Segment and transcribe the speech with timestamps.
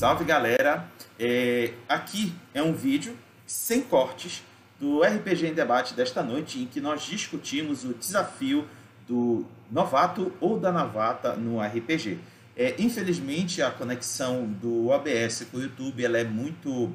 [0.00, 0.88] Salve galera!
[1.18, 3.14] É, aqui é um vídeo
[3.46, 4.42] sem cortes
[4.80, 8.66] do RPG em Debate desta noite, em que nós discutimos o desafio
[9.06, 12.18] do novato ou da novata no RPG.
[12.56, 16.90] É, infelizmente, a conexão do OBS com o YouTube ela é muito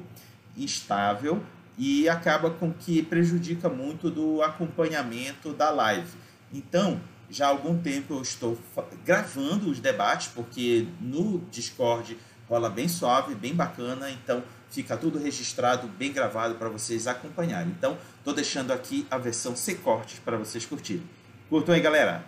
[0.56, 1.40] instável
[1.78, 6.10] e acaba com que prejudica muito do acompanhamento da live.
[6.52, 7.00] Então,
[7.30, 8.58] já há algum tempo eu estou
[9.04, 12.16] gravando os debates, porque no Discord
[12.48, 17.72] rola bem suave, bem bacana, então fica tudo registrado, bem gravado para vocês acompanharem.
[17.76, 21.02] Então, estou deixando aqui a versão sem cortes para vocês curtirem.
[21.48, 22.24] Curtam aí, galera!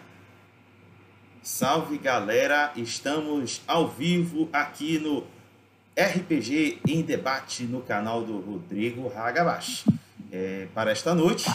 [1.43, 2.73] Salve, galera!
[2.77, 5.27] Estamos ao vivo aqui no
[5.99, 9.85] RPG em Debate no canal do Rodrigo Hagabashi.
[10.31, 11.51] É, para esta noite,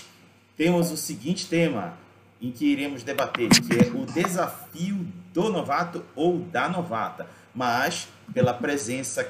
[0.58, 1.98] temos o seguinte tema
[2.42, 7.28] em que iremos debater, que é o desafio do novato ou da novata.
[7.54, 9.30] Mas, pela presença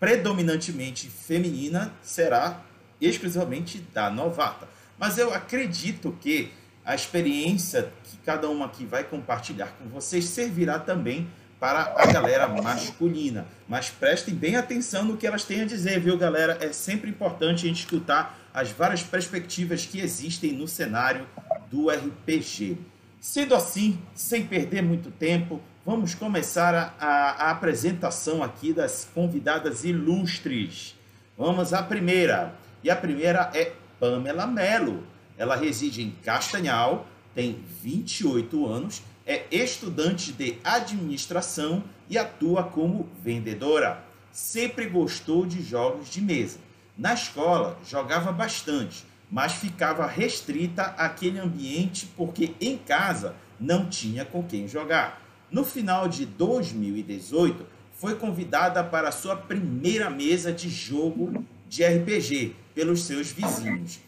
[0.00, 2.60] predominantemente feminina, será
[3.00, 4.68] exclusivamente da novata.
[4.98, 6.52] Mas eu acredito que
[6.84, 12.46] a experiência que cada uma aqui vai compartilhar com vocês servirá também para a galera
[12.46, 13.46] masculina.
[13.66, 16.58] Mas prestem bem atenção no que elas têm a dizer, viu, galera?
[16.60, 21.26] É sempre importante a gente escutar as várias perspectivas que existem no cenário
[21.70, 22.76] do RPG.
[23.24, 29.82] Sendo assim, sem perder muito tempo, vamos começar a, a, a apresentação aqui das convidadas
[29.82, 30.94] ilustres.
[31.34, 32.54] Vamos à primeira.
[32.82, 35.04] E a primeira é Pamela Melo.
[35.38, 44.04] Ela reside em Castanhal, tem 28 anos, é estudante de administração e atua como vendedora.
[44.30, 46.58] Sempre gostou de jogos de mesa.
[46.96, 54.42] Na escola, jogava bastante mas ficava restrita àquele ambiente porque em casa não tinha com
[54.42, 55.22] quem jogar.
[55.50, 63.04] No final de 2018, foi convidada para sua primeira mesa de jogo de RPG pelos
[63.04, 64.00] seus vizinhos.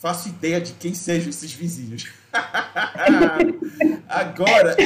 [0.00, 2.06] Faço ideia de quem sejam esses vizinhos.
[4.08, 4.76] agora,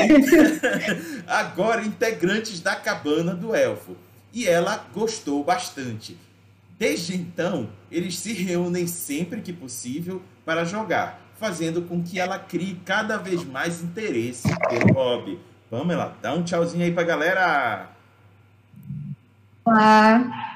[1.26, 3.96] agora integrantes da cabana do elfo.
[4.32, 6.16] E ela gostou bastante
[6.80, 12.80] Desde então, eles se reúnem sempre que possível para jogar, fazendo com que ela crie
[12.86, 15.38] cada vez mais interesse pelo hobby.
[15.69, 17.90] Pamela, dá um tchauzinho aí pra galera!
[19.62, 20.54] Olá!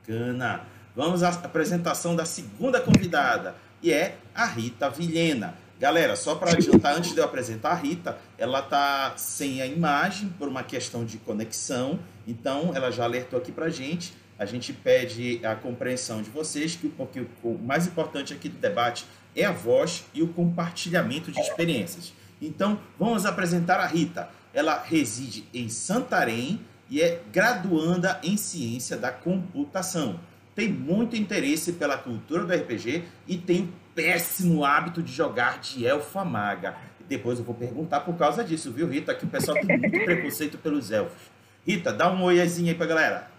[0.00, 0.62] Bacana!
[0.96, 5.54] Vamos à apresentação da segunda convidada, e é a Rita Vilhena.
[5.78, 10.30] Galera, só para adiantar, antes de eu apresentar a Rita, ela tá sem a imagem
[10.38, 15.40] por uma questão de conexão, então ela já alertou aqui pra gente a gente pede
[15.44, 20.04] a compreensão de vocês, que porque o mais importante aqui do debate é a voz
[20.12, 22.12] e o compartilhamento de experiências.
[22.40, 24.28] Então, vamos apresentar a Rita.
[24.52, 30.20] Ela reside em Santarém e é graduanda em ciência da computação.
[30.54, 35.86] Tem muito interesse pela cultura do RPG e tem o péssimo hábito de jogar de
[35.86, 36.76] elfa maga.
[37.08, 39.14] Depois eu vou perguntar por causa disso, viu, Rita?
[39.14, 41.30] Que o pessoal tem muito preconceito pelos elfos.
[41.66, 43.35] Rita, dá um oizinho aí pra galera.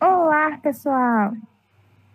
[0.00, 1.34] Olá, pessoal!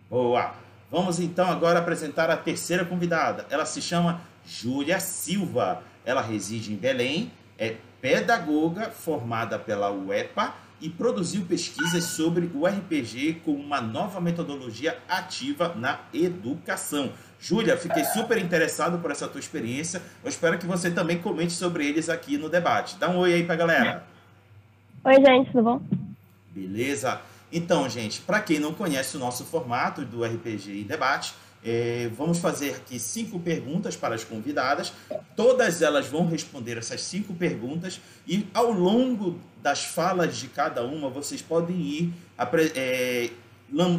[0.09, 0.56] Boa!
[0.90, 3.46] Vamos então agora apresentar a terceira convidada.
[3.47, 5.84] Ela se chama Júlia Silva.
[6.03, 13.41] Ela reside em Belém, é pedagoga formada pela UEPA e produziu pesquisas sobre o RPG
[13.46, 17.12] com uma nova metodologia ativa na educação.
[17.40, 20.02] Júlia, fiquei super interessado por essa tua experiência.
[20.23, 22.97] Eu espero que você também comente sobre eles aqui no debate.
[22.97, 24.03] Dá um oi aí pra galera.
[25.03, 25.81] Oi, gente, tudo bom?
[26.50, 27.22] Beleza?
[27.56, 31.34] Então, gente, para quem não conhece o nosso formato do RPG em debate,
[31.64, 34.92] é, vamos fazer aqui cinco perguntas para as convidadas.
[35.38, 41.10] Todas elas vão responder essas cinco perguntas e ao longo das falas de cada uma
[41.10, 42.14] vocês podem ir
[42.76, 43.30] é,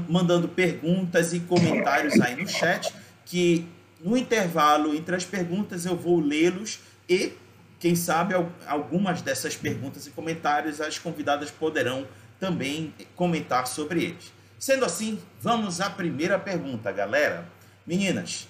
[0.06, 2.92] mandando perguntas e comentários aí no chat
[3.24, 3.66] que
[4.02, 7.32] no intervalo entre as perguntas eu vou lê-los e
[7.80, 8.34] quem sabe
[8.66, 12.06] algumas dessas perguntas e comentários as convidadas poderão
[12.38, 14.32] também comentar sobre eles.
[14.58, 17.46] Sendo assim, vamos à primeira pergunta, galera.
[17.86, 18.48] Meninas,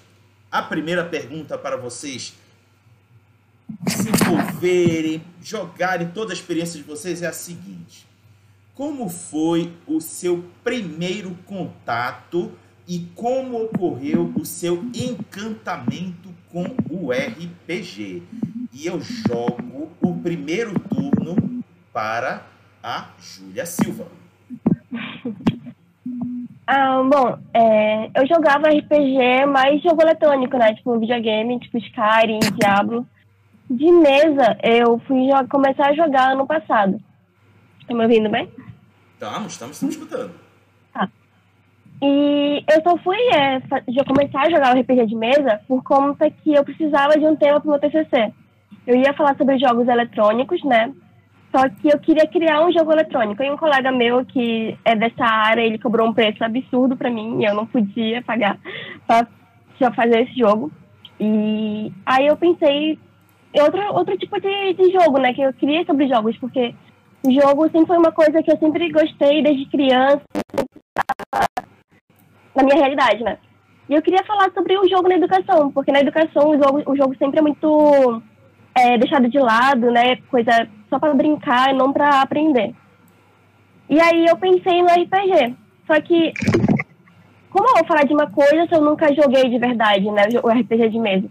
[0.51, 2.33] a primeira pergunta para vocês
[3.87, 8.07] se envolverem, jogarem toda a experiência de vocês é a seguinte:
[8.73, 12.51] Como foi o seu primeiro contato
[12.87, 18.23] e como ocorreu o seu encantamento com o RPG?
[18.71, 22.47] E eu jogo o primeiro turno para
[22.83, 24.07] a Júlia Silva.
[26.69, 30.75] Ah, bom, é, eu jogava RPG, mais jogo eletrônico, né?
[30.75, 33.07] Tipo, videogame, tipo Skyrim, Diablo.
[33.69, 37.01] De mesa, eu fui começar a jogar ano passado.
[37.87, 38.49] Tá me ouvindo bem?
[39.13, 40.33] Estamos, estamos, estamos escutando.
[40.93, 41.09] Tá.
[42.01, 46.29] E eu só fui é, já começar a jogar o RPG de mesa por conta
[46.29, 48.33] que eu precisava de um tema para o meu TCC.
[48.85, 50.93] Eu ia falar sobre jogos eletrônicos, né?
[51.57, 53.41] Só que eu queria criar um jogo eletrônico.
[53.41, 57.41] E um colega meu que é dessa área, ele cobrou um preço absurdo para mim
[57.41, 58.59] e eu não podia pagar
[59.07, 59.27] para
[59.95, 60.71] fazer esse jogo.
[61.19, 62.99] E aí eu pensei
[63.59, 65.33] outro, outro tipo de, de jogo, né?
[65.33, 66.75] Que eu queria sobre jogos, porque
[67.25, 70.21] o jogo sempre foi uma coisa que eu sempre gostei desde criança,
[72.55, 73.39] na minha realidade, né?
[73.89, 76.95] E eu queria falar sobre o jogo na educação, porque na educação o jogo, o
[76.95, 78.21] jogo sempre é muito
[78.77, 80.17] é, deixado de lado, né?
[80.29, 82.73] Coisa só para brincar não para aprender.
[83.89, 85.55] E aí eu pensei no RPG.
[85.87, 86.33] Só que,
[87.49, 90.23] como eu vou falar de uma coisa se eu nunca joguei de verdade, né?
[90.43, 91.27] O RPG de mesa?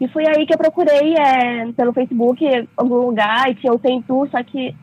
[0.00, 2.44] E foi aí que eu procurei é, pelo Facebook,
[2.76, 4.74] algum lugar, e tinha o Sem Tu, só que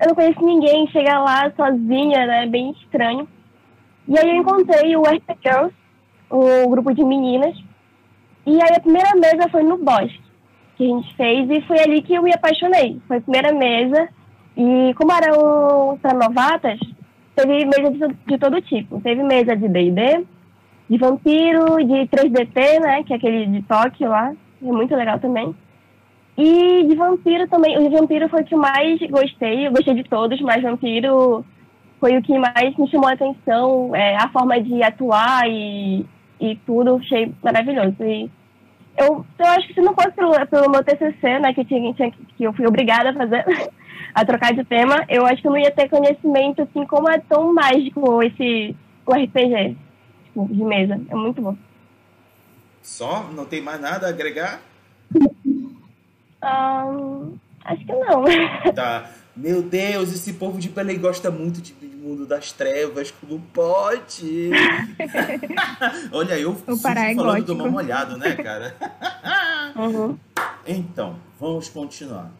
[0.00, 2.46] eu não conheço ninguém, chegar lá sozinha, né?
[2.46, 3.28] Bem estranho.
[4.06, 5.74] E aí eu encontrei o RP Girls,
[6.30, 7.56] um grupo de meninas.
[8.46, 10.23] E aí a primeira mesa foi no bosque
[10.76, 13.00] que a gente fez e foi ali que eu me apaixonei.
[13.06, 14.08] Foi a primeira mesa
[14.56, 16.78] e como eram para novatas,
[17.34, 19.00] teve mesa de, de, todo tipo.
[19.00, 20.24] Teve mesa de D&D,
[20.88, 24.32] de vampiro, de 3DT, né, que é aquele de Tóquio lá,
[24.62, 25.54] é muito legal também.
[26.36, 30.04] E de vampiro também, o de vampiro foi o que mais gostei, eu gostei de
[30.04, 31.44] todos, mas vampiro
[32.00, 36.04] foi o que mais me chamou a atenção, é, a forma de atuar e,
[36.40, 37.96] e tudo, achei maravilhoso.
[38.00, 38.28] E
[38.96, 42.10] eu, eu acho que se não fosse pelo, pelo meu TCC, né, que, tinha, tinha,
[42.10, 43.44] que eu fui obrigada a fazer,
[44.14, 47.18] a trocar de tema, eu acho que eu não ia ter conhecimento, assim, como é
[47.18, 49.76] tão mágico esse, o RPG,
[50.24, 51.00] tipo, de mesa.
[51.08, 51.56] É muito bom.
[52.82, 53.24] Só?
[53.32, 54.60] Não tem mais nada a agregar?
[56.42, 58.24] Um, acho que não.
[58.74, 59.10] Tá.
[59.36, 61.72] Meu Deus, esse povo de Belém gosta muito de
[62.04, 64.50] mundo das trevas, como pode?
[66.12, 67.54] Olha, eu o Pará é falando gótico.
[67.64, 68.74] do molhado, né, cara?
[69.76, 70.16] uhum.
[70.66, 72.30] Então, vamos continuar.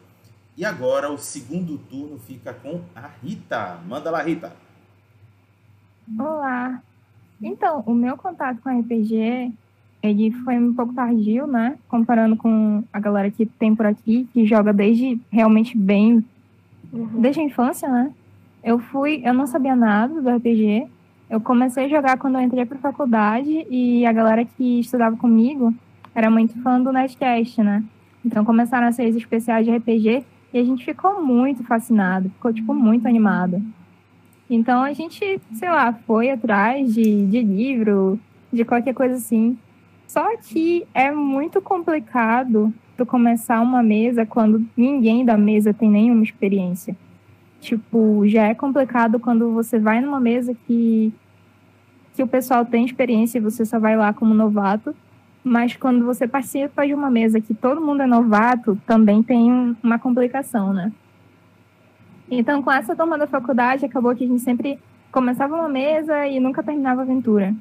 [0.57, 3.77] E agora o segundo turno fica com a Rita.
[3.87, 4.53] Manda lá, Rita.
[6.19, 6.81] Olá.
[7.41, 9.51] Então, o meu contato com RPG,
[10.01, 11.77] ele foi um pouco tardio, né?
[11.89, 16.23] Comparando com a galera que tem por aqui, que joga desde realmente bem,
[16.93, 17.19] Uhum.
[17.19, 18.13] desde a infância, né?
[18.65, 20.87] Eu fui, eu não sabia nada do RPG.
[21.29, 25.71] Eu comecei a jogar quando eu entrei para faculdade e a galera que estudava comigo
[26.15, 27.83] era muito fã do Nerdcast, né?
[28.25, 32.73] Então começaram a ser especiais de RPG e a gente ficou muito fascinado, ficou tipo
[32.73, 33.61] muito animado.
[34.49, 38.19] Então a gente, sei lá, foi atrás de, de livro,
[38.51, 39.59] de qualquer coisa assim.
[40.07, 46.23] Só que é muito complicado tu começar uma mesa quando ninguém da mesa tem nenhuma
[46.23, 46.97] experiência.
[47.65, 51.11] Tipo, já é complicado quando você vai numa mesa que,
[52.13, 54.95] que o pessoal tem experiência e você só vai lá como novato.
[55.43, 59.97] Mas quando você participa de uma mesa que todo mundo é novato, também tem uma
[59.97, 60.91] complicação, né?
[62.29, 64.79] Então, com essa turma da faculdade, acabou que a gente sempre
[65.11, 67.51] começava uma mesa e nunca terminava a aventura.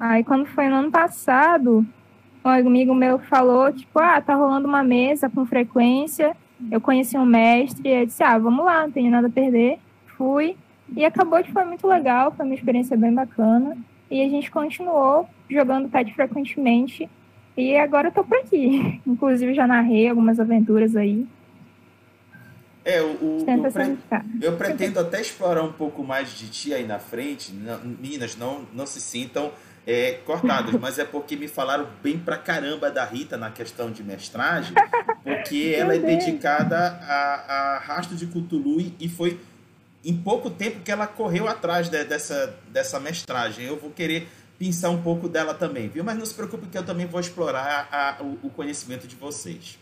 [0.00, 1.86] Aí, quando foi no ano passado,
[2.42, 6.34] um amigo meu falou, tipo, ah, tá rolando uma mesa com frequência.
[6.70, 9.78] Eu conheci um mestre e eu disse, ah, vamos lá, não tenho nada a perder.
[10.16, 10.56] Fui.
[10.96, 13.76] E acabou que foi muito legal, foi uma experiência bem bacana.
[14.10, 17.08] E a gente continuou jogando pet frequentemente.
[17.56, 19.00] E agora eu tô por aqui.
[19.06, 21.26] Inclusive, já narrei algumas aventuras aí.
[22.84, 23.96] É, o, o, o pre-
[24.40, 27.52] eu pretendo até explorar um pouco mais de ti aí na frente.
[27.52, 29.50] Meninas, não, não se sintam
[29.86, 34.02] é, cortadas, mas é porque me falaram bem pra caramba da Rita na questão de
[34.02, 34.74] mestragem,
[35.22, 39.38] porque ela é dedicada a, a rastro de Cthulhu e- e foi
[40.04, 43.64] em pouco tempo que ela correu atrás de- dessa, dessa mestragem.
[43.64, 44.28] Eu vou querer
[44.58, 46.02] pensar um pouco dela também, viu?
[46.02, 49.78] Mas não se preocupe que eu também vou explorar a- o, o conhecimento de vocês.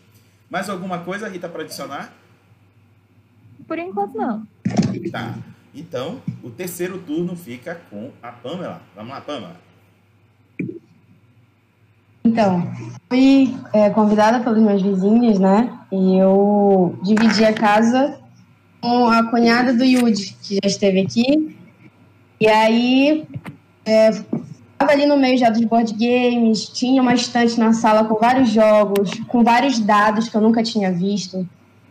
[0.51, 2.13] Mais alguma coisa, Rita, para adicionar?
[3.67, 4.47] Por enquanto, não.
[5.11, 5.35] Tá.
[5.75, 8.83] Então, o terceiro turno fica com a Pamela.
[8.95, 9.57] Vamos lá, Pamela.
[12.27, 12.73] Então,
[13.11, 15.71] fui é, convidada pelos meus vizinhos, né?
[15.93, 18.19] E eu dividi a casa
[18.81, 21.55] com a cunhada do Yudi, que já esteve aqui.
[22.41, 23.29] E aí,
[23.85, 28.49] estava ali no meio já dos board games, tinha uma estante na sala com vários
[28.49, 31.47] jogos, com vários dados que eu nunca tinha visto.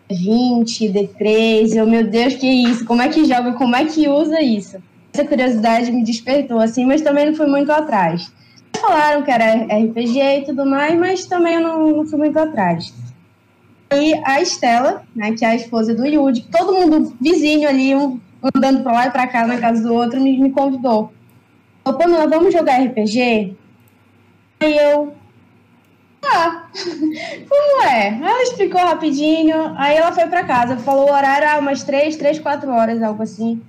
[0.10, 2.86] 20, D3, eu, meu Deus, que isso?
[2.86, 3.54] Como é que joga?
[3.54, 4.78] Como é que usa isso?
[5.14, 8.32] Essa curiosidade me despertou, assim, mas também não fui muito atrás
[8.80, 12.94] falaram que era RPG e tudo mais, mas também eu não, não fui muito atrás.
[13.94, 18.20] E a Estela, né, que é a esposa do Yudi, todo mundo vizinho ali, um,
[18.56, 21.14] andando pra lá e pra cá na casa do outro, me, me convidou.
[21.84, 23.56] Falou, Pamela, vamos jogar RPG?
[24.60, 25.14] Aí eu,
[26.24, 26.68] ah,
[27.50, 28.08] como é?
[28.08, 32.40] Ela explicou rapidinho, aí ela foi para casa, falou o horário, ah, umas três, três,
[32.40, 33.62] quatro horas, algo assim.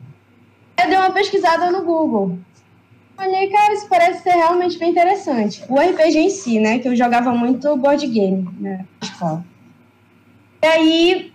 [0.81, 2.39] Eu dei uma pesquisada no Google.
[3.19, 5.63] Olhei, cara, isso parece ser realmente bem interessante.
[5.69, 9.45] O RPG em si, né, que eu jogava muito board game na escola.
[10.63, 11.33] E aí,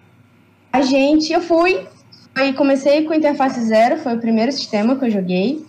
[0.73, 1.87] a gente, eu fui,
[2.35, 5.65] aí comecei com Interface Zero, foi o primeiro sistema que eu joguei.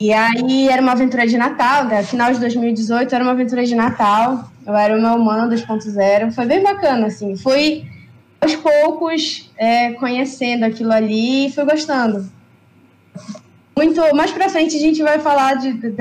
[0.00, 2.04] E aí era uma aventura de Natal, né?
[2.04, 4.48] final de 2018 era uma aventura de Natal.
[4.64, 6.32] Eu era o meu humano 2.0.
[6.32, 7.34] Foi bem bacana, assim.
[7.36, 7.84] Fui
[8.40, 12.30] aos poucos é, conhecendo aquilo ali e fui gostando.
[13.78, 15.92] Muito mais para frente a gente vai falar de, de,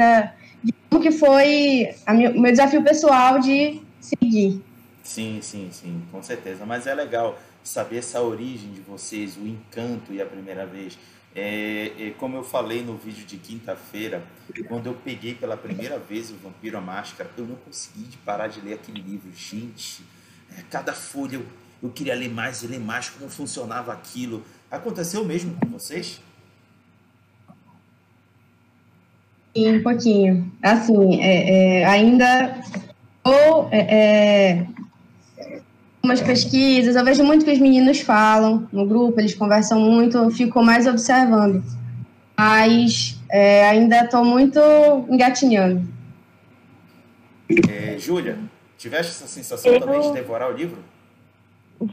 [0.64, 4.60] de como que foi o meu desafio pessoal de seguir.
[5.04, 6.66] Sim, sim, sim, com certeza.
[6.66, 10.98] Mas é legal saber essa origem de vocês, o encanto e a primeira vez.
[11.36, 14.24] É, é, como eu falei no vídeo de quinta-feira,
[14.68, 18.60] quando eu peguei pela primeira vez o Vampiro à Máscara, eu não consegui parar de
[18.60, 19.30] ler aquele livro.
[19.36, 20.02] Gente,
[20.58, 21.46] é, cada folha eu,
[21.84, 24.44] eu queria ler mais e ler mais como funcionava aquilo.
[24.72, 26.20] Aconteceu mesmo com vocês?
[29.56, 30.52] Sim, um pouquinho.
[30.62, 32.62] Assim, é, é ainda
[33.24, 34.68] ou é, é
[36.08, 40.32] umas pesquisas, eu vejo muito que os meninos falam no grupo, eles conversam muito, eu
[40.32, 41.62] fico mais observando.
[42.38, 44.60] Mas é, ainda estou muito
[45.10, 45.82] engatinhando.
[47.70, 48.38] É, Júlia,
[48.78, 49.80] tiveste essa sensação eu...
[49.80, 50.78] também de devorar o livro?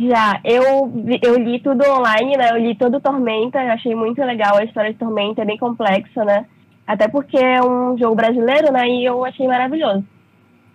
[0.00, 2.52] Já, eu, eu li tudo online, né?
[2.52, 6.46] Eu li todo Tormenta, achei muito legal a história de Tormenta, é bem complexa, né?
[6.86, 8.88] Até porque é um jogo brasileiro, né?
[8.88, 10.04] E eu achei maravilhoso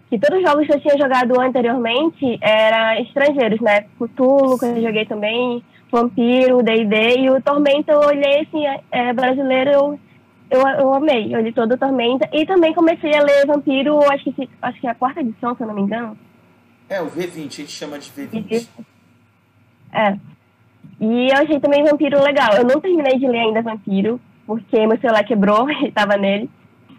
[0.09, 3.85] que todos os jogos que eu tinha jogado anteriormente eram estrangeiros, né?
[3.99, 9.13] Cthulhu, que eu joguei também, Vampiro, D&D, e o Tormenta eu olhei, assim, é, é,
[9.13, 9.99] brasileiro, eu,
[10.49, 14.31] eu, eu amei, eu li todo o Tormenta, e também comecei a ler Vampiro, acho
[14.33, 16.17] que, acho que é a quarta edição, se eu não me engano.
[16.89, 18.67] É, o V20, a gente chama de V20.
[19.93, 20.17] É.
[20.99, 22.55] E eu achei também Vampiro legal.
[22.55, 24.19] Eu não terminei de ler ainda Vampiro,
[24.49, 26.49] porque meu celular quebrou e estava nele,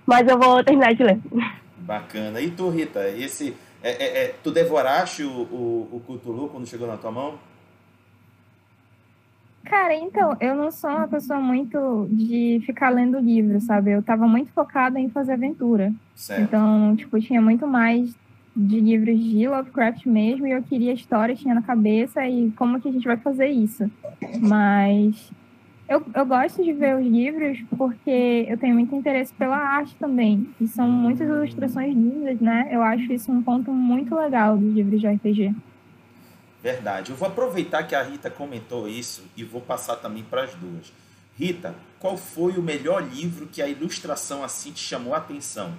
[0.06, 1.18] mas eu vou terminar de ler.
[1.78, 2.40] Bacana.
[2.40, 6.86] E tu, Rita, esse, é, é, é tu devoraste o, o, o Cthulhu quando chegou
[6.86, 7.34] na tua mão?
[9.64, 13.90] Cara, então, eu não sou uma pessoa muito de ficar lendo livro, sabe?
[13.90, 15.92] Eu tava muito focada em fazer aventura.
[16.14, 16.42] Certo.
[16.42, 18.14] Então, tipo, tinha muito mais
[18.54, 22.88] de livros de Lovecraft mesmo, e eu queria histórias, tinha na cabeça, e como que
[22.88, 23.90] a gente vai fazer isso?
[24.40, 25.32] Mas
[25.90, 30.48] eu, eu gosto de ver os livros porque eu tenho muito interesse pela arte também.
[30.60, 32.68] E são muitas ilustrações lindas, né?
[32.70, 35.52] Eu acho isso um ponto muito legal dos livros de RPG.
[36.62, 37.10] Verdade.
[37.10, 40.92] Eu vou aproveitar que a Rita comentou isso e vou passar também para as duas.
[41.36, 45.74] Rita, qual foi o melhor livro que a ilustração assim te chamou a atenção?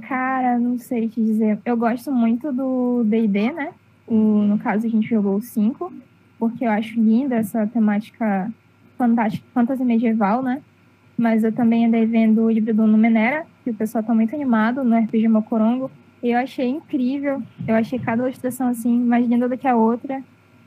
[0.00, 1.60] Cara, não sei te dizer.
[1.66, 3.74] Eu gosto muito do D&D, né?
[4.06, 6.07] O, no caso, a gente jogou o 5
[6.38, 8.50] porque eu acho linda essa temática
[8.96, 10.62] fantástica, fantasia medieval, né?
[11.16, 14.84] Mas eu também andei vendo o livro do Numenera, que o pessoal tá muito animado
[14.84, 15.90] no RPG Mocorongo,
[16.22, 17.42] e eu achei incrível.
[17.66, 20.22] Eu achei cada ilustração, assim, mais linda do que a outra.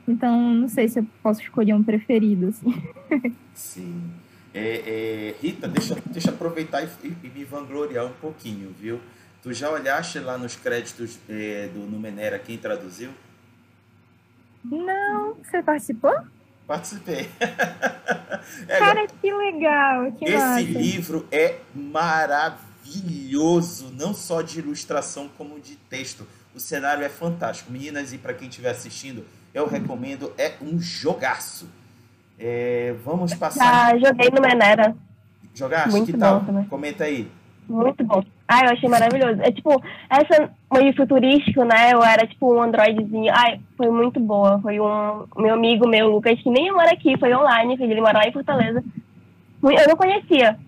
[0.06, 2.74] Então, não sei se eu posso escolher um preferido, assim.
[3.54, 4.10] Sim.
[4.54, 6.88] É, é, Rita, deixa, deixa aproveitar e,
[7.24, 9.00] e, me vangloriar um pouquinho, viu?
[9.42, 13.10] Tu já olhaste lá nos créditos é, do Numenera quem traduziu?
[14.64, 16.14] Não, você participou?
[16.66, 17.28] Participei.
[18.68, 20.12] é, Cara, que legal.
[20.12, 20.60] Que esse massa.
[20.60, 22.62] livro é maravilhoso,
[23.92, 26.26] não só de ilustração como de texto.
[26.54, 27.72] O cenário é fantástico.
[27.72, 31.68] Meninas, e para quem estiver assistindo, eu recomendo, é um jogaço.
[32.38, 33.92] É, vamos passar.
[33.92, 34.96] Ah, joguei no Menera.
[35.54, 35.90] Jogaste?
[35.90, 36.44] Muito que tal?
[36.44, 36.64] Também.
[36.64, 37.30] Comenta aí.
[37.68, 38.22] Muito bom.
[38.52, 39.40] Ah, eu achei maravilhoso.
[39.40, 41.94] É tipo, essa meio futurístico, né?
[41.94, 43.32] Eu era tipo um androidezinho.
[43.34, 44.60] Ai, foi muito boa.
[44.60, 48.28] Foi um meu amigo meu, Lucas, que nem mora aqui, foi online, ele mora lá
[48.28, 48.84] em Fortaleza.
[49.62, 50.58] Eu não conhecia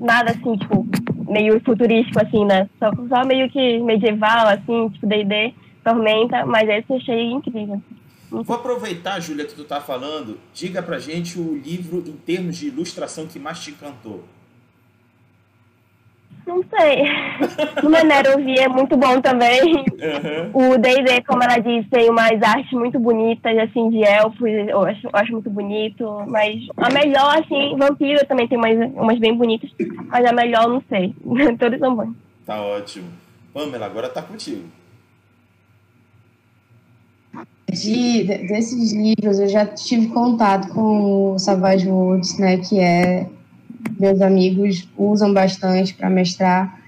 [0.00, 0.86] nada assim, tipo,
[1.28, 2.66] meio futurístico, assim, né?
[2.78, 7.82] Só, só meio que medieval, assim, tipo D&D, Tormenta, mas esse eu achei incrível.
[8.30, 10.38] Vou aproveitar, Júlia, que tu tá falando.
[10.54, 14.24] Diga pra gente o livro em termos de ilustração que mais te encantou.
[16.46, 17.04] Não sei.
[17.82, 19.60] No Menero eu vi, é muito bom também.
[19.62, 20.72] Uhum.
[20.72, 25.06] O D&D, como ela disse, tem umas artes muito bonitas, assim, de elfos, eu acho,
[25.06, 26.24] eu acho muito bonito.
[26.26, 29.70] Mas a melhor, assim, Vampiro também tem umas, umas bem bonitas,
[30.08, 31.14] mas a melhor, não sei.
[31.58, 32.14] Todos são bons.
[32.44, 33.08] Tá ótimo.
[33.52, 34.64] Pamela, agora tá contigo.
[37.70, 43.28] de, desses livros, eu já tive contato com o Savage Worlds, né, que é
[43.98, 46.80] meus amigos usam bastante para mestrar.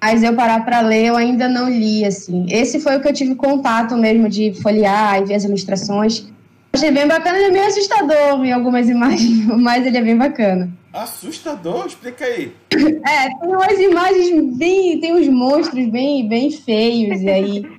[0.00, 2.46] Mas eu parar para ler, eu ainda não li, assim.
[2.48, 6.26] Esse foi o que eu tive contato mesmo de folhear e ver as ilustrações.
[6.72, 10.70] Achei bem bacana, ele é meio assustador em algumas imagens, mas ele é bem bacana.
[10.92, 11.86] Assustador?
[11.86, 12.52] Explica aí.
[12.72, 15.00] É, tem umas imagens bem.
[15.00, 17.78] Tem uns monstros bem, bem feios, e aí.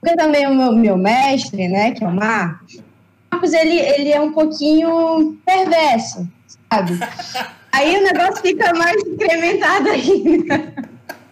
[0.00, 2.82] Porque também o meu, meu mestre, né, que é o Marcos, o
[3.30, 6.26] Marcos, ele, ele é um pouquinho perverso,
[6.70, 6.98] sabe?
[7.72, 10.74] Aí o negócio fica mais incrementado ainda.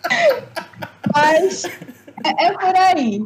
[1.15, 1.65] Mas
[2.25, 3.23] é, é por aí.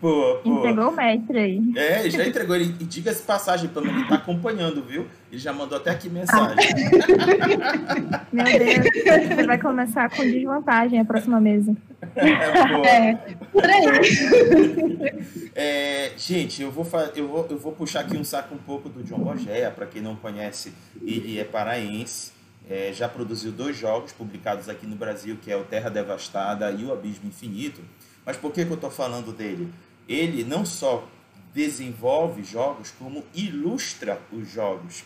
[0.00, 0.58] Pô, pô.
[0.58, 1.72] Entregou o mestre aí.
[1.76, 2.54] É, já entregou.
[2.54, 5.06] Ele, e diga-se passagem, pelo menos ele tá acompanhando, viu?
[5.30, 6.56] Ele já mandou até aqui mensagem.
[8.32, 11.74] Meu Deus, você vai começar com desvantagem a próxima mesa.
[12.16, 13.18] É,
[15.54, 19.02] É, gente, eu vou, eu, vou, eu vou puxar aqui um saco um pouco do
[19.02, 19.70] John Bogea.
[19.70, 20.72] Para quem não conhece,
[21.02, 22.32] ele é paraense.
[22.68, 26.84] É, já produziu dois jogos publicados aqui no Brasil, que é o Terra Devastada e
[26.84, 27.80] o Abismo Infinito.
[28.24, 29.72] Mas por que, que eu estou falando dele?
[30.08, 31.06] Ele não só
[31.54, 35.04] desenvolve jogos, como ilustra os jogos.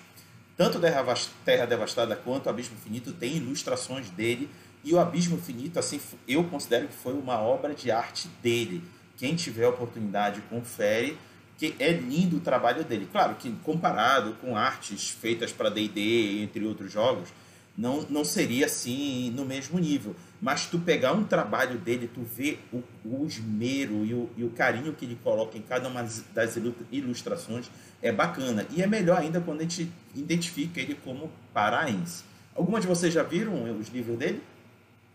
[0.56, 4.48] Tanto Terra Vas- Terra Devastada quanto Abismo Infinito tem ilustrações dele.
[4.82, 8.82] E o Abismo Infinito, assim, eu considero que foi uma obra de arte dele.
[9.16, 11.18] Quem tiver a oportunidade, confere,
[11.58, 13.06] que é lindo o trabalho dele.
[13.12, 17.28] Claro que comparado com artes feitas para D&D, entre outros jogos,
[17.76, 20.16] não, não seria assim no mesmo nível.
[20.40, 24.50] Mas tu pegar um trabalho dele, tu vê o, o esmero e o, e o
[24.50, 26.02] carinho que ele coloca em cada uma
[26.34, 27.70] das ilu- ilustrações,
[28.00, 28.66] é bacana.
[28.70, 32.24] E é melhor ainda quando a gente identifica ele como paraense.
[32.54, 34.42] Alguma de vocês já viram os livros dele?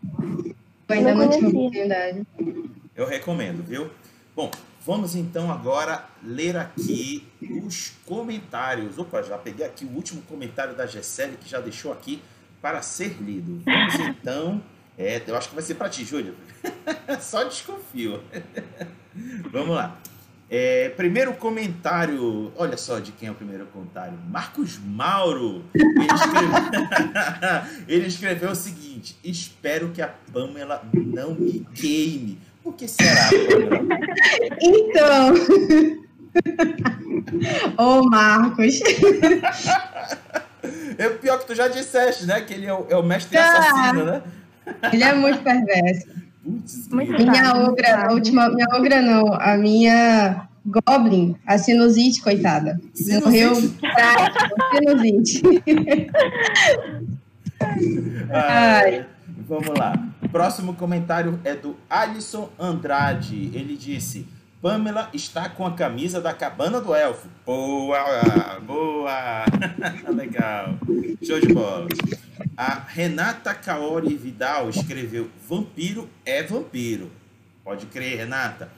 [0.03, 2.25] Eu ainda Não não tive oportunidade.
[2.95, 3.89] Eu recomendo, viu?
[4.35, 4.51] Bom,
[4.85, 7.27] vamos então agora ler aqui
[7.63, 8.97] os comentários.
[8.97, 12.21] Opa, já peguei aqui o último comentário da Gessele que já deixou aqui
[12.61, 13.61] para ser lido.
[13.65, 14.61] Vamos então.
[14.97, 16.35] É, eu acho que vai ser para ti, Júlio.
[17.19, 18.23] Só desconfio.
[19.51, 19.99] vamos lá.
[20.49, 22.51] É, primeiro comentário.
[22.55, 24.13] Olha só de quem é o primeiro comentário.
[24.29, 25.63] Marcos Mauro.
[25.73, 26.51] Ele escreveu,
[27.87, 32.37] ele escreveu o seguinte: Espero que a Pamela não me queime.
[32.63, 33.87] Por que será, Pamela?
[34.61, 35.33] Então.
[37.77, 38.79] Ô, Marcos.
[40.97, 42.41] É o pior que tu já disseste, né?
[42.41, 43.59] Que ele é o, é o mestre Ah.
[43.59, 44.21] assassino, né?
[44.91, 46.07] Ele é muito perverso.
[46.45, 46.87] Putz.
[46.89, 52.79] Minha ogra, a última, minha ogra não, a minha Goblin, a sinusite, coitada.
[52.93, 53.25] Sinusite?
[53.25, 55.41] Morreu trágico, sinusite.
[58.31, 59.05] Ai,
[59.47, 59.93] Vamos lá.
[60.21, 63.51] O próximo comentário é do Alisson Andrade.
[63.53, 64.27] Ele disse:
[64.69, 67.27] Pamela está com a camisa da cabana do elfo.
[67.45, 69.45] Boa, boa.
[70.11, 70.69] Legal.
[71.21, 71.87] Show de bola.
[72.57, 77.11] A Renata Kaori Vidal escreveu: Vampiro é vampiro.
[77.63, 78.71] Pode crer, Renata.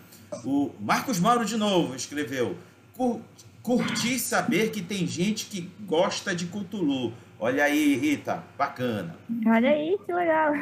[0.43, 2.57] O Marcos Mauro de novo escreveu:
[2.93, 3.21] "Cur-
[3.63, 7.13] Curti saber que tem gente que gosta de Cthulhu.
[7.39, 9.15] Olha aí, Rita, bacana.
[9.45, 10.53] Olha aí, que legal.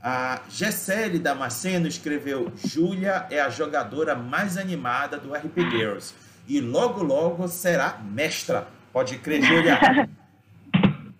[0.00, 6.14] A Gessele Damasceno escreveu: Júlia é a jogadora mais animada do RP Girls.
[6.46, 8.68] E logo, logo será mestra.
[8.92, 9.78] Pode crer, Júlia.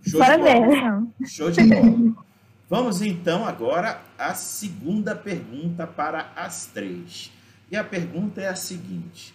[0.07, 0.66] Show de Parabéns.
[0.66, 0.77] bola.
[0.77, 2.27] Então, Show de bola.
[2.70, 7.33] Vamos então agora à segunda pergunta para as três.
[7.70, 9.35] E a pergunta é a seguinte: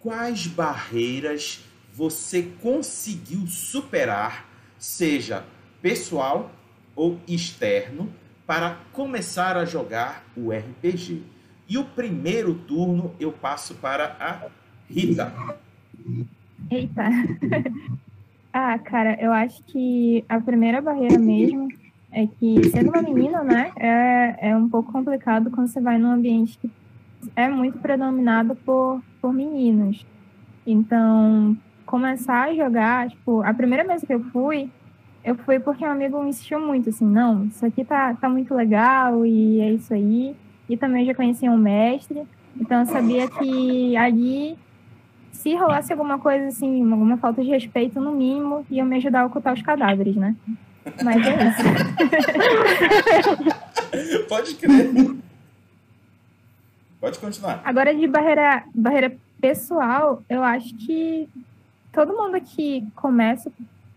[0.00, 1.60] Quais barreiras
[1.92, 4.46] você conseguiu superar,
[4.84, 5.44] seja
[5.80, 6.50] pessoal
[6.94, 8.08] ou externo,
[8.46, 11.22] para começar a jogar o RPG?
[11.66, 14.46] E o primeiro turno eu passo para a
[14.88, 15.32] Rita.
[16.70, 17.08] Eita.
[18.52, 21.68] ah, cara, eu acho que a primeira barreira mesmo
[22.12, 26.12] é que, sendo uma menina, né, é, é um pouco complicado quando você vai num
[26.12, 26.70] ambiente que
[27.34, 30.04] é muito predominado por, por meninos.
[30.66, 34.70] Então, começar a jogar, tipo, a primeira vez que eu fui,
[35.24, 38.54] eu fui porque um amigo me insistiu muito, assim, não, isso aqui tá, tá muito
[38.54, 40.36] legal e é isso aí.
[40.68, 42.22] E também já conhecia um mestre,
[42.58, 44.56] então eu sabia que ali
[45.32, 49.26] se rolasse alguma coisa assim, alguma falta de respeito, no mínimo, iam me ajudar a
[49.26, 50.34] ocultar os cadáveres, né?
[51.02, 51.62] Mas é isso.
[54.28, 54.90] Pode crer.
[57.00, 57.60] Pode continuar.
[57.64, 61.28] Agora, de barreira, barreira pessoal, eu acho que
[61.94, 63.50] todo mundo que começa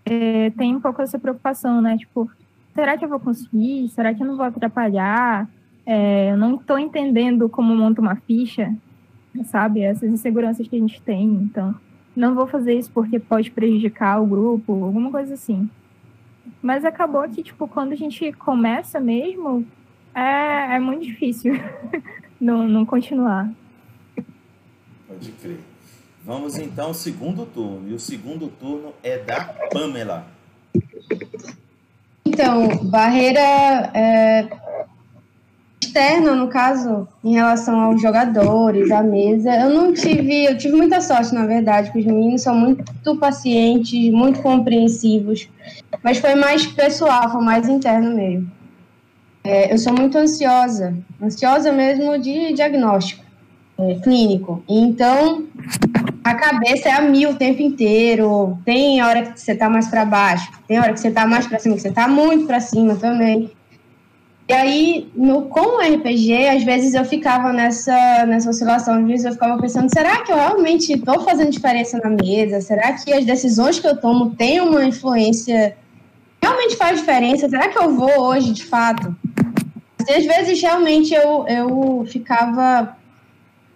[0.05, 1.97] é, tem um pouco essa preocupação, né?
[1.97, 2.29] Tipo,
[2.73, 3.89] será que eu vou conseguir?
[3.89, 5.49] Será que eu não vou atrapalhar?
[5.85, 8.73] É, eu não estou entendendo como monta uma ficha.
[9.45, 9.81] sabe?
[9.81, 11.25] Essas inseguranças que a gente tem.
[11.25, 11.75] Então,
[12.15, 15.69] não vou fazer isso porque pode prejudicar o grupo, alguma coisa assim.
[16.61, 19.65] Mas acabou que, tipo, quando a gente começa mesmo,
[20.13, 21.53] é, é muito difícil
[22.39, 23.51] não, não continuar.
[25.07, 25.76] Pode crer.
[26.27, 27.87] Vamos então ao segundo turno.
[27.87, 30.27] E o segundo turno é da Pamela.
[32.25, 33.39] Então, barreira
[33.93, 34.45] é,
[35.81, 40.99] externa, no caso, em relação aos jogadores, à mesa, eu não tive, eu tive muita
[40.99, 45.47] sorte, na verdade, porque os meninos são muito pacientes, muito compreensivos,
[46.03, 48.51] mas foi mais pessoal, foi mais interno mesmo.
[49.45, 53.23] É, eu sou muito ansiosa, ansiosa mesmo de diagnóstico
[53.77, 54.63] é, clínico.
[54.67, 55.47] Então,
[56.27, 58.57] a cabeça é a mil o tempo inteiro.
[58.65, 61.57] Tem hora que você tá mais para baixo, tem hora que você tá mais para
[61.57, 63.49] cima, que você tá muito para cima também.
[64.49, 69.25] E aí, no, com o RPG, às vezes eu ficava nessa, nessa oscilação, às vezes
[69.25, 72.61] eu ficava pensando, será que eu realmente estou fazendo diferença na mesa?
[72.61, 75.77] Será que as decisões que eu tomo têm uma influência,
[76.41, 77.49] realmente faz diferença?
[77.49, 79.15] Será que eu vou hoje, de fato?
[80.07, 82.96] E às vezes, realmente, eu, eu ficava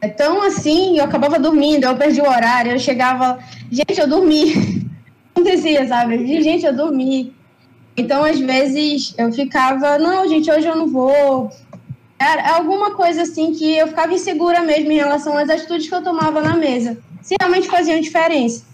[0.01, 3.37] é tão assim, eu acabava dormindo, eu perdi o horário, eu chegava,
[3.71, 4.89] gente, eu dormi.
[5.33, 6.41] Acontecia, sabe?
[6.41, 7.33] Gente, eu dormi.
[7.95, 11.51] Então, às vezes, eu ficava, não, gente, hoje eu não vou.
[12.19, 16.03] Era alguma coisa assim que eu ficava insegura mesmo em relação às atitudes que eu
[16.03, 16.97] tomava na mesa.
[17.21, 18.65] Se realmente faziam diferença.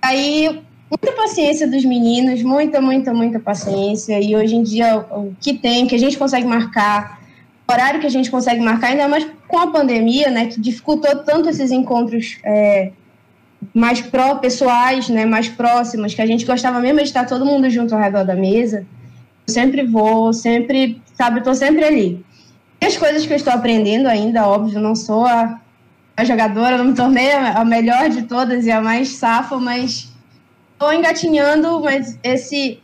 [0.00, 4.18] Aí, muita paciência dos meninos, muita, muita, muita paciência.
[4.20, 7.20] E hoje em dia, o que tem, que a gente consegue marcar,
[7.70, 11.48] horário que a gente consegue marcar, ainda mais com a pandemia, né, que dificultou tanto
[11.48, 12.92] esses encontros é,
[13.74, 17.68] mais pró pessoais, né, mais próximos, que a gente gostava mesmo de estar todo mundo
[17.68, 18.86] junto ao redor da mesa.
[19.46, 22.24] Eu sempre vou, sempre, sabe, estou sempre ali.
[22.80, 25.60] E as coisas que eu estou aprendendo ainda, óbvio, não sou a,
[26.16, 30.12] a jogadora, não me tornei a, a melhor de todas e a mais safa, mas
[30.72, 32.80] estou engatinhando, mas esse,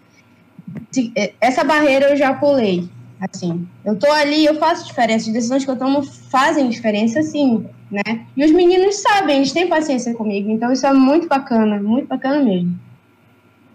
[1.40, 2.88] essa barreira eu já pulei.
[3.20, 5.26] Assim, eu tô ali, eu faço diferença.
[5.26, 8.26] As decisões que eu tomo fazem diferença, sim, né?
[8.36, 10.50] E os meninos sabem, eles têm paciência comigo.
[10.50, 12.78] Então isso é muito bacana, muito bacana mesmo.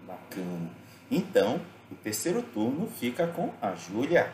[0.07, 0.69] Bacana.
[1.09, 1.59] Então,
[1.91, 4.29] o terceiro turno fica com a Júlia.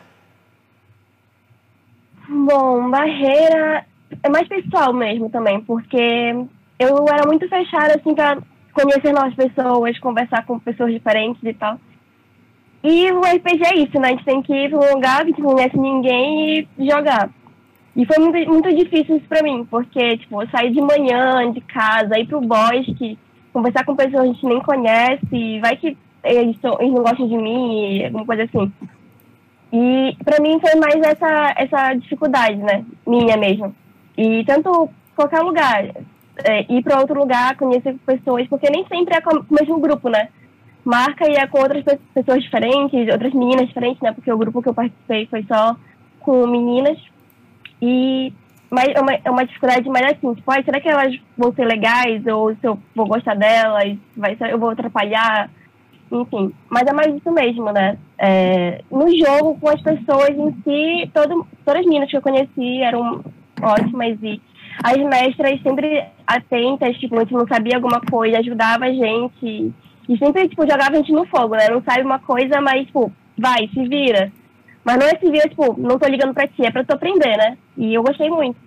[2.28, 3.86] Bom, barreira
[4.22, 5.96] é mais pessoal mesmo também, porque
[6.78, 8.38] eu era muito fechada assim para
[8.74, 11.80] conhecer novas pessoas, conversar com pessoas diferentes e tal.
[12.82, 14.08] E o RPG é isso, né?
[14.08, 17.28] A gente tem que ir para um lugar que não conhece ninguém e jogar.
[17.96, 22.18] E foi muito, muito difícil isso pra mim, porque, tipo, sair de manhã de casa,
[22.18, 23.18] ir pro bosque,
[23.52, 27.36] conversar com pessoas que a gente nem conhece, vai que eles, eles não gostam de
[27.36, 28.72] mim, alguma coisa assim.
[29.72, 32.84] E pra mim foi mais essa, essa dificuldade, né?
[33.06, 33.74] Minha mesmo.
[34.16, 35.84] E tanto qualquer lugar,
[36.44, 40.08] é, ir para outro lugar, conhecer pessoas, porque nem sempre é com o mesmo grupo,
[40.08, 40.28] né?
[40.88, 44.12] Marca e é com outras pessoas diferentes, outras meninas diferentes, né?
[44.12, 45.76] Porque o grupo que eu participei foi só
[46.20, 46.98] com meninas.
[47.80, 48.32] E
[48.70, 51.64] mas é uma, é uma dificuldade mais assim, tipo, ah, será que elas vão ser
[51.64, 52.26] legais?
[52.26, 55.50] Ou se eu vou gostar delas, vai eu vou atrapalhar?
[56.10, 57.98] Enfim, mas é mais isso mesmo, né?
[58.18, 62.82] É, no jogo, com as pessoas em si, todo, todas as meninas que eu conheci
[62.82, 63.22] eram
[63.62, 64.40] ótimas e
[64.82, 69.72] as mestras sempre atentas, tipo, a gente não sabia alguma coisa, ajudava a gente.
[70.08, 71.68] E sempre, tipo, jogava a gente no fogo, né?
[71.68, 74.32] Não sabe uma coisa, mas, tipo, vai, se vira.
[74.84, 77.36] Mas não é se vira, tipo, não tô ligando pra ti, é pra tu aprender,
[77.36, 77.58] né?
[77.76, 78.58] E eu gostei muito.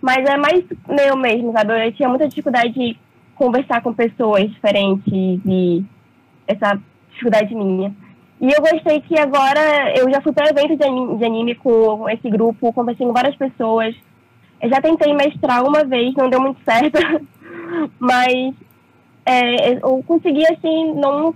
[0.00, 1.86] Mas é mais meu mesmo, sabe?
[1.86, 2.96] Eu tinha muita dificuldade de
[3.34, 5.84] conversar com pessoas diferentes e
[6.46, 7.94] essa dificuldade minha.
[8.40, 12.08] E eu gostei que agora eu já fui para evento de anime, de anime com
[12.08, 13.94] esse grupo, conversei com várias pessoas.
[14.60, 16.98] Eu já tentei mestrar uma vez, não deu muito certo,
[17.98, 18.54] mas
[19.28, 21.34] é, eu consegui, assim, não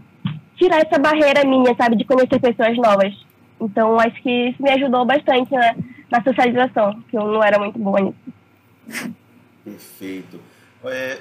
[0.57, 3.15] tirar essa barreira minha, sabe, de conhecer pessoas novas.
[3.61, 5.77] Então, acho que isso me ajudou bastante né,
[6.11, 9.13] na socialização, que eu não era muito boa nisso.
[9.65, 10.41] Perfeito.
[10.85, 11.21] É,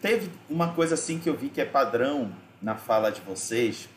[0.00, 2.30] teve uma coisa assim que eu vi que é padrão
[2.62, 3.88] na fala de vocês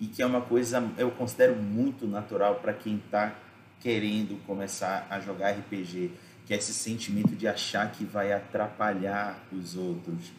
[0.00, 3.34] e que é uma coisa eu considero muito natural para quem está
[3.80, 6.10] querendo começar a jogar RPG,
[6.46, 10.32] que é esse sentimento de achar que vai atrapalhar os outros.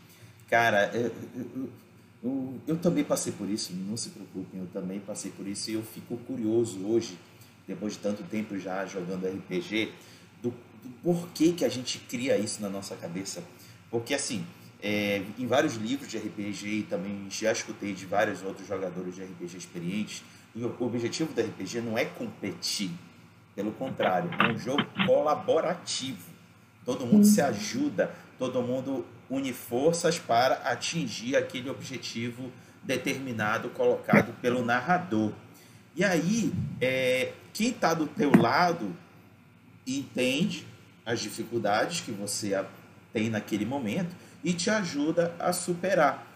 [0.52, 1.70] Cara, eu, eu,
[2.22, 5.76] eu, eu, também passei por isso, não se preocupem, eu também passei por isso e
[5.76, 7.18] eu fico curioso hoje,
[7.66, 9.94] depois de tanto tempo já jogando RPG,
[10.44, 10.50] do,
[10.84, 13.42] do porquê que a gente cria isso na nossa cabeça.
[13.90, 14.46] Porque, assim,
[14.84, 19.24] é, em vários livros de RPG e também já escutei de vários outros jogadores de
[19.24, 20.22] RPG experientes,
[20.54, 22.92] o objetivo do RPG não é competir,
[23.56, 26.32] pelo contrário, é um jogo colaborativo
[26.86, 32.52] Todo mundo se ajuda, todo mundo une forças para atingir aquele objetivo
[32.84, 35.32] determinado colocado pelo narrador.
[35.96, 38.94] E aí, é, quem está do teu lado
[39.88, 40.68] entende
[41.06, 42.64] as dificuldades que você
[43.14, 44.14] tem naquele momento
[44.44, 46.28] e te ajuda a superar.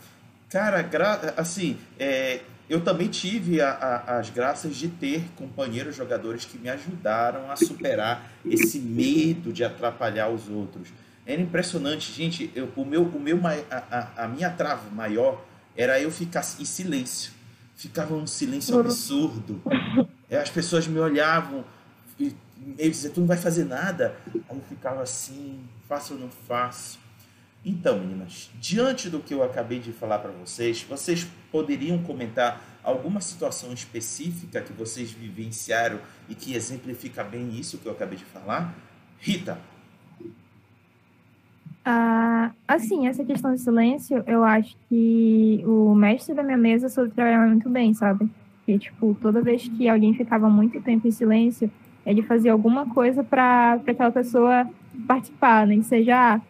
[0.50, 0.90] Cara,
[1.36, 6.70] assim, é, eu também tive a, a, as graças de ter companheiros jogadores que me
[6.70, 10.90] ajudaram a superar esse medo de atrapalhar os outros.
[11.26, 12.52] Era impressionante, gente.
[12.54, 13.40] Eu, o meu, o meu,
[13.72, 15.44] a, a minha trava maior
[15.76, 17.34] era eu ficar em silêncio.
[17.76, 19.62] Ficava um silêncio absurdo.
[20.30, 21.66] É, as pessoas me olhavam
[22.20, 22.36] e
[22.78, 24.16] eu dizia, tu não vai fazer nada.
[24.50, 27.00] Aí eu ficava assim, faço ou não faço?
[27.64, 33.20] Então, meninas, diante do que eu acabei de falar para vocês, vocês poderiam comentar alguma
[33.20, 38.76] situação específica que vocês vivenciaram e que exemplifica bem isso que eu acabei de falar?
[39.20, 39.60] Rita.
[41.88, 47.12] Ah, assim, essa questão de silêncio, eu acho que o mestre da minha mesa soube
[47.12, 48.28] trabalhar muito bem, sabe?
[48.66, 51.70] Que, tipo, toda vez que alguém ficava muito tempo em silêncio,
[52.04, 54.68] ele fazia alguma coisa para aquela pessoa
[55.08, 55.84] participar, nem né?
[55.84, 56.42] seja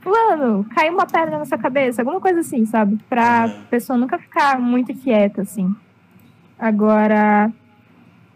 [0.00, 2.98] fulano, caiu uma pedra na sua cabeça, alguma coisa assim, sabe?
[3.08, 3.64] Pra uhum.
[3.70, 5.72] pessoa nunca ficar muito quieta, assim.
[6.58, 7.52] Agora,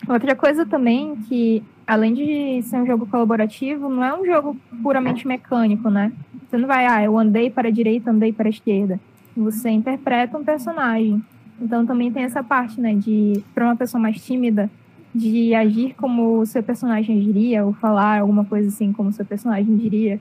[0.09, 5.27] outra coisa também que, além de ser um jogo colaborativo, não é um jogo puramente
[5.27, 6.13] mecânico, né?
[6.49, 8.99] Você não vai, ah, eu andei para a direita, andei para a esquerda.
[9.37, 11.23] Você interpreta um personagem.
[11.61, 14.71] Então também tem essa parte, né, de, para uma pessoa mais tímida,
[15.15, 19.25] de agir como o seu personagem diria, ou falar alguma coisa assim como o seu
[19.25, 20.21] personagem diria.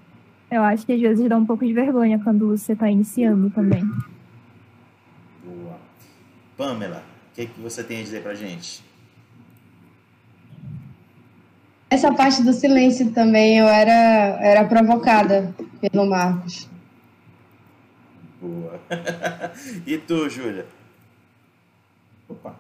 [0.50, 3.84] Eu acho que às vezes dá um pouco de vergonha quando você está iniciando também.
[5.44, 5.78] Boa.
[6.56, 8.82] Pamela, o que, que você tem a dizer pra gente?
[12.06, 16.70] Essa parte do silêncio também eu era, era provocada pelo Marcos.
[18.40, 18.80] Boa.
[19.88, 20.68] e tu, Júlia?
[22.30, 22.54] Opa.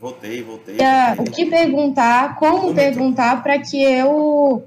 [0.00, 0.76] Voltei, voltei.
[1.16, 4.66] O que perguntar, como perguntar para que eu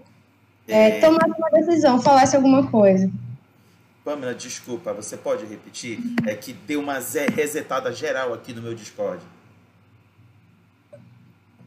[0.65, 0.99] é, é...
[1.01, 3.11] tomasse uma decisão, falasse alguma coisa.
[4.07, 5.99] Pamela, desculpa, você pode repetir?
[6.25, 6.97] É que deu uma
[7.35, 9.21] resetada geral aqui no meu Discord.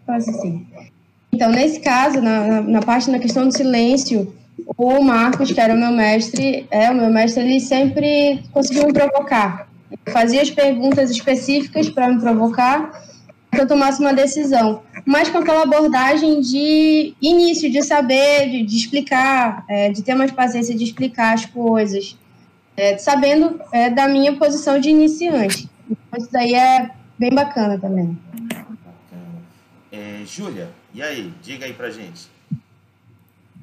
[0.07, 0.67] Posso sim.
[1.31, 4.35] Então, nesse caso, na, na, na parte da questão do silêncio,
[4.75, 8.93] o Marcos, que era o meu mestre, é o meu mestre, ele sempre conseguiu me
[8.95, 9.69] provocar.
[10.09, 13.05] fazia as perguntas específicas para me provocar
[13.53, 18.77] que eu tomasse uma decisão, mas com aquela abordagem de início, de saber, de, de
[18.79, 22.17] explicar, é, de ter mais paciência de explicar as coisas,
[22.81, 25.69] é, sabendo é, da minha posição de iniciante.
[25.85, 28.19] Então, isso daí é bem bacana também.
[29.93, 31.31] É, Júlia, e aí?
[31.43, 32.31] Diga aí pra gente.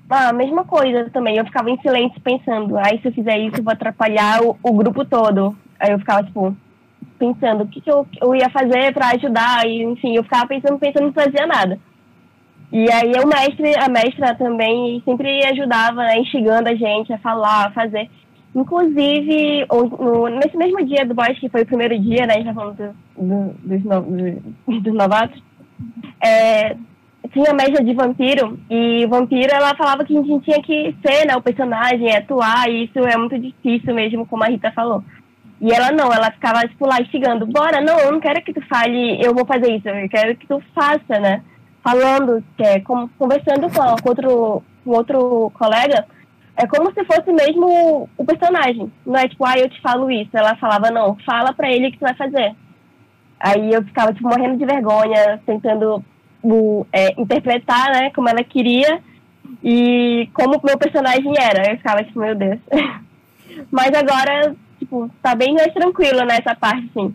[0.08, 1.36] Ah, a mesma coisa também.
[1.36, 4.74] Eu ficava em silêncio pensando, aí se eu fizer isso, eu vou atrapalhar o, o
[4.74, 5.58] grupo todo.
[5.80, 6.56] Aí eu ficava tipo,
[7.18, 10.78] pensando o que, que eu, eu ia fazer para ajudar, e enfim, eu ficava pensando,
[10.78, 11.80] pensando, não fazia nada.
[12.72, 17.68] E aí o mestre, a mestra também sempre ajudava, né, instigando a gente a falar,
[17.68, 18.10] a fazer.
[18.58, 19.68] Inclusive,
[20.40, 22.76] nesse mesmo dia do boys, que foi o primeiro dia, né, a gente tá falando
[22.76, 25.44] do, do, dos, no, do, dos novatos,
[26.20, 26.76] é,
[27.32, 31.28] tinha a mestra de vampiro, e vampiro, ela falava que a gente tinha que ser,
[31.28, 35.04] né, o personagem, atuar, e isso é muito difícil mesmo, como a Rita falou.
[35.62, 38.62] E ela não, ela ficava, tipo, lá instigando, bora, não, eu não quero que tu
[38.68, 41.44] fale, eu vou fazer isso, eu quero que tu faça, né?
[41.84, 46.08] Falando, é, conversando com, com outro, com outro colega,
[46.58, 48.92] é como se fosse mesmo o personagem.
[49.06, 50.32] Não é tipo, ah, eu te falo isso.
[50.34, 52.56] Ela falava, não, fala pra ele o que tu vai fazer.
[53.40, 56.04] Aí eu ficava, tipo, morrendo de vergonha, tentando
[56.92, 59.00] é, interpretar, né, como ela queria
[59.64, 61.72] e como o meu personagem era.
[61.72, 62.60] Eu ficava, tipo, meu Deus.
[63.72, 67.14] Mas agora tipo, tá bem mais tranquilo nessa parte, sim.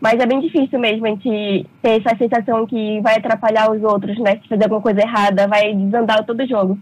[0.00, 4.16] Mas é bem difícil mesmo a gente ter essa sensação que vai atrapalhar os outros,
[4.18, 4.36] né?
[4.36, 6.78] Se fazer alguma coisa errada, vai desandar todo o jogo.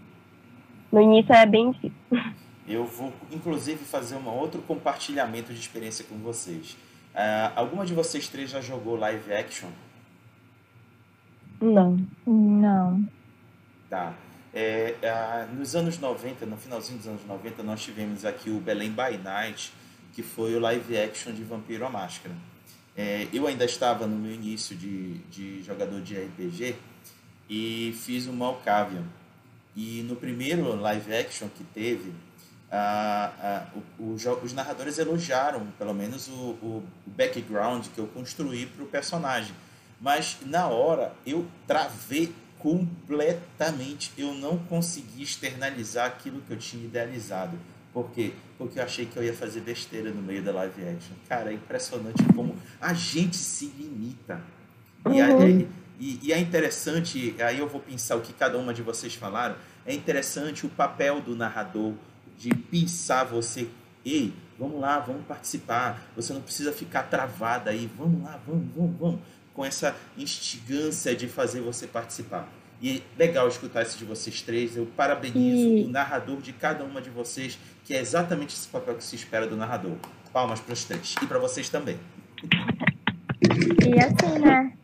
[0.91, 1.97] No início é bem difícil.
[2.67, 6.73] Eu vou, inclusive, fazer um outro compartilhamento de experiência com vocês.
[7.15, 9.69] Uh, alguma de vocês três já jogou live action?
[11.61, 11.97] Não.
[12.25, 13.07] Não.
[13.89, 14.13] Tá.
[14.53, 18.91] É, uh, nos anos 90, no finalzinho dos anos 90, nós tivemos aqui o Belém
[18.91, 19.71] by Night,
[20.13, 22.35] que foi o live action de Vampiro à Máscara.
[22.97, 26.75] É, eu ainda estava no meu início de, de jogador de RPG
[27.49, 29.03] e fiz o Malkavian.
[29.77, 32.11] E no primeiro live action que teve,
[32.71, 34.13] a, a, o, o,
[34.43, 39.53] os narradores elogiaram, pelo menos, o, o background que eu construí para o personagem.
[40.01, 44.11] mas na hora eu travei completamente.
[44.17, 47.55] Eu não consegui externalizar aquilo que eu tinha idealizado.
[47.93, 48.33] Por quê?
[48.57, 51.15] Porque eu achei que eu ia fazer besteira no meio da live action.
[51.29, 54.41] Cara, é impressionante como a gente se limita.
[55.05, 55.67] E, uhum.
[55.99, 59.55] E, e é interessante, aí eu vou pensar o que cada uma de vocês falaram,
[59.85, 61.93] é interessante o papel do narrador
[62.37, 63.67] de pensar você,
[64.05, 68.99] ei, vamos lá, vamos participar, você não precisa ficar travada aí, vamos lá, vamos, vamos,
[68.99, 69.19] vamos,
[69.53, 72.47] com essa instigância de fazer você participar.
[72.79, 74.77] E legal escutar isso de vocês três.
[74.77, 75.85] Eu parabenizo e...
[75.85, 79.47] o narrador de cada uma de vocês, que é exatamente esse papel que se espera
[79.47, 79.95] do narrador.
[80.31, 81.15] Palmas para os três.
[81.19, 81.97] E para vocês também.
[83.83, 84.77] E assim, né?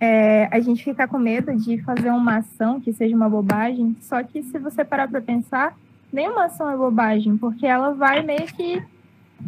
[0.00, 4.22] É, a gente fica com medo de fazer uma ação que seja uma bobagem, só
[4.22, 5.76] que se você parar para pensar,
[6.12, 8.82] nenhuma ação é bobagem, porque ela vai meio que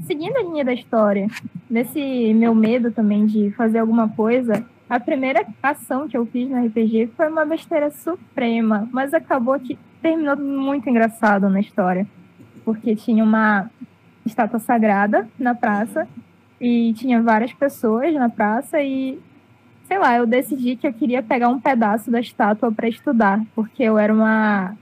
[0.04, 1.28] seguindo a linha da história.
[1.68, 6.64] Nesse meu medo também de fazer alguma coisa, a primeira ação que eu fiz no
[6.64, 12.06] RPG foi uma besteira suprema, mas acabou que terminou muito engraçado na história.
[12.64, 13.70] Porque tinha uma
[14.24, 16.06] estátua sagrada na praça
[16.60, 19.18] e tinha várias pessoas na praça e
[19.86, 23.82] sei lá, eu decidi que eu queria pegar um pedaço da estátua para estudar, porque
[23.82, 24.76] eu era uma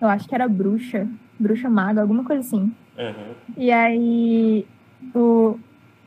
[0.00, 1.06] eu acho que era bruxa,
[1.38, 2.72] bruxa maga, alguma coisa assim.
[2.98, 3.34] Uhum.
[3.56, 4.66] E aí
[5.14, 5.58] o,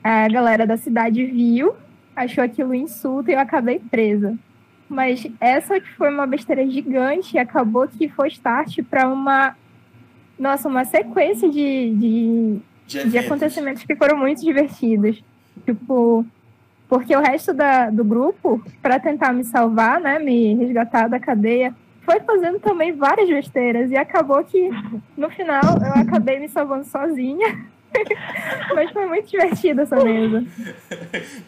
[0.04, 1.73] a galera da cidade viu
[2.15, 4.38] achou aquilo insulto e eu acabei presa.
[4.89, 9.56] Mas essa que foi uma besteira gigante e acabou que foi start para uma.
[10.38, 15.23] Nossa, uma sequência de, de, de, de, acontecimentos que foram muito divertidos.
[15.65, 16.25] Tipo,
[16.91, 21.73] porque o resto da, do grupo, para tentar me salvar, né, me resgatar da cadeia,
[22.01, 23.89] foi fazendo também várias besteiras.
[23.89, 24.69] E acabou que,
[25.15, 27.65] no final, eu acabei me salvando sozinha.
[28.75, 30.45] Mas foi muito divertido essa mesa.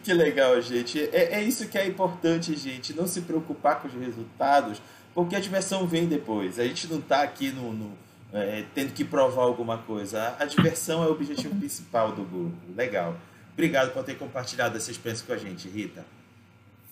[0.02, 1.10] que legal, gente.
[1.12, 2.96] É, é isso que é importante, gente.
[2.96, 4.80] Não se preocupar com os resultados,
[5.14, 6.58] porque a diversão vem depois.
[6.58, 7.90] A gente não está aqui no, no
[8.32, 10.22] é, tendo que provar alguma coisa.
[10.22, 12.56] A, a diversão é o objetivo principal do grupo.
[12.74, 13.14] Legal.
[13.54, 16.04] Obrigado por ter compartilhado essa experiência com a gente, Rita.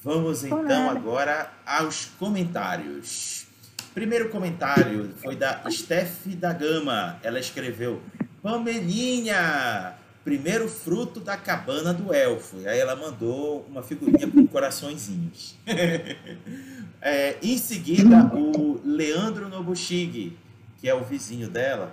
[0.02, 3.46] Vamos então agora aos comentários.
[3.92, 7.18] Primeiro comentário foi da Steph da Gama.
[7.22, 8.00] Ela escreveu:
[8.42, 9.94] Pamelinha,
[10.24, 12.58] primeiro fruto da cabana do elfo.
[12.60, 15.56] E aí ela mandou uma figurinha com coraçõezinhos.
[17.02, 20.36] é, em seguida, o Leandro Nobushig,
[20.80, 21.92] que é o vizinho dela,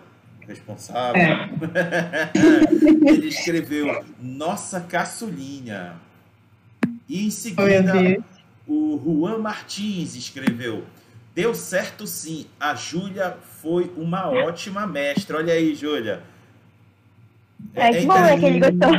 [0.50, 1.50] responsável, é.
[3.10, 5.94] ele escreveu Nossa Caçulinha.
[7.08, 7.94] E em seguida,
[8.68, 10.84] o Juan Martins escreveu
[11.40, 15.38] Deu certo sim, a Júlia foi uma ótima mestra.
[15.38, 16.22] Olha aí, Júlia.
[17.74, 18.96] É, é, bom, é que ele gostou.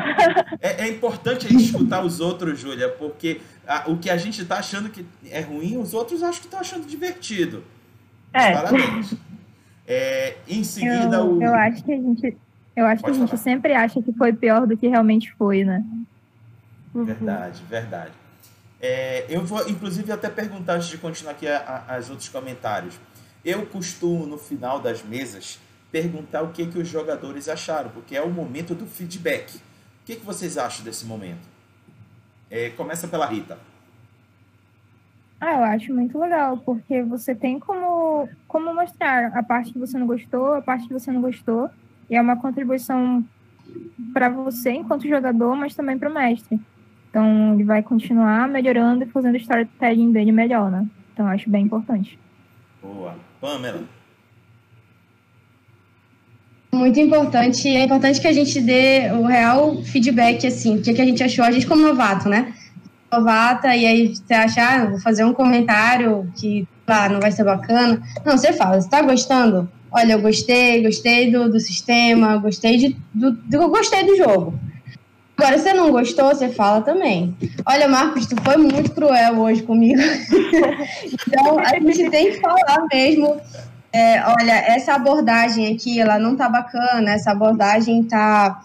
[0.60, 4.40] É, é, importante a gente escutar os outros, Júlia, porque a, o que a gente
[4.42, 7.64] está achando que é ruim, os outros acham que estão achando divertido.
[8.32, 8.52] É.
[8.52, 9.12] Parabéns.
[9.92, 11.42] É, em seguida, eu, o.
[11.42, 12.36] Eu acho que a gente.
[12.76, 15.64] Eu acho Pode que a gente sempre acha que foi pior do que realmente foi,
[15.64, 15.84] né?
[16.94, 18.12] Verdade, verdade.
[18.80, 23.00] É, eu vou, inclusive, até perguntar antes de continuar aqui a, a, as outros comentários.
[23.44, 25.58] Eu costumo, no final das mesas,
[25.90, 29.56] perguntar o que, que os jogadores acharam, porque é o momento do feedback.
[29.56, 29.60] O
[30.06, 31.48] que, que vocês acham desse momento?
[32.48, 33.58] É, começa pela Rita.
[35.40, 39.98] Ah, eu acho muito legal, porque você tem como, como mostrar a parte que você
[39.98, 41.70] não gostou, a parte que você não gostou,
[42.10, 43.24] e é uma contribuição
[44.12, 46.60] para você enquanto jogador, mas também para o mestre.
[47.08, 50.86] Então, ele vai continuar melhorando e fazendo o storytelling dele melhor, né?
[51.12, 52.18] Então, eu acho bem importante.
[52.82, 53.16] Boa.
[53.40, 53.82] Pamela?
[56.72, 57.66] Muito importante.
[57.66, 61.22] É importante que a gente dê o real feedback, assim, o que, que a gente
[61.22, 62.54] achou, a gente como novato, né?
[63.12, 67.44] Novata, e aí você achar, ah, vou fazer um comentário que, lá, não vai ser
[67.44, 68.00] bacana.
[68.24, 69.68] Não, você fala, você tá gostando?
[69.90, 74.54] Olha, eu gostei, gostei do, do sistema, gostei de, do, do, gostei do jogo.
[75.36, 77.34] Agora, se você não gostou, você fala também.
[77.64, 80.00] Olha, Marcos, tu foi muito cruel hoje comigo.
[81.26, 83.40] então, a gente tem que falar mesmo
[83.92, 88.62] é, olha, essa abordagem aqui, ela não tá bacana, essa abordagem tá...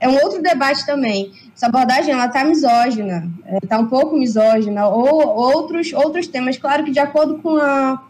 [0.00, 1.32] É um outro debate também.
[1.56, 6.84] Essa abordagem, ela tá misógina, é, tá um pouco misógina, ou outros, outros temas, claro
[6.84, 8.04] que de acordo com a,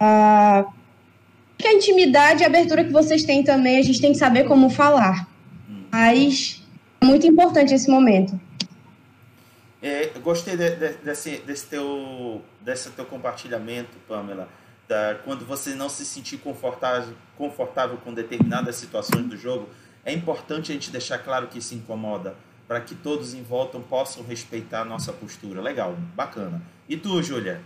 [0.00, 0.64] a,
[1.64, 5.28] a intimidade e abertura que vocês têm também, a gente tem que saber como falar.
[5.92, 6.66] Mas
[7.00, 8.38] é muito importante esse momento.
[9.80, 14.48] É, gostei de, de, desse, desse, teu, desse teu compartilhamento, Pamela
[14.90, 19.68] da, quando você não se sentir confortável, confortável com determinadas situações do jogo,
[20.04, 22.34] é importante a gente deixar claro que se incomoda.
[22.66, 25.60] para que todos em volta possam respeitar a nossa postura.
[25.60, 26.62] Legal, bacana.
[26.88, 27.60] E tu, Júlia?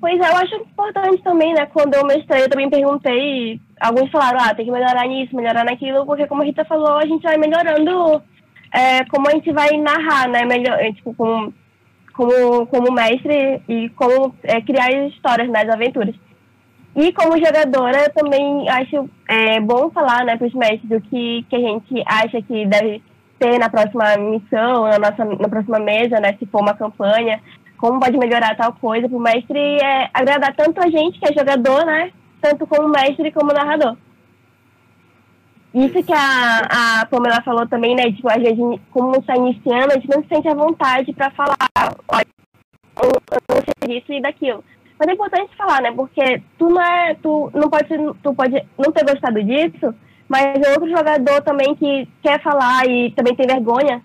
[0.00, 1.66] Pois é, eu acho importante também, né?
[1.66, 6.06] Quando eu mestrei, eu também perguntei, alguns falaram, ah, tem que melhorar nisso, melhorar naquilo,
[6.06, 8.22] porque como a Rita falou, a gente vai melhorando
[8.72, 10.44] é, como a gente vai narrar, né?
[10.44, 11.54] Melhor, é, tipo, como,
[12.12, 16.14] como, como mestre e como é, criar histórias nas aventuras.
[16.96, 21.44] E como jogadora, eu também acho é, bom falar né, para os mestres o que,
[21.50, 23.02] que a gente acha que deve
[23.36, 27.42] ter na próxima missão, na, nossa, na próxima mesa, né, se for uma campanha,
[27.78, 31.36] como pode melhorar tal coisa, para o mestre é, agradar tanto a gente, que é
[31.36, 33.96] jogador, né, tanto como mestre como narrador.
[35.74, 39.94] Isso que a, a Pamela falou também, né, tipo, a gente, como está iniciando, a
[39.94, 41.56] gente não se sente à vontade para falar,
[42.06, 42.26] olha,
[43.02, 44.62] eu, eu não sei disso e daquilo
[44.98, 45.92] mas é importante falar, né?
[45.92, 47.88] Porque tu não é, tu não pode,
[48.22, 49.94] tu pode não ter gostado disso,
[50.28, 54.00] mas é outro jogador também que quer falar e também tem vergonha,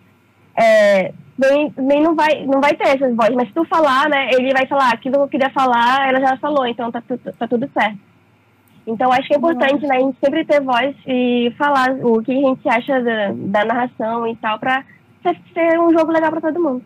[0.58, 3.36] é, bem, bem não vai, não vai ter essas vozes.
[3.36, 4.30] Mas se tu falar, né?
[4.34, 7.02] Ele vai falar aquilo que eu queria falar, ela já falou, então tá,
[7.38, 8.00] tá tudo certo.
[8.86, 9.98] Então acho que é importante, né?
[9.98, 14.28] A gente sempre ter voz e falar o que a gente acha da, da narração
[14.28, 14.84] e tal, para
[15.54, 16.84] ser um jogo legal para todo mundo.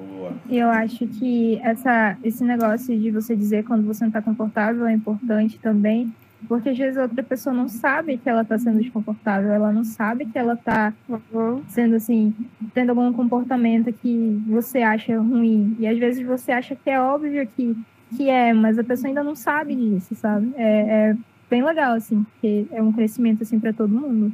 [0.00, 0.32] Boa.
[0.48, 4.92] Eu acho que essa, esse negócio de você dizer quando você não está confortável é
[4.92, 6.12] importante também,
[6.48, 9.84] porque às vezes a outra pessoa não sabe que ela está sendo desconfortável, ela não
[9.84, 11.62] sabe que ela está uhum.
[11.68, 12.34] sendo assim,
[12.72, 15.76] tendo algum comportamento que você acha ruim.
[15.78, 17.76] E às vezes você acha que é óbvio que,
[18.16, 20.52] que é, mas a pessoa ainda não sabe disso, sabe?
[20.56, 21.16] É, é
[21.50, 24.32] bem legal, assim, porque é um crescimento assim para todo mundo.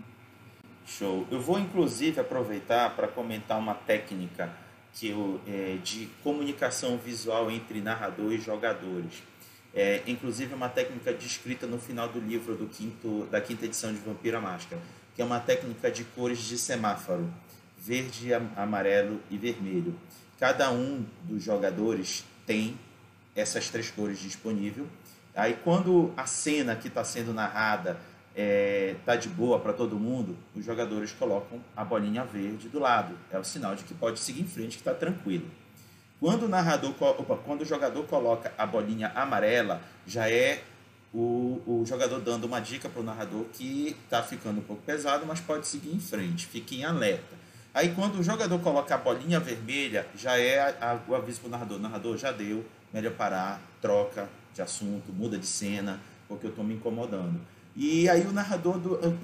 [0.87, 1.27] Show.
[1.33, 4.49] Eu vou inclusive aproveitar para comentar uma técnica
[4.97, 9.23] que eu, é, de comunicação visual entre narrador e jogadores.
[9.75, 13.99] É, inclusive uma técnica descrita no final do livro do quinto, da quinta edição de
[13.99, 14.81] Vampira Máscara,
[15.15, 17.31] que é uma técnica de cores de semáforo,
[17.79, 19.95] verde, amarelo e vermelho.
[20.41, 22.79] Cada um dos jogadores tem
[23.35, 24.87] essas três cores disponível.
[25.35, 28.01] Aí quando a cena que está sendo narrada
[28.37, 33.17] é, tá de boa para todo mundo, os jogadores colocam a bolinha verde do lado.
[33.31, 35.47] É o sinal de que pode seguir em frente, que está tranquilo.
[36.21, 40.63] Quando o narrador, opa, quando o jogador coloca a bolinha amarela, já é
[41.15, 45.25] o, o jogador dando uma dica para o narrador que está ficando um pouco pesado,
[45.27, 47.37] mas pode seguir em frente, fique em alerta.
[47.73, 51.49] Aí quando o jogador coloca a bolinha vermelha, já é a, a, o aviso para
[51.49, 51.79] o narrador.
[51.79, 56.75] Narrador já deu, melhor parar, troca de assunto, muda de cena, porque eu estou me
[56.75, 57.39] incomodando.
[57.77, 59.19] E aí o narrador, do,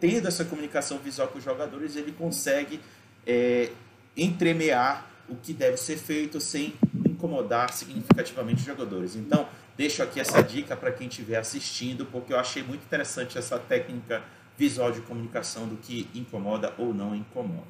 [0.00, 2.80] tendo essa comunicação visual com os jogadores, ele consegue
[3.26, 3.70] é,
[4.16, 6.74] entremear o que deve ser feito sem
[7.06, 9.14] incomodar significativamente os jogadores.
[9.14, 13.58] Então, deixo aqui essa dica para quem estiver assistindo, porque eu achei muito interessante essa
[13.58, 14.22] técnica
[14.58, 17.66] visual de comunicação do que incomoda ou não incomoda.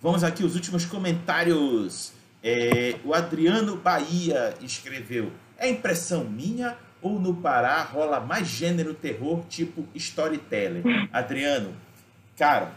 [0.00, 2.12] Vamos aqui os últimos comentários.
[2.42, 9.44] É, o Adriano Bahia escreveu: É impressão minha ou no Pará rola mais gênero terror
[9.46, 10.82] tipo storytelling?
[11.12, 11.76] Adriano,
[12.34, 12.72] cara,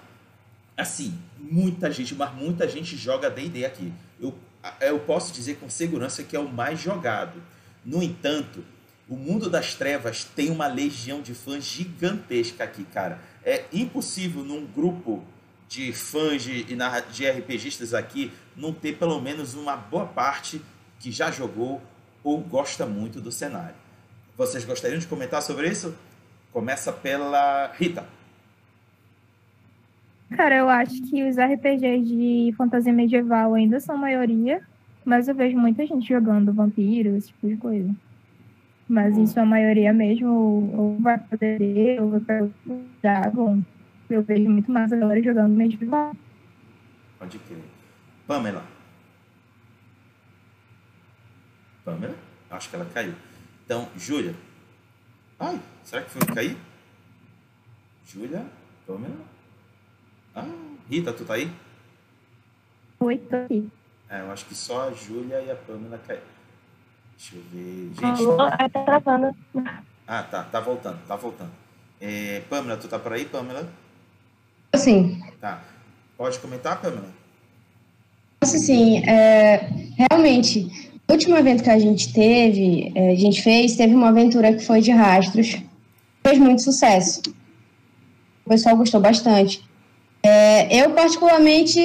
[0.75, 3.93] assim, muita gente, mas muita gente joga D&D aqui.
[4.19, 4.35] Eu,
[4.81, 7.41] eu posso dizer com segurança que é o mais jogado.
[7.85, 8.65] No entanto,
[9.07, 13.21] o mundo das trevas tem uma legião de fãs gigantesca aqui, cara.
[13.45, 15.23] É impossível num grupo
[15.69, 20.61] de fãs de, de RPGistas aqui não ter pelo menos uma boa parte
[20.99, 21.81] que já jogou
[22.21, 23.86] ou gosta muito do cenário.
[24.37, 25.97] Vocês gostariam de comentar sobre isso?
[26.53, 28.05] Começa pela Rita.
[30.35, 34.61] Cara, eu acho que os RPGs de fantasia medieval ainda são maioria,
[35.03, 37.95] mas eu vejo muita gente jogando vampiros, esse tipo de coisa.
[38.87, 40.29] Mas em sua maioria mesmo,
[40.77, 42.47] ou vai poder, ou vai para
[43.01, 43.63] Dragon.
[44.07, 46.15] Eu vejo muito mais a galera jogando medieval.
[47.17, 47.63] Pode crer.
[48.27, 48.63] Pamela.
[51.83, 52.15] Pamela?
[52.51, 53.13] Acho que ela caiu.
[53.67, 54.33] Então, Júlia.
[55.37, 56.57] Ai, será que foi cair?
[58.05, 58.45] Júlia,
[58.87, 59.25] Pamela.
[60.33, 60.47] Ah,
[60.89, 61.51] Rita, tu tá aí?
[63.01, 63.69] Oi, tô aqui.
[64.09, 66.23] É, eu acho que só a Júlia e a Pamela caíram.
[67.17, 67.91] Deixa eu ver.
[67.93, 68.21] Gente.
[68.21, 69.35] Alô, tá travando.
[70.07, 71.51] Ah, tá, tá voltando, tá voltando.
[71.99, 73.69] É, Pamela, tu tá por aí, Pamela?
[74.77, 75.21] Sim.
[75.41, 75.61] Tá.
[76.15, 77.11] Pode comentar, Pamela?
[78.45, 79.57] Sim, é,
[80.09, 80.69] realmente,
[81.07, 84.65] o último evento que a gente teve, é, a gente fez, teve uma aventura que
[84.65, 85.57] foi de rastros.
[86.25, 87.21] Fez muito sucesso.
[88.45, 89.63] O pessoal gostou bastante.
[90.21, 91.79] É, eu, particularmente,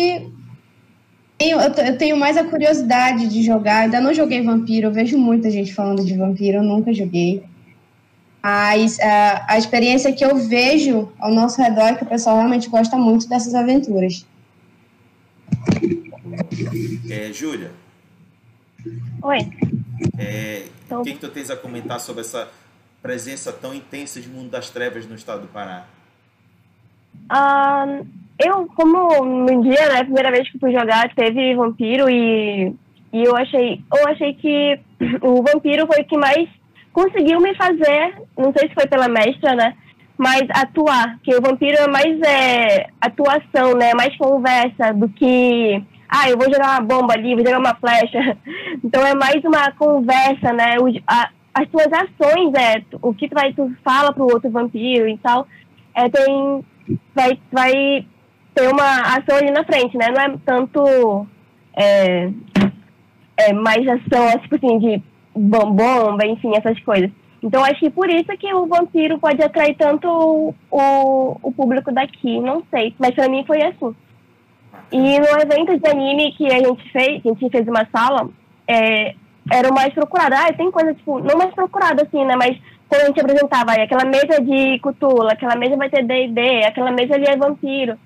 [1.38, 3.84] tenho, eu tenho mais a curiosidade de jogar.
[3.84, 7.44] Ainda não joguei Vampiro, eu vejo muita gente falando de Vampiro, eu nunca joguei.
[8.42, 12.68] Mas a, a experiência que eu vejo ao nosso redor é que o pessoal realmente
[12.68, 14.26] gosta muito dessas aventuras.
[17.08, 17.81] É, Júlia.
[19.22, 19.38] Oi.
[20.18, 22.48] É, O que, que tu tens a comentar sobre essa
[23.00, 25.86] presença tão intensa de Mundo das Trevas no estado do Pará?
[28.38, 32.74] Eu, como no dia, né, primeira vez que fui jogar, teve vampiro e,
[33.12, 34.80] e eu achei, eu achei que
[35.22, 36.48] o vampiro foi o que mais
[36.92, 39.74] conseguiu me fazer, não sei se foi pela mestra, né,
[40.18, 45.82] mas atuar, que o vampiro é mais é, atuação, né, mais conversa do que,
[46.14, 48.36] ah, eu vou jogar uma bomba ali, vou jogar uma flecha.
[48.84, 53.34] Então é mais uma conversa, né, o, a, as tuas ações, é, o que tu
[53.34, 55.46] vai, tu fala pro outro vampiro e tal,
[55.94, 56.64] é, tem
[57.14, 58.06] vai, vai
[58.54, 60.08] ter uma ação ali na frente, né?
[60.08, 61.26] Não é tanto
[61.76, 62.30] é,
[63.36, 65.02] é, mais ação, tipo assim, de
[65.34, 67.10] bom- bomba, enfim, essas coisas.
[67.42, 71.92] Então, acho que por isso que o vampiro pode atrair tanto o, o, o público
[71.92, 72.94] daqui, não sei.
[72.98, 73.94] Mas pra mim foi assim.
[74.90, 78.28] E no evento de anime que a gente fez, a gente fez uma sala,
[78.68, 79.14] é,
[79.50, 80.34] era o mais procurado.
[80.34, 82.36] Ah, tem coisa, tipo, não mais procurado assim, né?
[82.36, 82.58] Mas
[82.88, 86.90] quando a gente apresentava, aí, aquela mesa de Cthulhu, aquela mesa vai ter D&D, aquela
[86.90, 87.98] mesa ali é vampiro.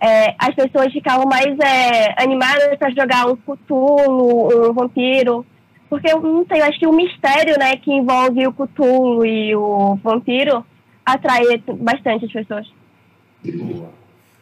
[0.00, 5.44] É, as pessoas ficavam mais é, animadas para jogar um Cthulhu, um vampiro.
[5.88, 9.54] Porque, eu não sei, eu acho que o mistério, né, que envolve o Cthulhu e
[9.56, 10.64] o vampiro
[11.04, 11.42] atrai
[11.80, 12.72] bastante as pessoas.
[13.44, 13.99] Boa.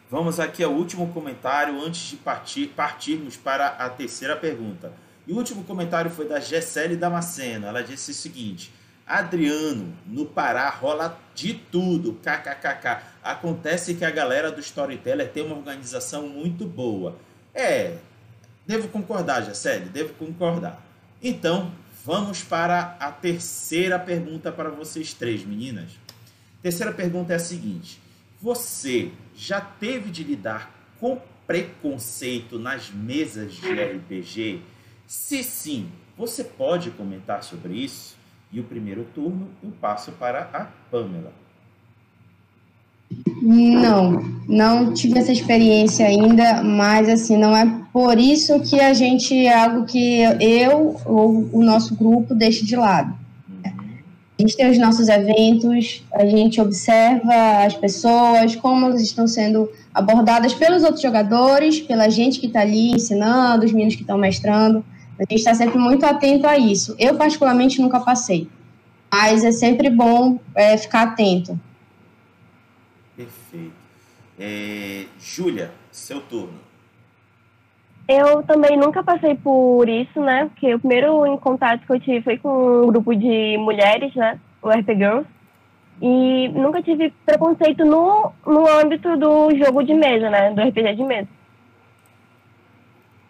[0.09, 4.91] Vamos aqui ao último comentário antes de partir, partirmos para a terceira pergunta.
[5.27, 7.67] E o último comentário foi da Gessele Damasceno.
[7.67, 8.73] Ela disse o seguinte:
[9.05, 13.03] Adriano, no Pará rola de tudo, kkkk.
[13.23, 17.15] Acontece que a galera do Storyteller tem uma organização muito boa.
[17.53, 17.97] É,
[18.65, 20.81] devo concordar, Gessele, devo concordar.
[21.21, 21.71] Então,
[22.03, 25.91] vamos para a terceira pergunta para vocês três, meninas.
[26.63, 28.01] Terceira pergunta é a seguinte:
[28.41, 34.61] Você já teve de lidar com preconceito nas mesas de RPG?
[35.05, 35.87] Se sim,
[36.17, 38.15] você pode comentar sobre isso?
[38.51, 41.33] E o primeiro turno eu passo para a Pamela.
[43.41, 49.35] Não, não tive essa experiência ainda, mas assim, não é por isso que a gente,
[49.35, 53.17] é algo que eu ou o nosso grupo deixa de lado.
[54.39, 59.69] A gente tem os nossos eventos, a gente observa as pessoas, como elas estão sendo
[59.93, 64.81] abordadas pelos outros jogadores, pela gente que está ali ensinando, os meninos que estão mestrando.
[65.19, 66.95] A gente está sempre muito atento a isso.
[66.97, 68.47] Eu, particularmente, nunca passei,
[69.11, 71.59] mas é sempre bom é, ficar atento.
[73.17, 73.73] Perfeito.
[74.39, 76.68] É, Júlia, seu turno.
[78.11, 80.45] Eu também nunca passei por isso, né?
[80.45, 84.39] Porque o primeiro em contato que eu tive foi com um grupo de mulheres, né?
[84.63, 85.27] O RP Girls.
[86.01, 90.51] E nunca tive preconceito no, no âmbito do jogo de mesa, né?
[90.51, 91.27] Do RPG de mesa.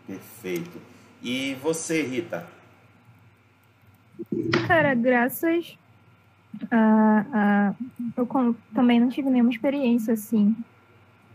[0.07, 0.81] Perfeito.
[1.21, 2.47] E você, Rita?
[4.65, 5.77] Cara, graças
[6.71, 7.25] a.
[7.33, 7.73] a
[8.15, 10.55] eu com- também não tive nenhuma experiência assim.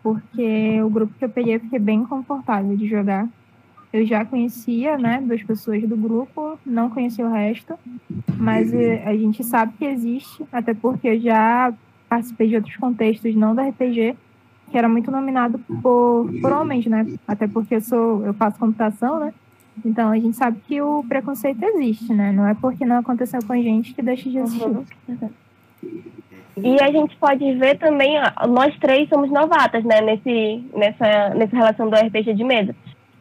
[0.04, 3.26] Porque o grupo que eu peguei eu fiquei bem confortável de jogar.
[3.90, 7.74] Eu já conhecia, né, duas pessoas do grupo, não conhecia o resto,
[8.36, 11.72] mas eh, a gente sabe que existe, até porque eu já
[12.08, 14.14] participei de outros contextos não da RPG,
[14.70, 17.06] que era muito nominado por, por homens, né?
[17.26, 19.32] Até porque eu sou, eu faço computação, né?
[19.82, 22.30] Então a gente sabe que o preconceito existe, né?
[22.30, 24.64] Não é porque não aconteceu com a gente que deixa de existir.
[26.56, 31.56] E a gente pode ver também, ó, nós três somos novatas, né, nesse, nessa, nessa
[31.56, 32.74] relação do RPG de mesa.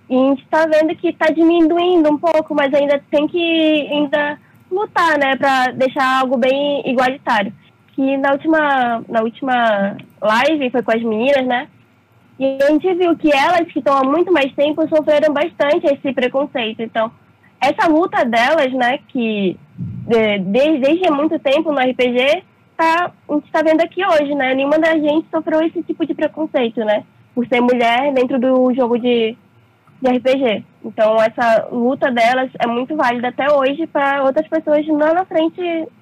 [0.10, 4.38] E a gente está vendo que está diminuindo um pouco, mas ainda tem que ainda
[4.72, 7.52] lutar, né, para deixar algo bem igualitário.
[7.96, 11.68] Que na última, na última live foi com as meninas, né?
[12.40, 16.12] E a gente viu que elas, que estão há muito mais tempo, sofreram bastante esse
[16.14, 16.82] preconceito.
[16.82, 17.12] Então,
[17.62, 22.44] essa luta delas, né, que de- desde, desde muito tempo no RPG,
[22.76, 24.54] tá, a gente está vendo aqui hoje, né?
[24.54, 27.04] Nenhuma da gente sofreu esse tipo de preconceito, né?
[27.34, 29.36] Por ser mulher dentro do jogo de,
[30.02, 30.64] de RPG.
[30.86, 35.62] Então, essa luta delas é muito válida até hoje para outras pessoas lá na frente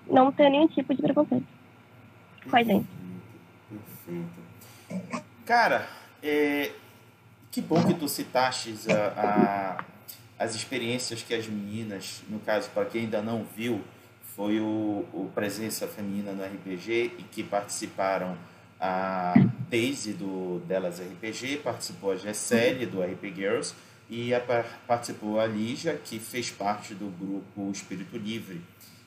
[0.09, 1.45] não ter nenhum tipo de preconceito
[2.49, 2.87] com a gente.
[3.69, 4.41] Perfeito.
[5.45, 5.87] Cara,
[6.23, 6.71] é,
[7.51, 9.83] que bom que tu citaste a, a-
[10.43, 13.79] as experiências que as meninas, no caso, para quem ainda não viu,
[14.41, 18.35] foi o, o Presença Feminina no RPG e que participaram
[18.79, 19.35] a
[19.69, 23.75] Daisy do Delas RPG, participou a Gessele do RP Girls
[24.09, 28.59] e a, par- participou a Lígia, que fez parte do grupo Espírito Livre.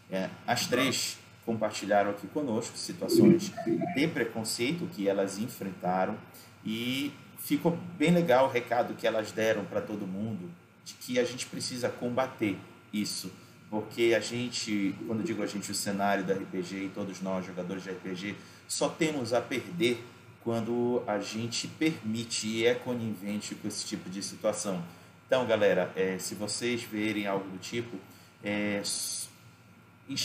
[0.08, 3.50] É, as três compartilharam aqui conosco situações
[3.96, 6.16] de preconceito que elas enfrentaram
[6.64, 10.48] e ficou bem legal o recado que elas deram para todo mundo
[10.84, 12.56] de que a gente precisa combater
[12.92, 13.32] isso,
[13.70, 17.82] porque a gente, quando digo a gente, o cenário da RPG e todos nós, jogadores
[17.82, 18.36] de RPG,
[18.68, 20.04] só temos a perder
[20.42, 24.84] quando a gente permite e é conivente com esse tipo de situação.
[25.26, 27.96] Então, galera, é, se vocês verem algo do tipo,
[28.44, 28.82] é,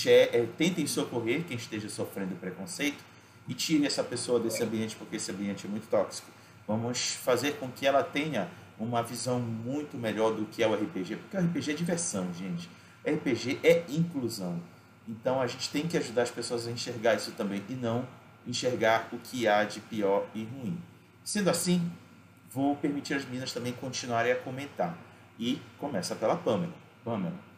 [0.06, 3.04] é, tentem socorrer quem esteja sofrendo preconceito
[3.48, 6.28] e tirem essa pessoa desse ambiente, porque esse ambiente é muito tóxico.
[6.68, 11.16] Vamos fazer com que ela tenha uma visão muito melhor do que é o RPG,
[11.16, 12.70] porque o RPG é diversão, gente.
[13.06, 14.62] RPG é inclusão.
[15.08, 18.08] Então a gente tem que ajudar as pessoas a enxergar isso também e não
[18.46, 20.78] enxergar o que há de pior e ruim.
[21.24, 21.92] Sendo assim,
[22.52, 24.98] vou permitir as meninas também continuarem a comentar.
[25.38, 26.74] E começa pela Pamela.
[27.04, 27.49] Pamela.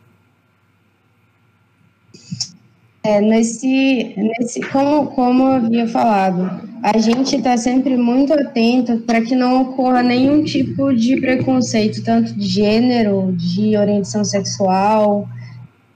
[3.03, 9.21] É, nesse, nesse, como, como eu havia falado, a gente está sempre muito atento para
[9.21, 15.27] que não ocorra nenhum tipo de preconceito, tanto de gênero, de orientação sexual,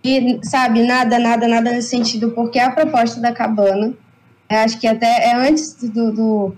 [0.03, 3.93] e, sabe, nada, nada, nada nesse sentido, porque a proposta da cabana,
[4.49, 6.55] acho que até é antes do, do.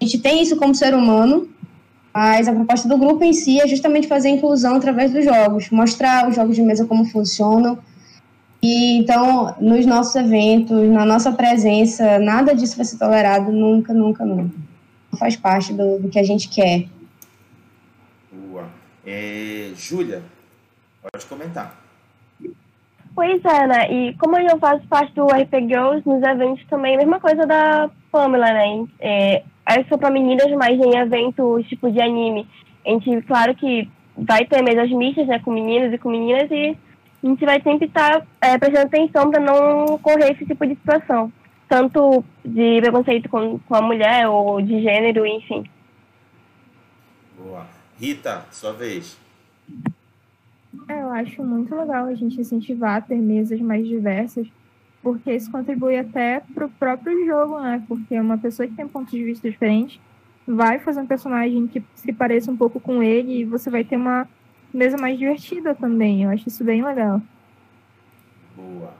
[0.00, 1.48] A gente tem isso como ser humano,
[2.14, 5.68] mas a proposta do grupo em si é justamente fazer a inclusão através dos jogos,
[5.70, 7.76] mostrar os jogos de mesa como funcionam
[8.62, 14.24] e então, nos nossos eventos, na nossa presença, nada disso vai ser tolerado nunca, nunca,
[14.24, 14.54] nunca.
[15.18, 16.86] Faz parte do, do que a gente quer.
[18.30, 18.68] Boa.
[19.06, 20.22] É, Júlia,
[21.10, 21.80] pode comentar.
[23.14, 23.92] Pois é, né?
[23.92, 27.90] E como eu faço parte do RP Girls, nos eventos também, a mesma coisa da
[28.12, 28.84] Pamela, né?
[29.00, 32.46] É, é só para meninas, mas em eventos tipo de anime.
[32.86, 35.38] A gente, claro que vai ter mesas mistas, né?
[35.38, 36.76] Com meninos e com meninas e
[37.22, 41.30] a gente vai sempre estar é, prestando atenção para não ocorrer esse tipo de situação,
[41.68, 45.64] tanto de preconceito com, com a mulher ou de gênero, enfim.
[47.38, 47.66] Boa.
[47.98, 49.18] Rita, sua vez.
[50.88, 54.46] É, eu acho muito legal a gente incentivar a ter mesas mais diversas,
[55.02, 57.82] porque isso contribui até para o próprio jogo, né?
[57.86, 60.00] Porque uma pessoa que tem pontos de vista diferentes
[60.46, 63.96] vai fazer um personagem que se pareça um pouco com ele e você vai ter
[63.96, 64.26] uma
[64.72, 66.24] mesa mais divertida também.
[66.24, 67.20] Eu acho isso bem legal.
[68.56, 68.94] Boa.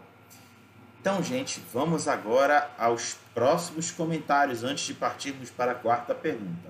[1.00, 6.68] Então, gente, vamos agora aos próximos comentários antes de partirmos para a quarta pergunta.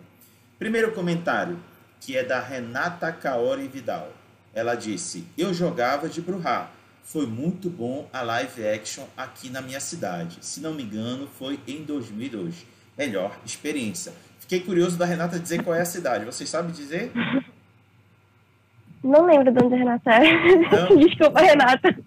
[0.59, 1.59] Primeiro comentário,
[2.01, 4.12] que é da Renata Kaori Vidal.
[4.55, 6.70] Ela disse: Eu jogava de Bruhá.
[7.03, 10.38] Foi muito bom a live action aqui na minha cidade.
[10.42, 12.66] Se não me engano, foi em 2002.
[12.96, 14.12] Melhor experiência.
[14.38, 16.24] Fiquei curioso da Renata dizer qual é a cidade.
[16.24, 17.11] Vocês sabem dizer?
[19.03, 20.96] Não lembro de onde a Renata é.
[20.96, 21.98] Desculpa, Renata.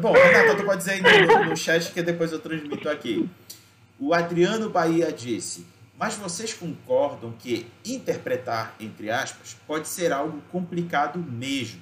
[0.00, 3.28] Bom, Renata, tu pode dizer aí no, no chat que depois eu transmito aqui.
[3.98, 5.66] O Adriano Bahia disse:
[5.98, 11.80] Mas vocês concordam que interpretar, entre aspas, pode ser algo complicado mesmo,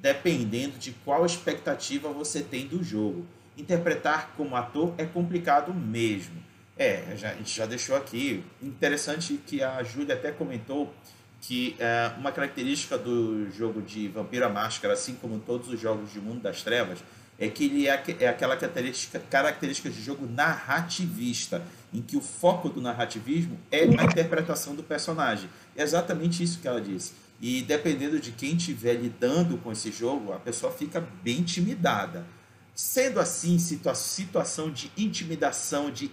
[0.00, 3.26] dependendo de qual expectativa você tem do jogo.
[3.56, 6.36] Interpretar como ator é complicado mesmo.
[6.76, 8.44] É, já, a gente já deixou aqui.
[8.62, 10.94] Interessante que a Júlia até comentou
[11.40, 16.12] que é uma característica do jogo de Vampiro à Máscara, assim como todos os jogos
[16.12, 16.98] de Mundo das Trevas,
[17.38, 21.62] é que ele é, é aquela característica, característica de jogo narrativista,
[21.94, 25.48] em que o foco do narrativismo é a interpretação do personagem.
[25.76, 27.12] É exatamente isso que ela disse.
[27.40, 32.26] E dependendo de quem estiver lidando com esse jogo, a pessoa fica bem intimidada.
[32.74, 36.10] Sendo assim, situa situação de intimidação, de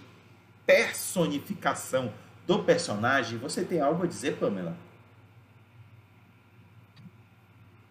[0.64, 2.12] personificação
[2.46, 4.76] do personagem, você tem algo a dizer, Pamela?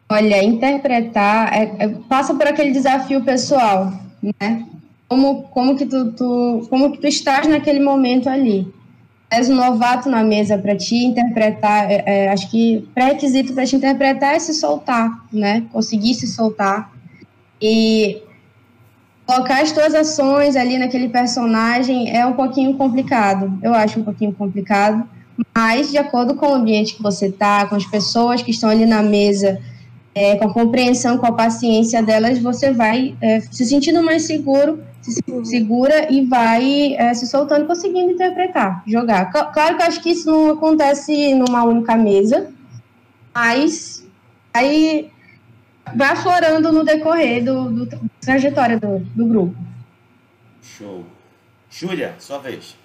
[0.08, 3.92] Olha, interpretar é, é, passa por aquele desafio pessoal,
[4.40, 4.66] né?
[5.08, 8.72] Como, como, que tu, tu, como que tu estás naquele momento ali?
[9.32, 13.76] És um novato na mesa para te interpretar, é, é, acho que pré-requisito para te
[13.76, 15.64] interpretar é se soltar, né?
[15.72, 16.92] Conseguir se soltar
[17.60, 18.22] e
[19.26, 24.34] colocar as tuas ações ali naquele personagem é um pouquinho complicado, eu acho um pouquinho
[24.34, 25.04] complicado,
[25.56, 28.86] mas de acordo com o ambiente que você tá, com as pessoas que estão ali
[28.86, 29.60] na mesa,
[30.16, 34.82] é, com a compreensão, com a paciência delas, você vai é, se sentindo mais seguro,
[35.02, 39.30] se segura e vai é, se soltando, conseguindo interpretar, jogar.
[39.30, 42.50] Claro que eu acho que isso não acontece numa única mesa,
[43.34, 44.08] mas
[44.54, 45.12] aí
[45.94, 49.56] vai aflorando no decorrer do, do da trajetória do, do grupo.
[50.62, 51.06] Show.
[51.70, 52.78] Júlia, sua vez.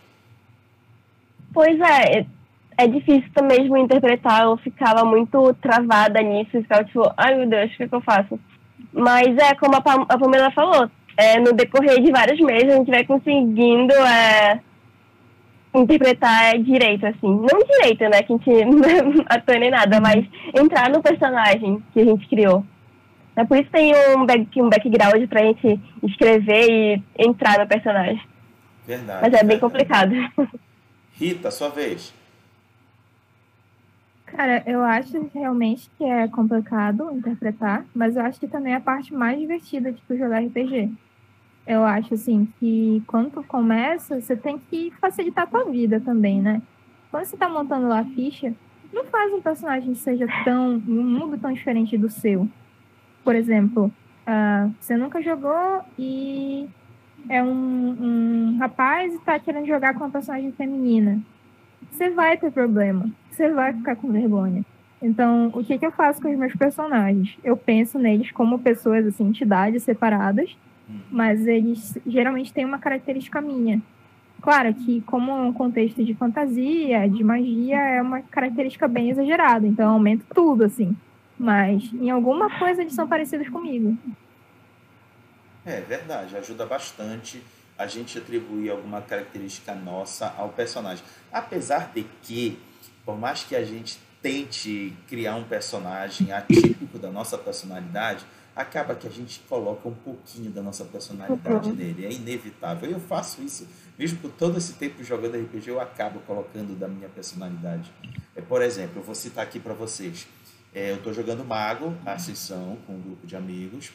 [1.53, 2.27] Pois é,
[2.85, 7.77] é difícil mesmo interpretar, eu ficava muito travada nisso, ficava tipo, ai meu Deus, o
[7.77, 8.39] que, que eu faço?
[8.93, 12.77] Mas é como a, Pam a Pamela falou, é, no decorrer de vários meses a
[12.77, 14.61] gente vai conseguindo é,
[15.75, 17.29] interpretar direito, assim.
[17.29, 18.23] Não direito, né?
[18.23, 20.25] Que a gente não atua nem nada, mas
[20.55, 22.65] entrar no personagem que a gente criou.
[23.37, 28.21] É por isso tem um, back, um background pra gente escrever e entrar no personagem.
[28.87, 29.21] Verdade.
[29.23, 29.61] Mas é bem verdade.
[29.61, 30.13] complicado.
[31.15, 32.13] Rita, sua vez.
[34.37, 38.81] Cara, eu acho realmente que é complicado interpretar, mas eu acho que também é a
[38.81, 40.91] parte mais divertida de tu jogar RPG.
[41.67, 46.41] Eu acho, assim, que quando tu começa, você tem que facilitar a tua vida também,
[46.41, 46.63] né?
[47.11, 48.55] Quando você tá montando lá a ficha,
[48.93, 52.49] não faz um personagem que seja tão, um mundo tão diferente do seu.
[53.25, 53.93] Por exemplo,
[54.27, 56.69] ah, você nunca jogou e
[57.29, 61.21] é um, um rapaz e tá querendo jogar com uma personagem feminina.
[62.01, 63.11] Você vai ter problema.
[63.31, 64.65] Você vai ficar com vergonha.
[65.03, 67.37] Então, o que, que eu faço com os meus personagens?
[67.45, 70.57] Eu penso neles como pessoas, assim, entidades separadas,
[71.11, 73.83] mas eles geralmente têm uma característica minha.
[74.41, 79.67] Claro que, como é um contexto de fantasia, de magia, é uma característica bem exagerada,
[79.67, 80.97] então eu aumento tudo, assim.
[81.39, 83.95] Mas em alguma coisa eles são parecidos comigo.
[85.67, 87.43] É verdade, ajuda bastante
[87.81, 91.03] a gente atribuir alguma característica nossa ao personagem.
[91.33, 92.59] Apesar de que,
[93.07, 98.25] por mais que a gente tente criar um personagem atípico da nossa personalidade,
[98.55, 101.75] acaba que a gente coloca um pouquinho da nossa personalidade Uhum.
[101.75, 102.05] nele.
[102.05, 102.91] É inevitável.
[102.91, 103.67] Eu faço isso,
[103.99, 107.91] mesmo por todo esse tempo jogando RPG, eu acabo colocando da minha personalidade.
[108.37, 110.27] É, por exemplo, eu vou citar aqui para vocês.
[110.75, 113.91] É, eu estou jogando Mago, Ascensão, com um grupo de amigos.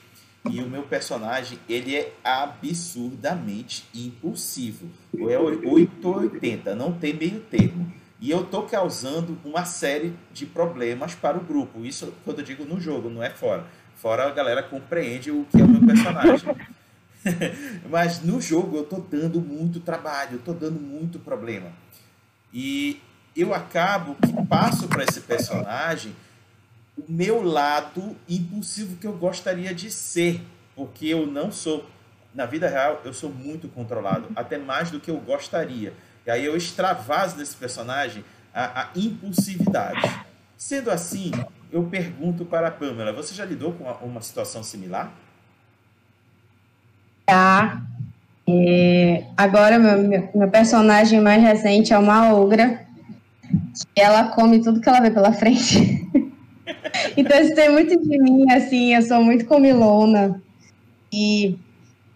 [0.50, 4.88] E o meu personagem, ele é absurdamente impulsivo.
[5.20, 7.92] Ou é 8 ou 80, não tem meio termo.
[8.22, 11.86] E eu tô causando uma série de problemas para o grupo.
[11.86, 13.66] Isso quando eu digo no jogo, não é fora.
[13.96, 16.56] Fora a galera compreende o que é o meu personagem.
[17.90, 21.72] Mas no jogo eu tô dando muito trabalho, eu tô dando muito problema.
[22.54, 23.02] E
[23.36, 26.16] eu acabo que passo para esse personagem
[26.98, 30.42] o meu lado impulsivo que eu gostaria de ser,
[30.76, 31.90] porque eu não sou.
[32.34, 35.94] Na vida real, eu sou muito controlado, até mais do que eu gostaria.
[36.26, 40.26] E aí eu extravaso desse personagem a, a impulsividade.
[40.58, 41.32] Sendo assim,
[41.72, 45.12] eu pergunto para a Pamela: você já lidou com uma, situação similar?
[47.26, 47.82] Tá.
[48.48, 52.86] É, agora, meu, meu, personagem mais recente é uma ogra.
[53.96, 55.78] Ela come tudo que ela vê pela frente.
[57.18, 60.42] então, isso tem muito de mim, assim, eu sou muito comilona.
[61.12, 61.58] E.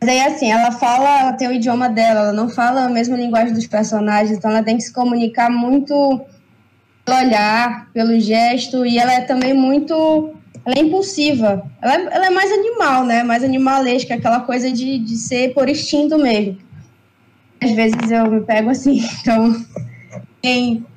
[0.01, 3.17] Mas aí, assim, ela fala, ela tem o idioma dela, ela não fala a mesma
[3.17, 6.22] linguagem dos personagens, então ela tem que se comunicar muito
[7.03, 10.34] pelo olhar, pelo gesto, e ela é também muito
[10.65, 11.65] ela é impulsiva.
[11.82, 13.24] Ela é, ela é mais animal, né?
[13.24, 16.57] Mais animalesca, aquela coisa de, de ser por instinto mesmo.
[17.61, 19.65] Às vezes eu me pego assim, então.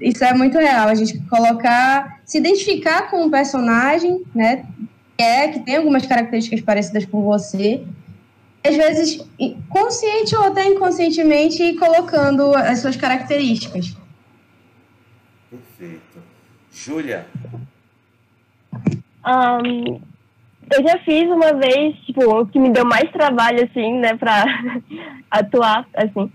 [0.01, 0.89] isso é muito real.
[0.89, 2.20] A gente colocar.
[2.33, 4.64] Se identificar com o personagem, né?
[5.18, 7.85] Que é, que tem algumas características parecidas com você.
[8.66, 9.22] Às vezes,
[9.68, 13.95] consciente ou até inconscientemente, ir colocando as suas características.
[15.51, 16.22] Perfeito.
[16.72, 17.26] Júlia,
[19.22, 20.01] Ahn,
[20.74, 24.47] eu já fiz uma vez, tipo, o que me deu mais trabalho, assim, né, pra
[25.30, 26.33] atuar, assim.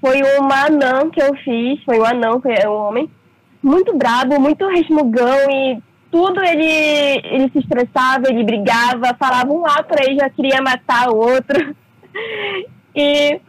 [0.00, 3.08] Foi uma anã que eu fiz, foi um anão, que é um homem,
[3.62, 9.82] muito brabo, muito resmungão e tudo ele, ele se estressava, ele brigava, falava um A
[9.82, 11.74] pra ele, já queria matar o outro.
[13.00, 13.40] E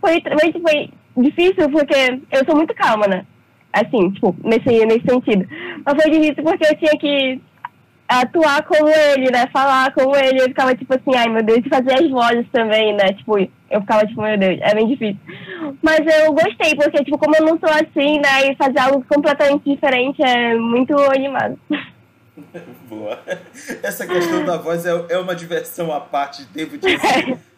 [0.00, 3.26] foi, foi difícil porque eu sou muito calma, né?
[3.70, 5.46] Assim, tipo, nesse, nesse sentido.
[5.84, 7.40] Mas foi difícil porque eu tinha que
[8.08, 9.46] atuar como ele, né?
[9.52, 10.40] Falar como ele.
[10.40, 13.12] Eu ficava tipo assim, ai meu Deus, e fazer as vozes também, né?
[13.12, 13.38] Tipo,
[13.70, 15.20] eu ficava tipo, meu Deus, é bem difícil.
[15.80, 18.50] Mas eu gostei, porque, tipo, como eu não sou assim, né?
[18.50, 21.58] E fazer algo completamente diferente é muito animado.
[22.88, 23.18] boa.
[23.82, 27.38] Essa questão da voz é, é uma diversão à parte, devo dizer.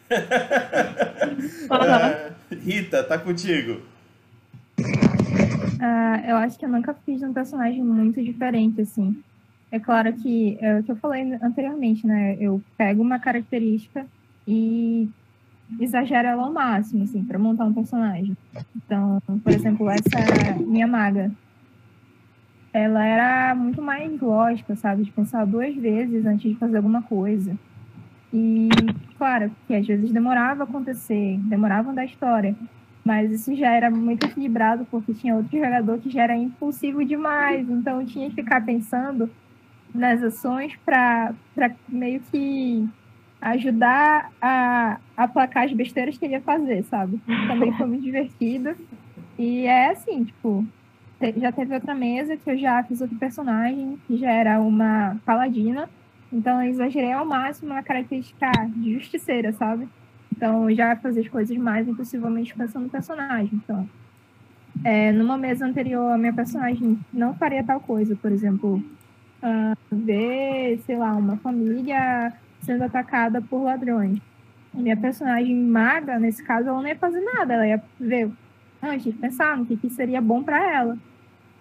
[1.71, 3.81] Ah, Rita, tá contigo.
[5.81, 9.23] Ah, eu acho que eu nunca fiz um personagem muito diferente, assim.
[9.71, 12.37] É claro que é o que eu falei anteriormente, né?
[12.39, 14.05] Eu pego uma característica
[14.47, 15.09] e
[15.79, 18.35] exagero ela ao máximo, assim, para montar um personagem.
[18.75, 21.31] Então, por exemplo, essa minha maga,
[22.71, 25.03] ela era muito mais lógica, sabe?
[25.03, 27.57] De pensar duas vezes antes de fazer alguma coisa.
[28.33, 28.69] E,
[29.17, 32.55] claro, que às vezes demorava a acontecer, demorava a história.
[33.05, 37.69] Mas isso já era muito equilibrado, porque tinha outro jogador que já era impulsivo demais.
[37.69, 39.29] Então tinha que ficar pensando
[39.93, 41.35] nas ações para
[41.87, 42.87] meio que
[43.41, 47.19] ajudar a aplacar as besteiras que ele ia fazer, sabe?
[47.47, 48.75] Também foi muito divertido.
[49.37, 50.65] E é assim, tipo,
[51.37, 55.89] já teve outra mesa que eu já fiz outro personagem, que já era uma paladina.
[56.31, 59.87] Então eu exagerei ao máximo a característica de justiceira, sabe?
[60.35, 63.51] Então eu já fazia as coisas mais impossivelmente pensando no personagem.
[63.53, 63.87] Então,
[64.83, 68.83] é, numa mesa anterior, a minha personagem não faria tal coisa, por exemplo,
[69.43, 74.19] uh, ver, sei lá, uma família sendo atacada por ladrões.
[74.73, 78.31] A minha personagem maga, nesse caso, ela não ia fazer nada, ela ia ver
[78.81, 80.97] antes de pensar no que, que seria bom para ela.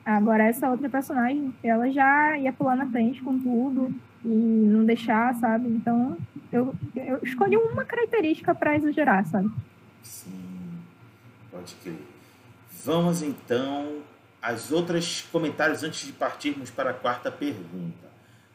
[0.04, 3.94] Agora, essa outra personagem, ela já ia pular na frente com tudo
[4.24, 5.68] e não deixar, sabe?
[5.68, 6.16] Então,
[6.52, 9.50] eu, eu escolhi uma característica para exagerar, sabe?
[10.02, 10.80] Sim,
[11.50, 12.02] pode crer.
[12.84, 14.00] Vamos então
[14.40, 18.10] às outras comentários antes de partirmos para a quarta pergunta.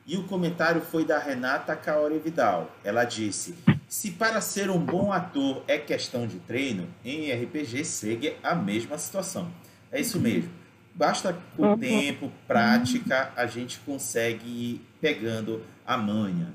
[0.05, 2.69] E o comentário foi da Renata Caore Vidal.
[2.83, 3.55] Ela disse:
[3.87, 8.97] Se para ser um bom ator é questão de treino, em RPG segue a mesma
[8.97, 9.49] situação.
[9.89, 10.49] É isso mesmo.
[10.93, 11.77] Basta com uhum.
[11.77, 16.51] tempo, prática, a gente consegue ir pegando a manha.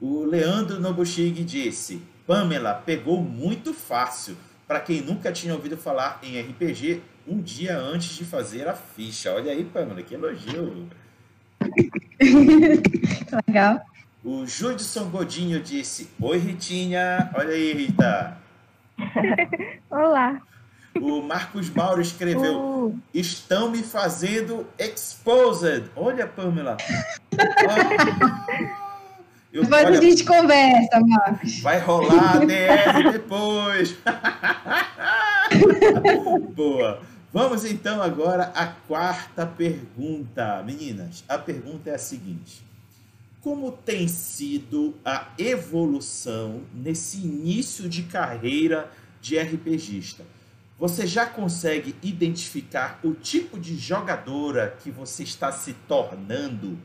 [0.00, 4.36] O Leandro Nobushig disse: Pamela pegou muito fácil.
[4.66, 9.32] Para quem nunca tinha ouvido falar em RPG, um dia antes de fazer a ficha.
[9.32, 10.88] Olha aí, Pamela, que elogio.
[13.48, 13.80] Legal.
[14.26, 17.30] O Judson Godinho disse: Oi, Ritinha.
[17.32, 18.36] Olha aí, Rita.
[19.88, 20.42] Olá.
[21.00, 22.98] O Marcos Mauro escreveu: uh.
[23.14, 25.84] Estão me fazendo exposed.
[25.94, 26.76] Olha, Pamela.
[29.52, 31.60] Eu, depois olha, a gente conversa, Marcos.
[31.60, 33.96] Vai rolar a DR depois.
[36.52, 37.00] Boa.
[37.32, 40.64] Vamos então agora à quarta pergunta.
[40.64, 42.66] Meninas, a pergunta é a seguinte:
[43.46, 48.90] Como tem sido a evolução nesse início de carreira
[49.20, 50.24] de RPGista?
[50.76, 56.76] Você já consegue identificar o tipo de jogadora que você está se tornando?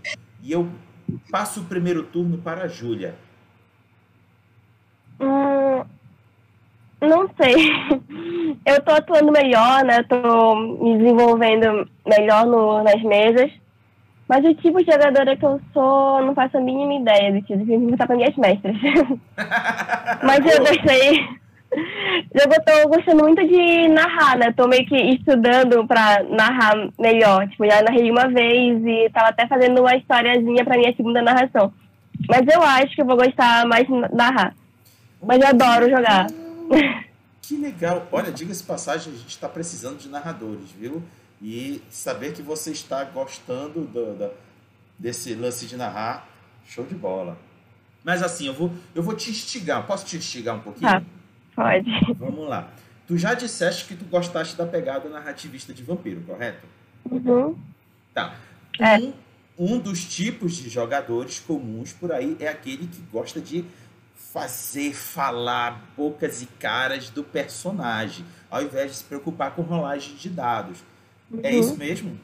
[0.44, 0.70] E eu
[1.32, 3.16] passo o primeiro turno para a Júlia.
[5.20, 5.84] Hum,
[7.02, 7.56] não sei.
[8.68, 10.04] Eu tô atuando melhor, né?
[10.04, 13.52] Tô me desenvolvendo melhor no, nas mesas.
[14.32, 17.58] Mas o tipo de jogadora que eu sou, não faço a mínima ideia do que
[17.58, 18.78] perguntar para minhas mestras.
[20.24, 21.42] Mas eu gostei
[22.34, 24.54] eu tô gostando muito de narrar, né?
[24.56, 27.48] Tô meio que estudando pra narrar melhor.
[27.50, 31.74] Tipo, já narrei uma vez e tava até fazendo uma historiazinha pra minha segunda narração.
[32.30, 34.56] Mas eu acho que eu vou gostar mais de narrar.
[35.22, 36.28] Mas eu adoro jogar.
[37.42, 38.08] Que legal.
[38.12, 41.04] Olha, diga-se passagem, a gente está precisando de narradores, viu?
[41.42, 44.32] E saber que você está gostando do, do,
[44.98, 46.28] desse lance de narrar,
[46.66, 47.38] show de bola.
[48.04, 49.86] Mas assim, eu vou, eu vou te instigar.
[49.86, 50.90] Posso te instigar um pouquinho?
[50.90, 51.04] Tá.
[51.56, 51.90] Pode.
[52.16, 52.72] Vamos lá.
[53.08, 56.66] Tu já disseste que tu gostaste da pegada narrativista de vampiro, correto?
[57.10, 57.58] Uhum.
[58.14, 58.36] Tá.
[58.80, 58.98] É.
[58.98, 59.14] Um,
[59.58, 63.66] um dos tipos de jogadores comuns por aí é aquele que gosta de
[64.16, 70.30] fazer falar bocas e caras do personagem, ao invés de se preocupar com rolagem de
[70.30, 70.78] dados.
[71.34, 71.42] É uhum.
[71.44, 72.20] É isso mesmo?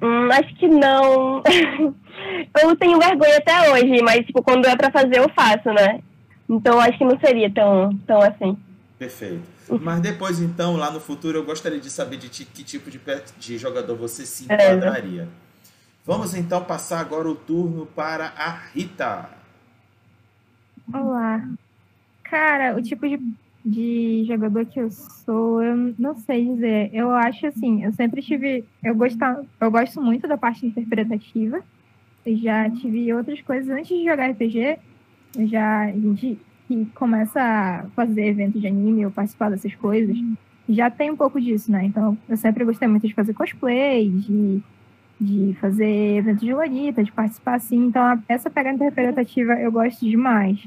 [0.00, 1.42] Hum, acho que não.
[2.62, 6.00] eu tenho vergonha até hoje, mas tipo, quando é para fazer eu faço, né?
[6.48, 8.56] Então acho que não seria tão, tão assim.
[8.98, 9.42] Perfeito.
[9.80, 13.00] Mas depois, então, lá no futuro, eu gostaria de saber de que tipo de,
[13.38, 15.22] de jogador você se enquadraria.
[15.22, 15.26] É.
[16.04, 19.30] Vamos então passar agora o turno para a Rita.
[20.92, 21.48] Olá.
[22.24, 23.20] Cara, o tipo de,
[23.64, 26.90] de jogador que eu sou, eu não sei dizer.
[26.92, 28.64] Eu acho assim, eu sempre tive.
[28.82, 31.60] Eu, gostar, eu gosto muito da parte interpretativa.
[32.24, 34.78] Eu já tive outras coisas antes de jogar RPG
[35.38, 36.38] já a gente
[36.68, 40.16] que começa a fazer eventos de anime ou participar dessas coisas,
[40.68, 41.84] já tem um pouco disso, né?
[41.84, 44.62] Então, eu sempre gostei muito de fazer cosplay, de,
[45.20, 47.86] de fazer eventos de Lolita, de participar assim.
[47.86, 50.64] Então, essa pegada interpretativa eu gosto demais.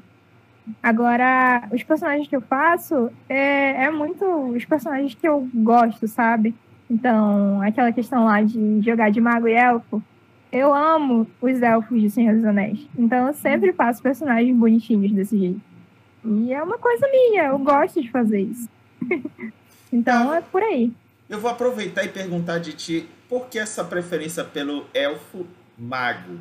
[0.82, 6.56] Agora, os personagens que eu faço é, é muito os personagens que eu gosto, sabe?
[6.90, 10.02] Então, aquela questão lá de jogar de mago e elfo,
[10.52, 12.88] eu amo os elfos de Senhor dos Anéis.
[12.98, 15.62] Então eu sempre faço personagens bonitinhos desse jeito.
[16.24, 18.70] E é uma coisa minha, eu gosto de fazer isso.
[19.92, 20.94] então é por aí.
[21.30, 25.46] Eu vou aproveitar e perguntar de ti, por que essa preferência pelo elfo
[25.78, 26.40] mago?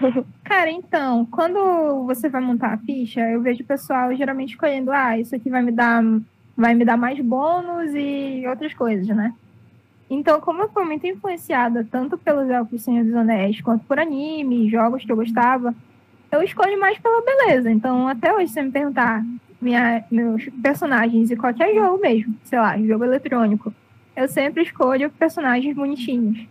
[0.44, 5.18] Cara, então, quando você vai montar a ficha, eu vejo o pessoal geralmente escolhendo, ah,
[5.18, 6.02] isso aqui vai me dar,
[6.56, 9.34] vai me dar mais bônus e outras coisas, né?
[10.08, 14.68] Então, como eu fui muito influenciada tanto pelos Elfos Senhor dos Anéis quanto por anime,
[14.68, 15.74] jogos que eu gostava,
[16.32, 17.70] eu escolho mais pela beleza.
[17.70, 19.24] Então, até hoje, se você me perguntar
[19.60, 23.72] minha, meus personagens em qualquer jogo mesmo, sei lá, jogo eletrônico,
[24.16, 26.44] eu sempre escolho personagens bonitinhos.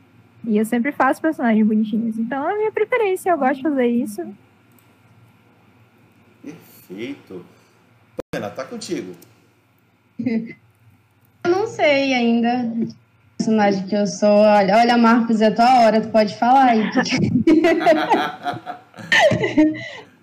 [0.45, 2.17] E eu sempre faço personagens bonitinhos.
[2.17, 4.21] Então é a minha preferência, eu gosto de fazer isso.
[6.43, 7.45] Perfeito.
[8.31, 9.13] Pamela, tá contigo.
[11.41, 12.69] Eu não sei ainda
[13.39, 14.29] personagem que eu sou.
[14.29, 16.83] Olha, olha Marcos, é a tua hora, tu pode falar aí.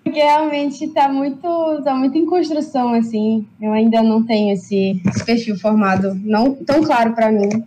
[0.03, 3.45] Porque realmente tá muito, tá muito em construção, assim.
[3.59, 7.65] Eu ainda não tenho esse, esse perfil formado, não tão claro para mim.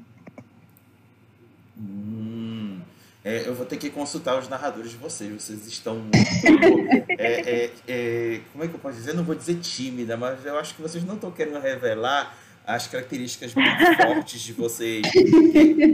[1.78, 2.78] Hum,
[3.25, 5.31] é, eu vou ter que consultar os narradores de vocês.
[5.31, 6.16] Vocês estão muito.
[7.18, 9.11] é, é, é, como é que eu posso dizer?
[9.11, 12.35] Eu não vou dizer tímida, mas eu acho que vocês não estão querendo revelar
[12.66, 13.68] as características muito
[14.03, 15.03] fortes de vocês.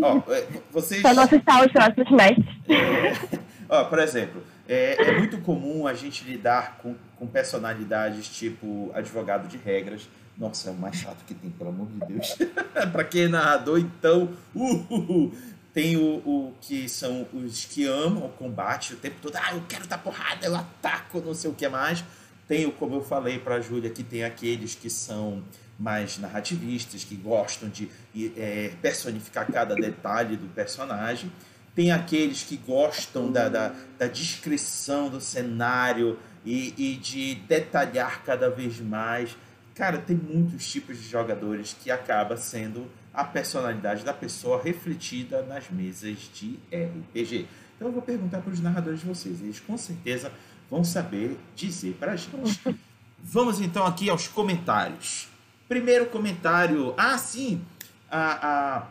[0.02, 1.02] ó, é, vocês...
[1.02, 2.56] Só não assustar os nossos mestres.
[2.68, 8.90] É, ó, por exemplo, é, é, muito comum a gente lidar com, com personalidades tipo
[8.94, 10.08] advogado de regras.
[10.38, 12.36] Nossa, é o mais chato que tem, pelo amor de Deus.
[12.92, 15.32] para quem é narrador, então, uh, uh, uh.
[15.76, 19.36] Tem o, o, que são os que amam o combate o tempo todo.
[19.36, 22.02] Ah, eu quero dar porrada, eu ataco, não sei o que mais.
[22.48, 25.44] Tem como eu falei para a Júlia, que tem aqueles que são
[25.78, 27.90] mais narrativistas, que gostam de
[28.38, 31.30] é, personificar cada detalhe do personagem.
[31.74, 38.48] Tem aqueles que gostam da, da, da descrição do cenário e, e de detalhar cada
[38.48, 39.36] vez mais.
[39.74, 45.70] Cara, tem muitos tipos de jogadores que acaba sendo a personalidade da pessoa refletida nas
[45.70, 47.48] mesas de RPG.
[47.74, 50.30] Então eu vou perguntar para os narradores de vocês, eles com certeza
[50.70, 52.60] vão saber dizer para a gente.
[53.18, 55.28] Vamos então aqui aos comentários.
[55.66, 56.94] Primeiro comentário.
[56.96, 57.64] Ah, sim.
[58.10, 58.86] A, a,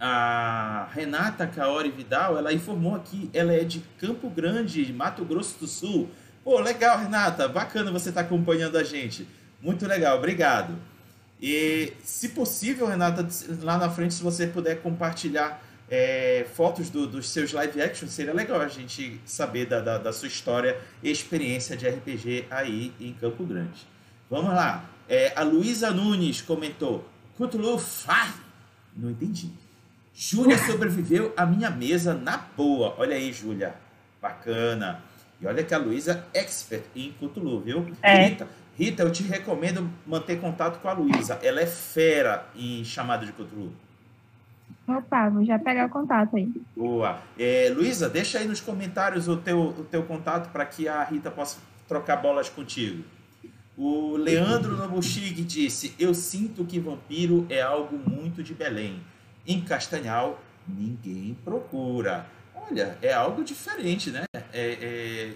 [0.00, 5.66] a Renata Caori Vidal, ela informou aqui, ela é de Campo Grande, Mato Grosso do
[5.66, 6.08] Sul.
[6.44, 7.48] Pô, legal, Renata.
[7.48, 9.26] Bacana você estar tá acompanhando a gente.
[9.60, 10.89] Muito legal, obrigado.
[11.42, 13.26] E, se possível, Renata,
[13.62, 18.32] lá na frente, se você puder compartilhar é, fotos do, dos seus live actions, seria
[18.32, 23.12] legal a gente saber da, da, da, sua história e experiência de RPG aí em
[23.14, 23.86] Campo Grande.
[24.30, 24.84] Vamos lá.
[25.08, 28.36] É, a Luísa Nunes comentou: Cthulhu Far.
[28.94, 29.50] Não entendi.
[30.14, 32.94] Júlia sobreviveu à minha mesa na boa.
[32.98, 33.74] Olha aí, Júlia.
[34.20, 35.02] Bacana.
[35.40, 37.92] E olha que a Luísa é expert em Cthulhu, viu?
[38.02, 38.26] É.
[38.26, 38.46] Rita,
[38.80, 41.38] Rita, eu te recomendo manter contato com a Luísa.
[41.42, 43.74] Ela é fera em chamada de Cthulhu.
[44.88, 46.50] Opa, vou já pegar o contato aí.
[46.74, 47.20] Boa.
[47.38, 51.30] É, Luísa, deixa aí nos comentários o teu, o teu contato para que a Rita
[51.30, 53.04] possa trocar bolas contigo.
[53.76, 59.02] O Leandro Nobuchig disse: Eu sinto que vampiro é algo muito de Belém.
[59.46, 62.24] Em Castanhal, ninguém procura.
[62.54, 64.24] Olha, é algo diferente, né?
[64.32, 65.34] É, é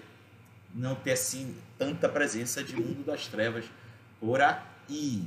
[0.75, 3.65] não ter assim tanta presença de mundo das trevas
[4.21, 5.23] por aí.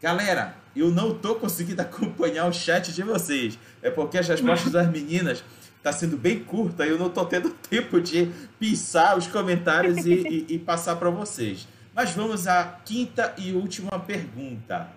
[0.00, 3.58] Galera, eu não tô conseguindo acompanhar o chat de vocês.
[3.82, 5.44] É porque as respostas das meninas
[5.82, 10.12] tá sendo bem curta e eu não tô tendo tempo de pensar os comentários e,
[10.12, 11.68] e, e passar para vocês.
[11.94, 14.88] Mas vamos à quinta e última pergunta.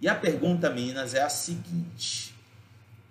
[0.00, 2.34] E a pergunta, meninas, é a seguinte: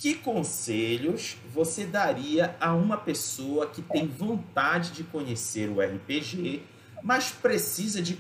[0.06, 6.62] Que conselhos você daria a uma pessoa que tem vontade de conhecer o RPG,
[7.02, 8.16] mas precisa de,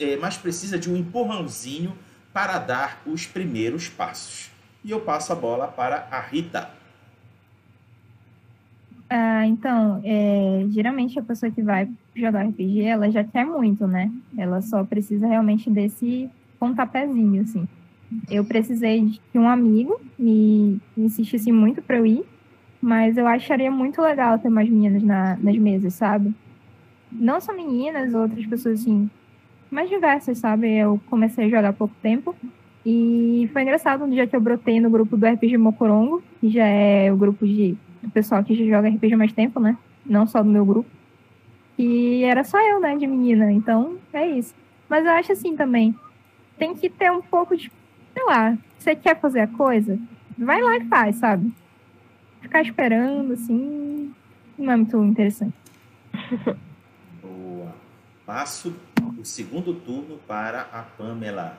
[0.00, 1.96] é, mas precisa de um empurrãozinho
[2.32, 4.50] para dar os primeiros passos?
[4.84, 6.68] E eu passo a bola para a Rita.
[9.08, 14.10] Ah, então, é, geralmente a pessoa que vai jogar RPG, ela já quer muito, né?
[14.36, 16.28] Ela só precisa realmente desse
[16.58, 17.68] pontapézinho, assim.
[18.30, 19.00] Eu precisei
[19.32, 22.24] de um amigo me insistisse muito para eu ir,
[22.80, 26.34] mas eu acharia muito legal ter mais meninas na, nas mesas, sabe?
[27.12, 29.08] Não só meninas, outras pessoas assim,
[29.70, 30.76] mais diversas, sabe?
[30.76, 32.34] Eu comecei a jogar há pouco tempo
[32.84, 36.66] e foi engraçado no dia que eu brotei no grupo do RPG Mocorongo, que já
[36.66, 39.76] é o grupo de do pessoal que joga RPG mais tempo, né?
[40.04, 40.88] Não só do meu grupo.
[41.78, 43.52] E era só eu, né, de menina.
[43.52, 44.54] Então, é isso.
[44.88, 45.94] Mas eu acho assim também.
[46.58, 47.70] Tem que ter um pouco de.
[48.20, 48.58] Sei lá.
[48.78, 49.98] Você quer fazer a coisa?
[50.36, 51.52] Vai lá e faz, sabe?
[52.42, 54.14] Ficar esperando, assim.
[54.58, 55.54] Não é muito interessante.
[57.22, 57.74] Boa.
[58.26, 58.76] Passo
[59.18, 61.58] o segundo turno para a Pamela.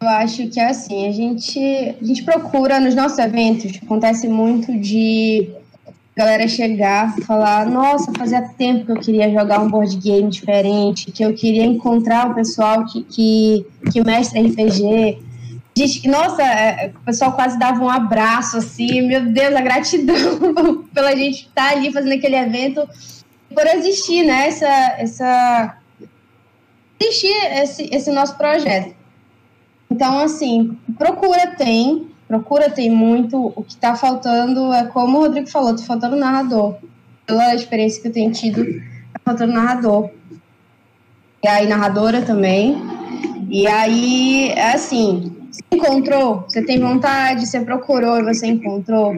[0.00, 4.78] Eu acho que é assim, a gente, a gente procura nos nossos eventos, acontece muito
[4.78, 5.50] de
[6.16, 11.22] galera chegar falar, nossa, fazia tempo que eu queria jogar um board game diferente, que
[11.22, 15.22] eu queria encontrar o pessoal que, que, que mestra RPG.
[15.76, 21.14] Gente, nossa, é, o pessoal quase dava um abraço, assim, meu Deus, a gratidão pela
[21.14, 22.88] gente estar ali fazendo aquele evento,
[23.54, 25.76] por existir, né, essa, essa
[26.98, 28.96] existir esse, esse nosso projeto.
[29.90, 33.52] Então, assim, procura tem, procura tem muito.
[33.54, 36.76] O que está faltando é, como o Rodrigo falou, está faltando narrador.
[37.26, 40.10] Pela experiência que eu tenho tido, está faltando narrador.
[41.42, 42.76] E aí, narradora também.
[43.48, 49.16] E aí, é assim, você encontrou, você tem vontade, você procurou você encontrou.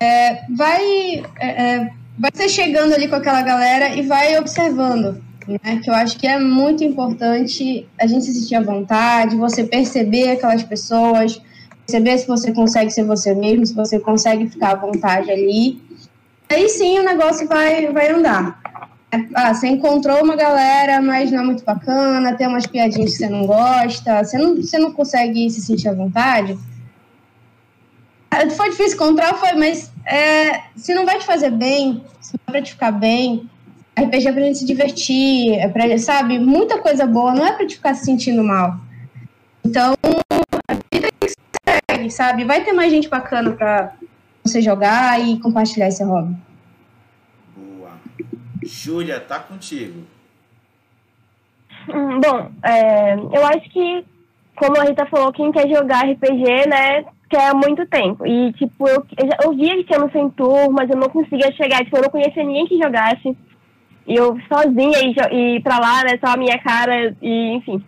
[0.00, 5.80] É, vai, é, é vai ser chegando ali com aquela galera e vai observando né?
[5.82, 10.32] Que eu acho que é muito importante a gente se sentir à vontade, você perceber
[10.32, 11.40] aquelas pessoas,
[11.88, 15.80] perceber se você consegue ser você mesmo, se você consegue ficar à vontade ali.
[16.50, 18.60] Aí sim o negócio vai, vai andar.
[19.34, 23.28] Ah, você encontrou uma galera, mas não é muito bacana, tem umas piadinhas que você
[23.28, 26.58] não gosta, você não, você não consegue se sentir à vontade.
[28.30, 32.52] Ah, foi difícil encontrar, foi, mas é, se não vai te fazer bem, se não
[32.52, 33.48] vai te ficar bem,
[33.98, 36.38] RPG é pra gente se divertir, é pra, sabe?
[36.38, 38.78] Muita coisa boa, não é pra te ficar se sentindo mal.
[39.64, 39.94] Então,
[42.10, 42.44] sabe?
[42.44, 43.92] Vai ter mais gente bacana pra
[44.42, 46.36] você jogar e compartilhar esse hobby.
[47.56, 47.90] Boa.
[48.62, 50.04] Júlia, tá contigo.
[51.88, 54.04] Hum, bom, é, eu acho que,
[54.56, 58.26] como a Rita falou, quem quer jogar RPG, né, quer há muito tempo.
[58.26, 60.32] E, tipo, eu, eu, eu via que tinha no sem
[60.72, 61.84] mas eu não conseguia chegar.
[61.84, 63.36] Tipo, eu não conhecia ninguém que jogasse.
[64.06, 67.82] E eu sozinha e, e pra lá, né, só a minha cara, e enfim.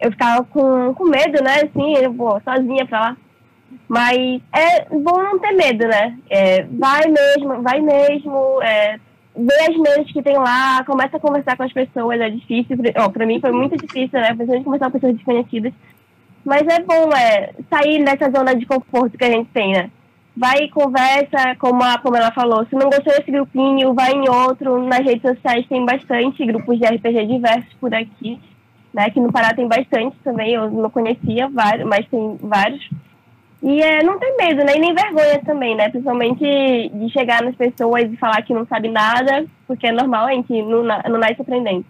[0.00, 3.16] Eu ficava com, com medo, né, assim, eu vou sozinha pra lá.
[3.88, 6.16] Mas é bom não ter medo, né?
[6.28, 8.98] É, vai mesmo, vai mesmo, é,
[9.36, 12.76] vê as mesas que tem lá, começa a conversar com as pessoas, é difícil.
[12.96, 14.28] Ó, pra mim foi muito difícil, né?
[14.28, 15.72] Principalmente conversar com pessoas desconhecidas.
[16.44, 19.90] Mas é bom, é, sair dessa zona de conforto que a gente tem, né?
[20.36, 22.64] vai e conversa, como, a, ela falou.
[22.66, 24.82] Se não gostou desse grupinho, vai em outro.
[24.86, 28.40] Nas redes sociais tem bastante grupos de RPG diversos por aqui.
[28.92, 29.04] Né?
[29.04, 32.88] Aqui no Pará tem bastante também, eu não conhecia vários, mas tem vários.
[33.62, 34.76] E é, não tem medo, né?
[34.76, 35.90] E nem vergonha também, né?
[35.90, 36.40] Principalmente
[36.94, 40.62] de chegar nas pessoas e falar que não sabe nada, porque é normal, a gente
[40.62, 41.84] não, não nasce aprendendo.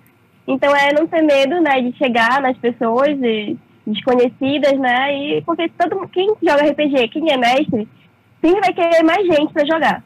[0.49, 1.81] Então é não ter medo, né?
[1.81, 3.57] De chegar nas pessoas e
[3.87, 5.17] desconhecidas, né?
[5.17, 7.89] E porque todo quem joga RPG, quem é mestre,
[8.41, 10.03] sempre vai querer mais gente para jogar,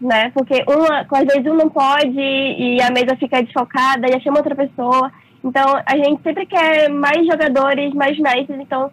[0.00, 0.30] né?
[0.30, 4.54] Porque uma, às vezes um não pode e a mesa fica desfocada e chama outra
[4.54, 5.10] pessoa.
[5.42, 8.60] Então, a gente sempre quer mais jogadores, mais mestres.
[8.60, 8.90] Então,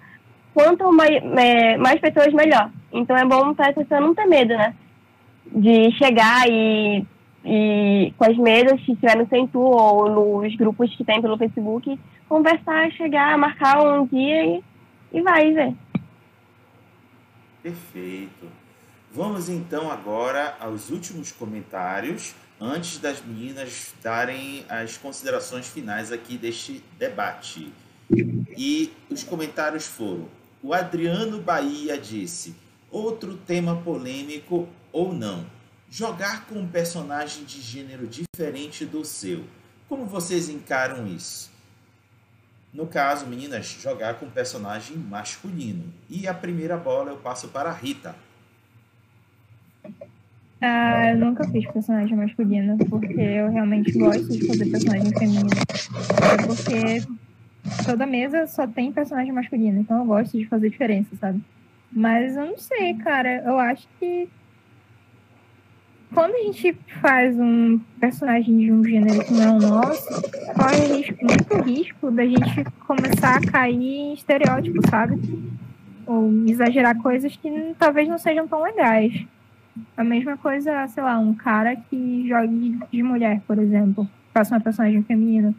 [0.58, 2.72] quanto mais, é, mais pessoas, melhor.
[2.92, 4.74] Então, é bom para essa pessoa não ter medo, né?
[5.46, 7.06] De chegar e,
[7.46, 12.00] e com as mesas, se estiver no Centur ou nos grupos que tem pelo Facebook,
[12.28, 14.64] conversar, chegar, marcar um dia e,
[15.14, 15.76] e vai ver.
[17.62, 18.48] Perfeito.
[19.14, 26.84] Vamos então agora aos últimos comentários, antes das meninas darem as considerações finais aqui deste
[26.98, 27.72] debate.
[28.58, 30.28] E os comentários foram:
[30.68, 32.54] o Adriano Bahia disse,
[32.92, 35.46] outro tema polêmico ou não,
[35.90, 39.46] jogar com um personagem de gênero diferente do seu.
[39.88, 41.50] Como vocês encaram isso?
[42.74, 45.86] No caso, meninas, jogar com personagem masculino.
[46.10, 48.14] E a primeira bola eu passo para a Rita.
[50.60, 55.50] Ah, eu nunca fiz personagem masculina, porque eu realmente gosto de fazer personagem feminino.
[55.50, 57.27] É porque
[57.86, 61.42] toda mesa só tem personagem masculino, então eu gosto de fazer diferença, sabe?
[61.92, 63.44] Mas eu não sei, cara.
[63.46, 64.30] Eu acho que
[66.14, 70.22] quando a gente faz um personagem de um gênero que não é o nosso,
[70.56, 75.20] corre risco, muito risco da gente começar a cair em estereótipos, sabe?
[76.06, 79.26] Ou exagerar coisas que talvez não sejam tão legais.
[79.96, 84.62] A mesma coisa, sei lá, um cara que jogue de mulher, por exemplo, faça uma
[84.62, 85.54] personagem feminina.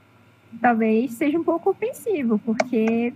[0.61, 3.13] Talvez seja um pouco ofensivo, porque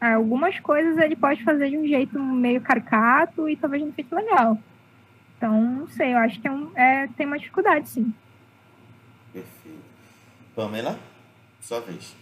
[0.00, 4.58] algumas coisas ele pode fazer de um jeito meio caricato e talvez não fique legal.
[5.36, 8.12] Então, não sei, eu acho que é um, é, tem uma dificuldade, sim.
[9.32, 9.78] Perfeito.
[10.54, 10.98] Pamela,
[11.60, 12.14] sua vez.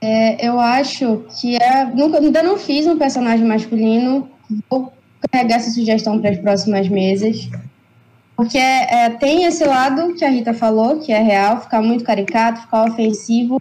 [0.00, 4.30] É, eu acho que é, nunca, ainda não fiz um personagem masculino.
[4.70, 4.92] Vou
[5.30, 7.50] carregar essa sugestão para as próximas mesas.
[8.40, 12.62] Porque é, tem esse lado que a Rita falou, que é real, ficar muito caricato,
[12.62, 13.60] ficar ofensivo.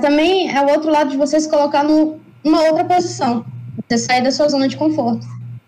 [0.00, 3.44] Também é o outro lado de você se colocar numa outra posição.
[3.86, 5.26] Você sair da sua zona de conforto.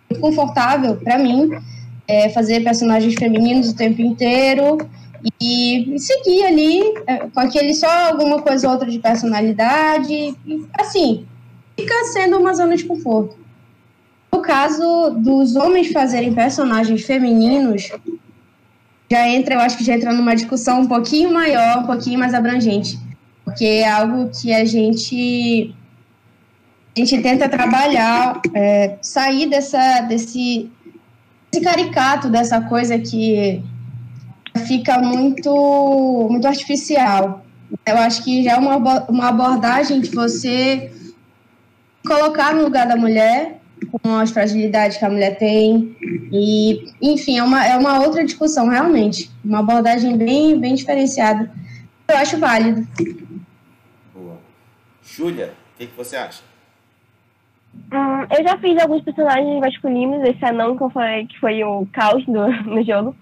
[0.09, 1.51] Muito confortável, para mim,
[2.09, 4.78] é fazer personagens femininos o tempo inteiro
[5.38, 10.34] e seguir ali é, com aquele só alguma coisa ou outra de personalidade.
[10.80, 11.26] Assim,
[11.78, 13.36] fica sendo uma zona de conforto.
[14.32, 17.92] No caso dos homens fazerem personagens femininos,
[19.10, 22.35] já entra, eu acho que já entra numa discussão um pouquinho maior, um pouquinho mais
[22.35, 22.98] abrangente.
[23.44, 25.74] porque é algo que a gente
[26.97, 30.70] a gente tenta trabalhar, é, sair dessa, desse,
[31.51, 33.60] desse caricato, dessa coisa que
[34.64, 37.44] fica muito, muito artificial.
[37.85, 38.76] Eu acho que já é uma,
[39.09, 40.93] uma abordagem de você
[42.06, 45.97] colocar no lugar da mulher, com as fragilidades que a mulher tem.
[46.32, 49.31] E, enfim, é uma, é uma outra discussão, realmente.
[49.44, 51.51] Uma abordagem bem, bem diferenciada.
[52.09, 52.86] Eu acho válido.
[54.15, 54.39] Boa.
[55.02, 56.43] Júlia, o que, que você acha?
[57.93, 62.24] Hum, eu já fiz alguns personagens masculinos, esse anão que, foi, que foi o caos
[62.27, 63.16] do, no jogo.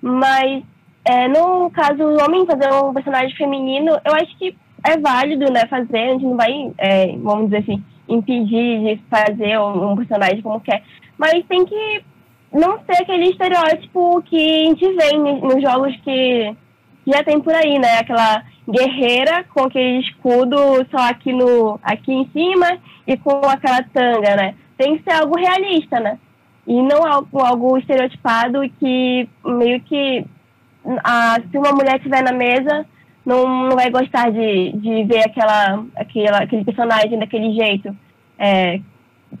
[0.00, 0.62] Mas,
[1.04, 5.66] é, no caso, o homem fazer um personagem feminino, eu acho que é válido, né,
[5.66, 5.98] fazer.
[5.98, 10.82] A gente não vai, é, vamos dizer assim, impedir de fazer um, personagem como quer.
[11.16, 12.02] Mas tem que
[12.52, 16.54] não ser aquele estereótipo que a gente vê nos jogos que
[17.06, 17.98] já tem por aí, né?
[17.98, 20.56] Aquela guerreira com aquele escudo
[20.90, 24.54] só aqui no aqui em cima e com aquela tanga, né?
[24.76, 26.18] Tem que ser algo realista, né?
[26.66, 30.24] E não algo, algo estereotipado que meio que
[31.04, 32.86] a, se uma mulher estiver na mesa
[33.38, 37.96] não, vai gostar de, de ver aquela, aquela, aquele personagem daquele jeito
[38.38, 38.80] é,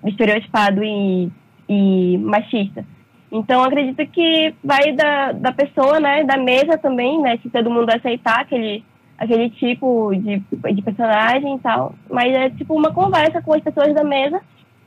[0.04, 1.30] estereotipado e,
[1.68, 2.84] e machista.
[3.32, 7.90] Então, acredito que vai da, da pessoa, né, da mesa também, né, se todo mundo
[7.90, 8.84] aceitar aquele,
[9.18, 10.42] aquele tipo de,
[10.74, 11.94] de personagem e tal.
[12.08, 14.40] Mas é tipo uma conversa com as pessoas da mesa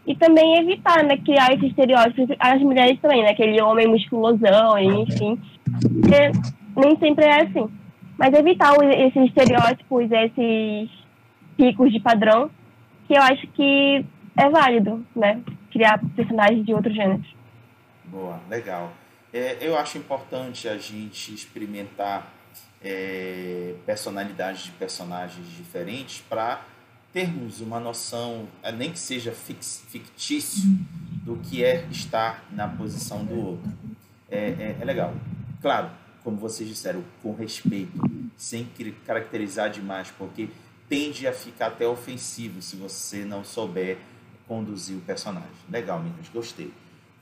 [0.06, 5.40] e também evitar, né, criar esses estereótipos, as mulheres também, né, aquele homem musculosão, enfim.
[5.82, 6.32] Porque
[6.76, 7.70] nem sempre é assim.
[8.18, 10.90] Mas evitar esses estereótipos, esses
[11.58, 12.50] picos de padrão,
[13.08, 14.06] que eu acho que
[14.38, 15.42] é válido, né,
[15.72, 17.26] criar personagens de outros gêneros.
[18.06, 18.92] Boa, legal.
[19.34, 22.32] É, eu acho importante a gente experimentar
[22.84, 26.62] é, personalidades de personagens diferentes para
[27.12, 30.64] termos uma noção, é, nem que seja fix, fictício,
[31.24, 33.72] do que é estar na posição do outro.
[34.30, 35.14] É, é, é legal.
[35.62, 35.90] Claro,
[36.24, 38.00] como vocês disseram, com respeito,
[38.38, 38.68] sem
[39.06, 40.50] caracterizar demais, porque
[40.88, 43.98] tende a ficar até ofensivo se você não souber
[44.48, 45.50] conduzir o personagem.
[45.70, 46.72] Legal, meninas, gostei.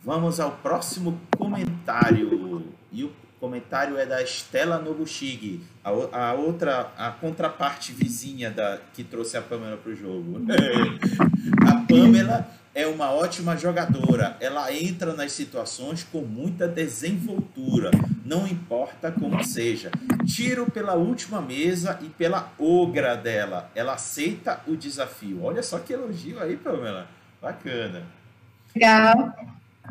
[0.03, 2.73] Vamos ao próximo comentário.
[2.91, 5.89] E o comentário é da Estela Nobushig, a,
[6.29, 10.41] a outra, a contraparte vizinha da que trouxe a Pamela para o jogo.
[11.67, 14.37] a Pamela é uma ótima jogadora.
[14.39, 17.91] Ela entra nas situações com muita desenvoltura,
[18.25, 19.91] não importa como seja.
[20.25, 23.69] Tiro pela última mesa e pela ogra dela.
[23.75, 25.43] Ela aceita o desafio.
[25.43, 27.07] Olha só que elogio aí, Pamela.
[27.41, 28.03] Bacana.
[28.73, 29.35] Legal.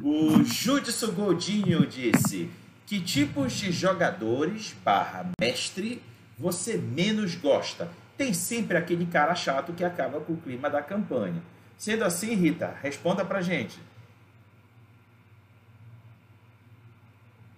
[0.02, 2.48] O Judson Godinho disse:
[2.86, 6.02] Que tipos de jogadores barra mestre
[6.38, 7.90] você menos gosta?
[8.16, 11.42] Tem sempre aquele cara chato que acaba com o clima da campanha.
[11.80, 13.78] Sendo assim, Rita, responda pra gente.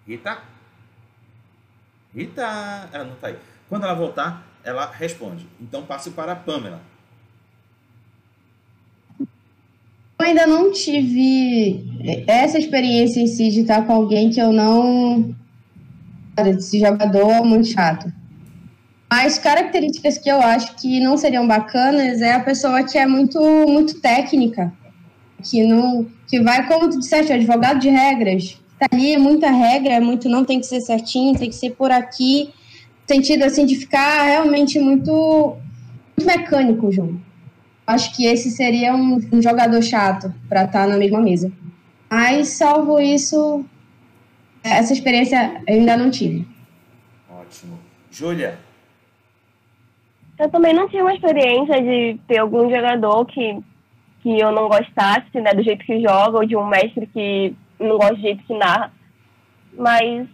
[0.07, 0.39] Rita?
[2.15, 3.39] Rita, ela não tá aí.
[3.69, 5.49] Quando ela voltar, ela responde.
[5.61, 6.81] Então passe para a Pamela.
[9.19, 9.27] Eu
[10.21, 11.85] ainda não tive
[12.29, 15.35] essa experiência em si de estar com alguém que eu não.
[16.47, 18.22] Esse jogador é muito chato.
[19.13, 23.39] Mas características que eu acho que não seriam bacanas é a pessoa que é muito,
[23.69, 24.73] muito técnica,
[25.45, 28.59] que não, que vai como tu disseste, advogado de regras.
[28.79, 31.73] Tá ali é muita regra, é muito não tem que ser certinho, tem que ser
[31.73, 32.55] por aqui,
[33.07, 35.59] sentido assim de ficar realmente muito,
[36.17, 37.21] muito mecânico o jogo
[37.87, 41.53] acho que esse seria um, um jogador chato para estar tá na mesma mesa.
[42.11, 43.63] Mas, salvo isso,
[44.65, 46.49] essa experiência eu ainda não tive.
[47.29, 47.79] Ótimo.
[48.11, 48.59] Júlia?
[50.43, 53.61] Eu também não tive uma experiência de ter algum jogador que,
[54.25, 57.97] que eu não gostasse, né, do jeito que joga, ou de um mestre que não
[57.97, 58.91] gosta do jeito que narra.
[59.79, 60.27] Mas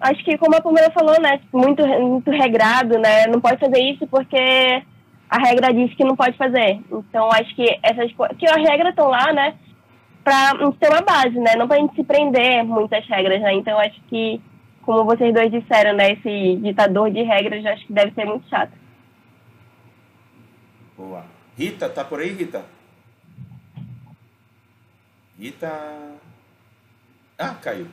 [0.00, 4.06] acho que, como a Pamela falou, né, muito, muito regrado, né, não pode fazer isso
[4.06, 4.82] porque
[5.28, 6.80] a regra diz que não pode fazer.
[6.90, 8.38] Então, acho que essas coisas.
[8.38, 9.54] Que as regras estão lá, né?
[10.24, 11.54] Pra ter uma base, né?
[11.56, 13.52] Não pra gente se prender muitas regras, né?
[13.52, 14.40] Então, acho que,
[14.80, 16.12] como vocês dois disseram, né?
[16.12, 18.79] Esse ditador de regras, acho que deve ser muito chato.
[21.00, 21.24] Boa.
[21.56, 22.62] Rita, tá por aí, Rita?
[25.38, 25.70] Rita.
[27.38, 27.88] Ah, caiu.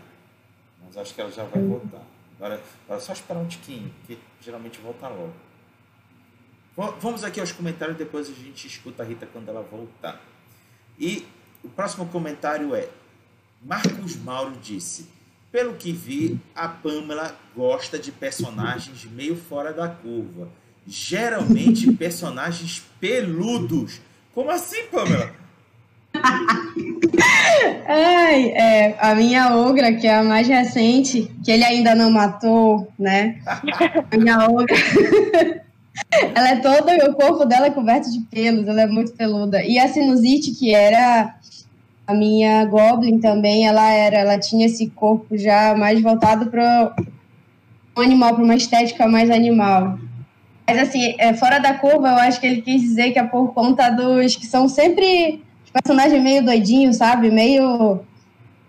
[0.84, 2.02] Mas acho que ela já vai voltar.
[2.36, 5.34] Agora, agora só esperar um tiquinho, que geralmente volta logo.
[7.00, 10.22] Vamos aqui aos comentários, depois a gente escuta a Rita quando ela voltar.
[11.00, 11.26] E
[11.64, 12.90] o próximo comentário é:
[13.64, 15.10] Marcos Mauro disse:
[15.50, 20.50] Pelo que vi, a Pamela gosta de personagens meio fora da curva.
[20.88, 24.00] Geralmente personagens peludos.
[24.34, 25.32] Como assim, Pamela?
[27.88, 32.92] Ai, é, a minha ogra, que é a mais recente, que ele ainda não matou,
[32.98, 33.38] né?
[33.46, 34.76] A minha ogra.
[36.36, 39.64] ela é toda, o corpo dela é coberto de pelos, ela é muito peluda.
[39.64, 41.36] E a sinusite, que era
[42.06, 46.96] a minha Goblin também, ela era, ela tinha esse corpo já mais voltado para
[47.98, 50.00] um animal, para uma estética mais animal.
[50.68, 53.54] Mas assim, é, fora da curva, eu acho que ele quis dizer que é por
[53.54, 55.42] conta dos que são sempre
[55.72, 57.30] personagem meio doidinho, sabe?
[57.30, 58.00] Meio.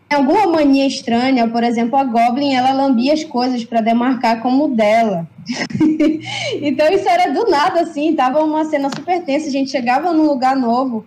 [0.08, 1.48] alguma mania estranha.
[1.48, 5.26] Por exemplo, a Goblin, ela lambia as coisas para demarcar como dela.
[6.62, 8.14] então isso era do nada, assim.
[8.14, 9.48] Tava uma cena super tensa.
[9.48, 11.04] A gente chegava num lugar novo,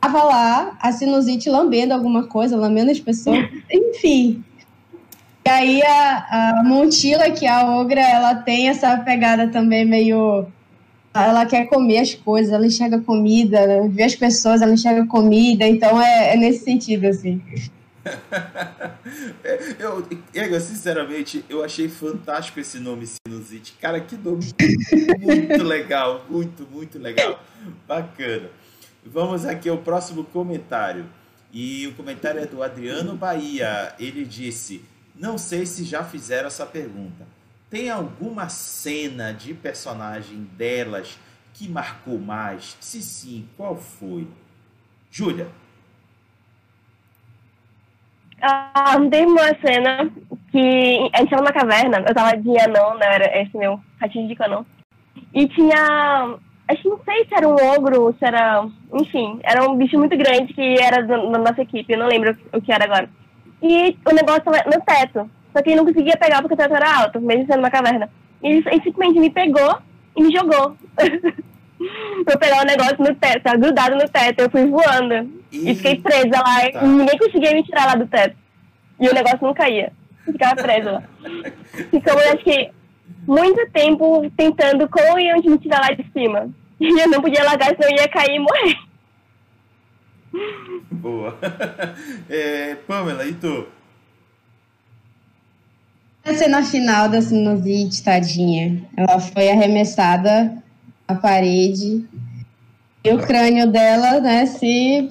[0.00, 3.48] tava lá, a sinusite lambendo alguma coisa, lambendo as pessoas.
[3.70, 4.44] Enfim.
[5.44, 10.46] E aí a, a Montila, que é a Ogra, ela tem essa pegada também meio
[11.12, 13.58] ela quer comer as coisas, ela enxerga comida,
[13.88, 17.42] vê as pessoas, ela enxerga comida, então é, é nesse sentido, assim.
[19.78, 23.74] eu, eu, sinceramente, eu achei fantástico esse nome Sinusite.
[23.80, 24.44] Cara, que nome
[25.20, 27.42] muito legal, muito, muito legal.
[27.86, 28.48] Bacana.
[29.04, 31.04] Vamos aqui ao próximo comentário.
[31.52, 33.94] E o comentário é do Adriano Bahia.
[33.98, 34.82] Ele disse:
[35.20, 37.24] Não sei se já fizeram essa pergunta
[37.70, 41.18] tem alguma cena de personagem delas
[41.54, 42.76] que marcou mais?
[42.80, 44.26] Se sim, qual foi?
[45.08, 45.46] Júlia.
[48.42, 50.10] Ah, tem uma cena
[50.50, 53.14] que a gente tava na caverna, eu tava de anão, né?
[53.14, 54.66] Era esse meu ratinho de canão.
[55.32, 56.38] E tinha.
[56.66, 58.66] Acho que não sei se era um ogro, se era.
[58.94, 62.60] Enfim, era um bicho muito grande que era da nossa equipe, eu não lembro o
[62.60, 63.08] que era agora.
[63.62, 65.30] E o negócio tava no teto.
[65.52, 68.08] Só que ele não conseguia pegar porque o teto era alto, mesmo sendo uma caverna.
[68.42, 69.78] E ele, ele simplesmente me pegou
[70.16, 70.76] e me jogou.
[72.24, 74.40] pra pegar o negócio no teto, tava grudado no teto.
[74.40, 75.30] Eu fui voando.
[75.52, 76.70] E, e fiquei presa lá.
[76.70, 76.84] Tá.
[76.84, 78.36] E ninguém conseguia me tirar lá do teto.
[78.98, 79.92] E o negócio não caía.
[80.24, 81.02] Ficava presa lá.
[81.90, 82.70] Ficamos, acho que,
[83.26, 86.48] muito tempo tentando como iam me tirar lá de cima.
[86.80, 88.74] E eu não podia largar, senão eu ia cair e morrer.
[90.90, 91.36] Boa.
[92.28, 93.66] É, Pamela, e tu?
[96.24, 98.82] A cena final da sinusite, tadinha.
[98.96, 100.62] Ela foi arremessada
[101.08, 102.04] à parede.
[103.02, 105.08] E o crânio dela, né, se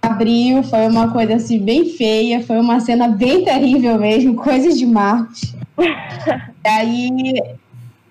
[0.00, 0.62] abriu.
[0.62, 2.44] Foi uma coisa assim bem feia.
[2.44, 4.36] Foi uma cena bem terrível mesmo.
[4.36, 5.54] Coisas de Marcos.
[6.64, 7.34] e aí.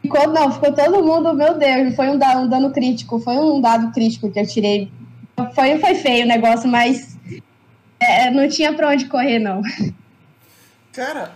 [0.01, 3.91] Ficou, não, ficou todo mundo, meu Deus, foi um, um dano crítico, foi um dado
[3.91, 4.91] crítico que eu tirei.
[5.55, 7.17] Foi, foi feio o negócio, mas
[7.99, 9.61] é, não tinha pra onde correr, não.
[10.93, 11.31] Cara,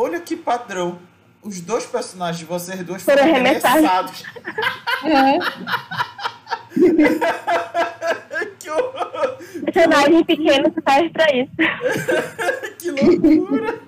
[0.00, 1.00] Olha que padrão.
[1.42, 4.22] Os dois personagens de vocês dois foram arremessados.
[5.04, 5.38] É.
[8.60, 9.38] que horror!
[9.64, 11.50] Personagem pequeno serve pra isso.
[12.78, 13.80] que loucura!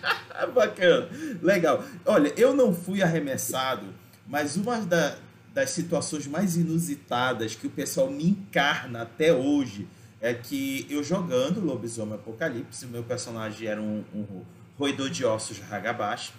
[0.54, 1.08] Bacana.
[1.42, 1.84] Legal.
[2.06, 3.92] Olha, eu não fui arremessado,
[4.26, 5.16] mas uma da,
[5.58, 9.88] das situações mais inusitadas que o pessoal me encarna até hoje
[10.20, 14.42] é que eu jogando Lobisomem Apocalipse, meu personagem era um, um
[14.78, 16.32] roedor de ossos Hagabashi.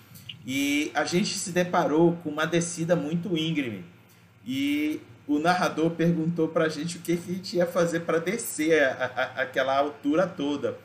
[0.46, 3.84] E a gente se deparou com uma descida muito íngreme.
[4.48, 8.20] E o narrador perguntou para a gente o que, que a gente ia fazer para
[8.20, 10.78] descer a, a, aquela altura toda.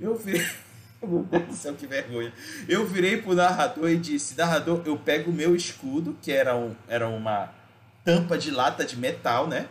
[0.00, 0.42] Eu vi.
[1.06, 2.32] Meu Deus do céu, que vergonha.
[2.66, 6.76] Eu virei pro narrador e disse: Narrador, eu pego o meu escudo, que era, um,
[6.86, 7.50] era uma
[8.04, 9.66] tampa de lata de metal, né?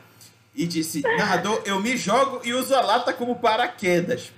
[0.56, 4.32] E disse: Narrador, eu me jogo e uso a lata como paraquedas.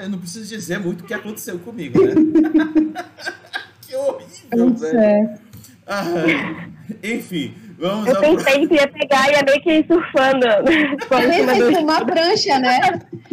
[0.00, 2.14] Eu não preciso dizer muito o que aconteceu comigo, né?
[3.82, 5.38] que horrível, velho.
[5.86, 6.04] Ah,
[7.02, 10.46] enfim, vamos Eu pensei que ia pegar e ia meio que ir surfando.
[11.08, 12.78] Pensei uma prancha, né?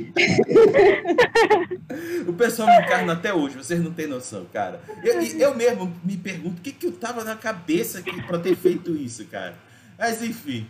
[2.27, 4.81] o pessoal me encarna até hoje, vocês não têm noção, cara.
[5.03, 8.95] Eu, eu mesmo me pergunto o que, que eu tava na cabeça para ter feito
[8.95, 9.55] isso, cara.
[9.97, 10.67] Mas enfim,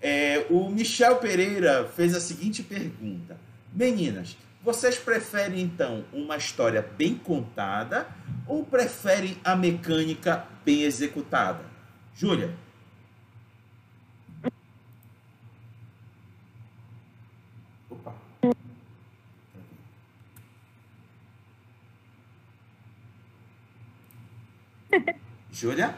[0.00, 3.36] é, o Michel Pereira fez a seguinte pergunta:
[3.72, 8.06] Meninas, vocês preferem então uma história bem contada
[8.46, 11.60] ou preferem a mecânica bem executada?
[12.14, 12.50] Júlia?
[25.50, 25.94] Júlia?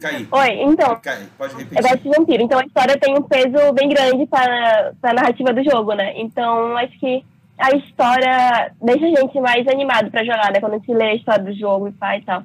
[0.00, 0.26] Cai.
[0.30, 0.98] Oi, então.
[1.00, 1.28] Cai.
[1.38, 1.78] Pode repetir.
[1.78, 5.52] Eu gosto de vampiro, então a história tem um peso bem grande para a narrativa
[5.52, 6.12] do jogo, né?
[6.16, 7.24] Então acho que
[7.56, 10.58] a história deixa a gente mais animado para jogar, né?
[10.58, 12.42] Quando a gente lê a história do jogo e faz e tal.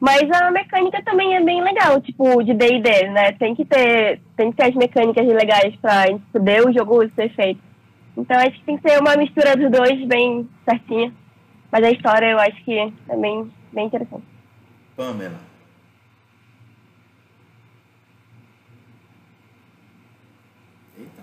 [0.00, 3.32] Mas a mecânica também é bem legal, tipo, de D&D, né?
[3.32, 7.60] Tem que ter, tem que ter as mecânicas legais pra poder o jogo ser feito.
[8.16, 11.12] Então acho que tem que ser uma mistura dos dois bem certinha.
[11.70, 14.31] Mas a história eu acho que é bem, bem interessante.
[14.96, 15.40] Pamela.
[20.98, 21.22] Eita.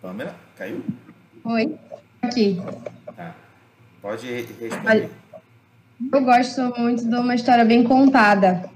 [0.00, 0.84] Pamela, caiu?
[1.44, 1.76] Oi,
[2.22, 2.60] aqui.
[3.16, 3.34] Tá.
[4.00, 4.26] Pode
[4.60, 5.10] responder.
[6.12, 8.70] Eu gosto muito de uma história bem contada.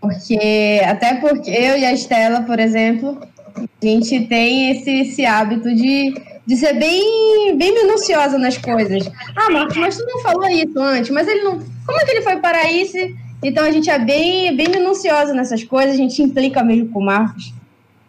[0.00, 3.20] Porque, até porque eu e a Estela, por exemplo,
[3.54, 6.14] a gente tem esse, esse hábito de,
[6.50, 9.08] de ser bem, bem minuciosa nas coisas.
[9.36, 11.60] Ah, Marcos, mas tu não falou isso antes, mas ele não.
[11.60, 12.96] Como é que ele foi para isso?
[13.40, 17.04] Então a gente é bem, bem minuciosa nessas coisas, a gente implica mesmo com o
[17.04, 17.54] Marcos.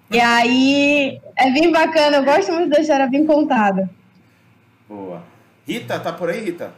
[0.09, 3.87] E aí é bem bacana, eu gosto muito da história bem contada.
[4.89, 5.23] Boa.
[5.67, 6.73] Rita, tá por aí, Rita?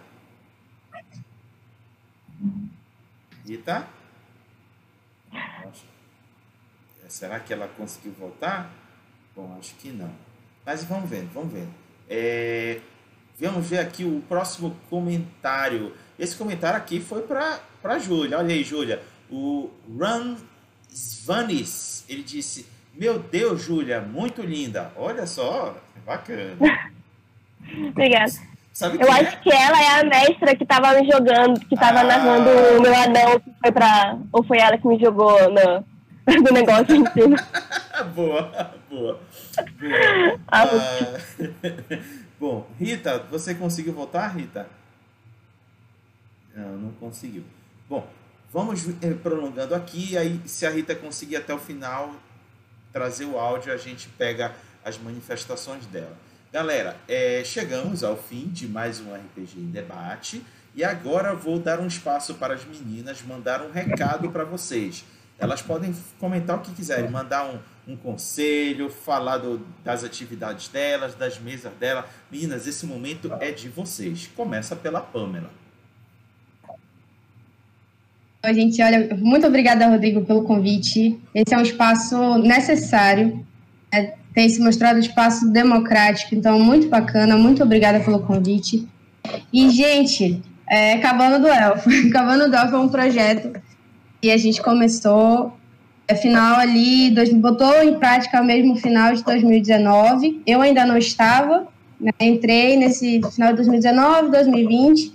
[3.48, 3.88] Rita?
[7.08, 8.70] Será que ela conseguiu voltar?
[9.34, 10.33] Bom, acho que não.
[10.66, 11.68] Mas vamos ver, vamos ver.
[12.10, 12.80] É,
[13.40, 15.94] vamos ver aqui o próximo comentário.
[16.18, 18.38] Esse comentário aqui foi para a Júlia.
[18.38, 19.02] Olha aí, Júlia.
[19.30, 19.70] O
[20.00, 20.36] Ran
[20.90, 24.92] Svanis, ele disse: Meu Deus, Júlia, muito linda.
[24.96, 25.76] Olha só,
[26.06, 26.58] bacana.
[27.90, 28.32] Obrigada.
[28.72, 29.36] Sabe eu acho é?
[29.36, 32.04] que ela é a mestra que estava me jogando, que estava ah.
[32.04, 34.18] narrando o meu anão, que foi pra.
[34.32, 35.86] Ou foi ela que me jogou no,
[36.44, 37.38] no negócio em cima.
[38.16, 39.20] boa, boa.
[39.80, 40.40] boa.
[40.48, 41.20] Ah, ah,
[42.40, 44.68] bom, Rita, você conseguiu voltar, Rita?
[46.56, 47.44] Não, não conseguiu.
[47.90, 48.08] Bom,
[48.52, 52.14] vamos eh, prolongando aqui, aí se a Rita conseguir até o final
[52.92, 54.54] trazer o áudio, a gente pega
[54.86, 56.16] as manifestações dela.
[56.52, 60.46] Galera, é, chegamos ao fim de mais um RPG em debate
[60.76, 65.04] e agora vou dar um espaço para as meninas mandar um recado para vocês.
[65.38, 71.16] Elas podem comentar o que quiserem, mandar um, um conselho, falar do, das atividades delas,
[71.16, 72.08] das mesas dela.
[72.32, 74.30] Meninas, esse momento é de vocês.
[74.36, 75.50] Começa pela Pamela.
[78.46, 81.18] Oi, gente, olha, muito obrigada, Rodrigo, pelo convite.
[81.34, 83.46] Esse é um espaço necessário.
[83.94, 88.86] É, tem se mostrado um espaço democrático, então muito bacana, muito obrigada pelo convite.
[89.52, 91.90] E, gente, é, Cabana do Elfo.
[92.12, 93.54] Cabana do Elfo é um projeto
[94.24, 95.52] que a gente começou
[96.08, 100.42] é final ali, dois, botou em prática mesmo final de 2019.
[100.48, 101.68] Eu ainda não estava,
[102.00, 105.14] né, entrei nesse final de 2019, 2020.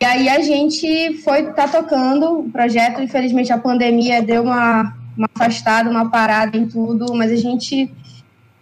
[0.00, 3.02] E aí a gente foi tá tocando o projeto.
[3.02, 7.90] Infelizmente a pandemia deu uma, uma afastada, uma parada em tudo, mas a gente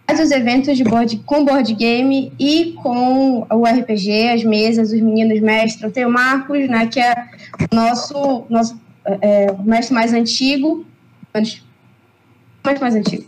[0.07, 4.99] faz os eventos de board, com board game e com o RPG, as mesas, os
[4.99, 5.93] meninos mestres.
[5.93, 7.13] Tem o Marcos, né, que é
[7.71, 8.84] o nosso, nosso
[9.21, 10.85] é, mestre mais antigo,
[11.33, 11.63] mais
[12.81, 13.25] mais antigo.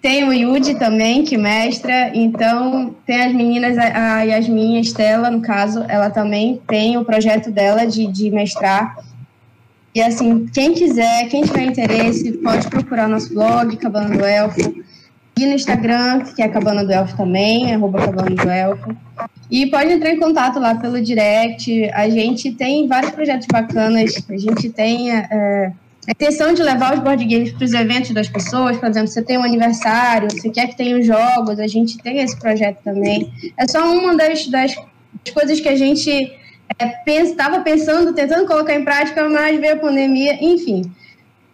[0.00, 5.40] Tem o Yudi também, que mestra, então tem as meninas, a Yasmin, a Estela, no
[5.40, 8.96] caso, ela também tem o projeto dela de, de mestrar.
[9.94, 14.74] E assim, quem quiser, quem tiver interesse, pode procurar nosso blog, Cabana do Elfo,
[15.36, 18.96] e no Instagram, que é Cabana do Elfo também, arroba Cabana do Elfo.
[19.50, 21.90] E pode entrar em contato lá pelo direct.
[21.94, 24.24] A gente tem vários projetos bacanas.
[24.28, 25.72] A gente tem é,
[26.06, 28.76] a intenção de levar os board games para os eventos das pessoas.
[28.76, 32.18] Por exemplo, você tem um aniversário, você quer que tenha os jogos, a gente tem
[32.18, 33.32] esse projeto também.
[33.56, 34.74] É só uma das, das
[35.32, 36.10] coisas que a gente
[36.78, 40.36] estava é, pensando, tentando colocar em prática, mas veio a pandemia.
[40.44, 40.82] Enfim,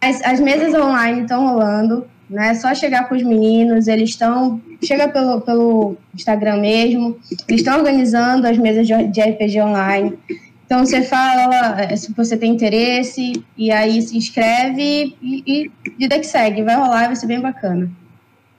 [0.01, 2.49] as, as mesas online estão rolando né?
[2.51, 4.61] É só chegar com os meninos, eles estão.
[4.83, 7.19] Chega pelo, pelo Instagram mesmo,
[7.49, 10.19] eles estão organizando as mesas de, de RPG online.
[10.65, 16.19] Então você fala é, se você tem interesse, e aí se inscreve e, e vida
[16.19, 17.91] que segue, vai rolar e vai ser bem bacana.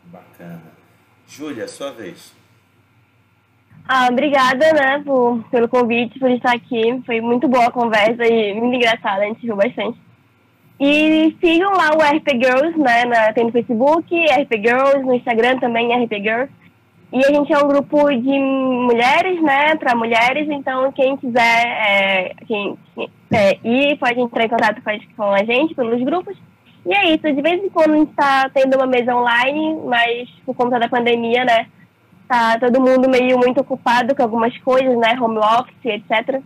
[0.05, 0.61] Bacana.
[1.27, 2.33] Júlia, sua vez.
[3.87, 7.01] Ah, obrigada, né, por, pelo convite, por estar aqui.
[7.05, 9.99] Foi muito boa a conversa e muito engraçada, a gente riu bastante.
[10.79, 13.03] E sigam lá o RP Girls, né?
[13.05, 16.51] Na, tem no Facebook, RP Girls, no Instagram também, RP Girls.
[17.11, 19.75] E a gente é um grupo de mulheres, né?
[19.75, 22.77] Para mulheres, então quem quiser é, quem,
[23.31, 24.81] é, ir pode entrar em contato
[25.17, 26.37] com a gente pelos grupos.
[26.85, 30.29] E é isso, de vez em quando a gente está tendo uma mesa online, mas
[30.45, 31.67] por conta da pandemia, né?
[32.27, 35.17] Tá todo mundo meio muito ocupado com algumas coisas, né?
[35.19, 36.41] Home office, etc.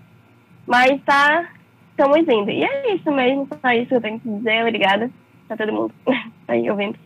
[0.65, 1.45] Mas tá
[1.93, 2.49] estamos indo.
[2.49, 4.61] E é isso mesmo, só isso que eu tenho que dizer.
[4.61, 5.09] Obrigada
[5.49, 5.93] a todo mundo
[6.47, 6.97] aí ouvindo.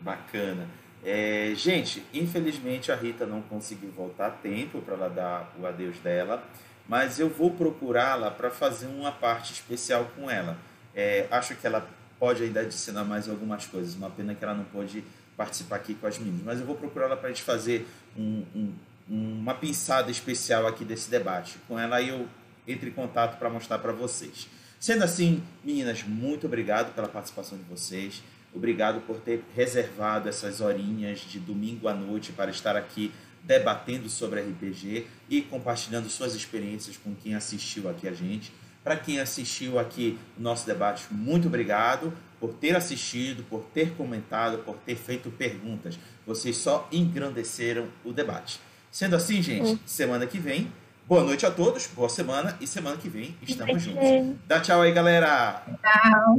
[0.00, 0.66] Bacana.
[1.04, 5.98] É, gente, infelizmente a Rita não conseguiu voltar a tempo para ela dar o adeus
[5.98, 6.44] dela,
[6.86, 10.58] mas eu vou procurá-la para fazer uma parte especial com ela.
[10.94, 11.86] É, acho que ela
[12.18, 15.02] pode ainda adicionar mais algumas coisas, uma pena que ela não pode
[15.36, 18.74] participar aqui com as meninas, mas eu vou procurá-la para a gente fazer um, um,
[19.08, 21.56] uma pinçada especial aqui desse debate.
[21.66, 22.26] Com ela eu
[22.70, 24.48] entre em contato para mostrar para vocês.
[24.78, 28.22] Sendo assim, meninas, muito obrigado pela participação de vocês.
[28.54, 34.40] Obrigado por ter reservado essas horinhas de domingo à noite para estar aqui debatendo sobre
[34.40, 38.52] RPG e compartilhando suas experiências com quem assistiu aqui a gente.
[38.82, 44.58] Para quem assistiu aqui o nosso debate, muito obrigado por ter assistido, por ter comentado,
[44.64, 45.98] por ter feito perguntas.
[46.26, 48.58] Vocês só engrandeceram o debate.
[48.90, 50.72] Sendo assim, gente, semana que vem,
[51.10, 54.36] boa noite a todos, boa semana e semana que vem estamos juntos.
[54.46, 55.60] Dá tchau aí, galera.
[55.82, 56.38] Tchau.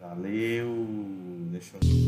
[0.00, 0.86] Valeu.
[1.50, 2.07] Deixa eu.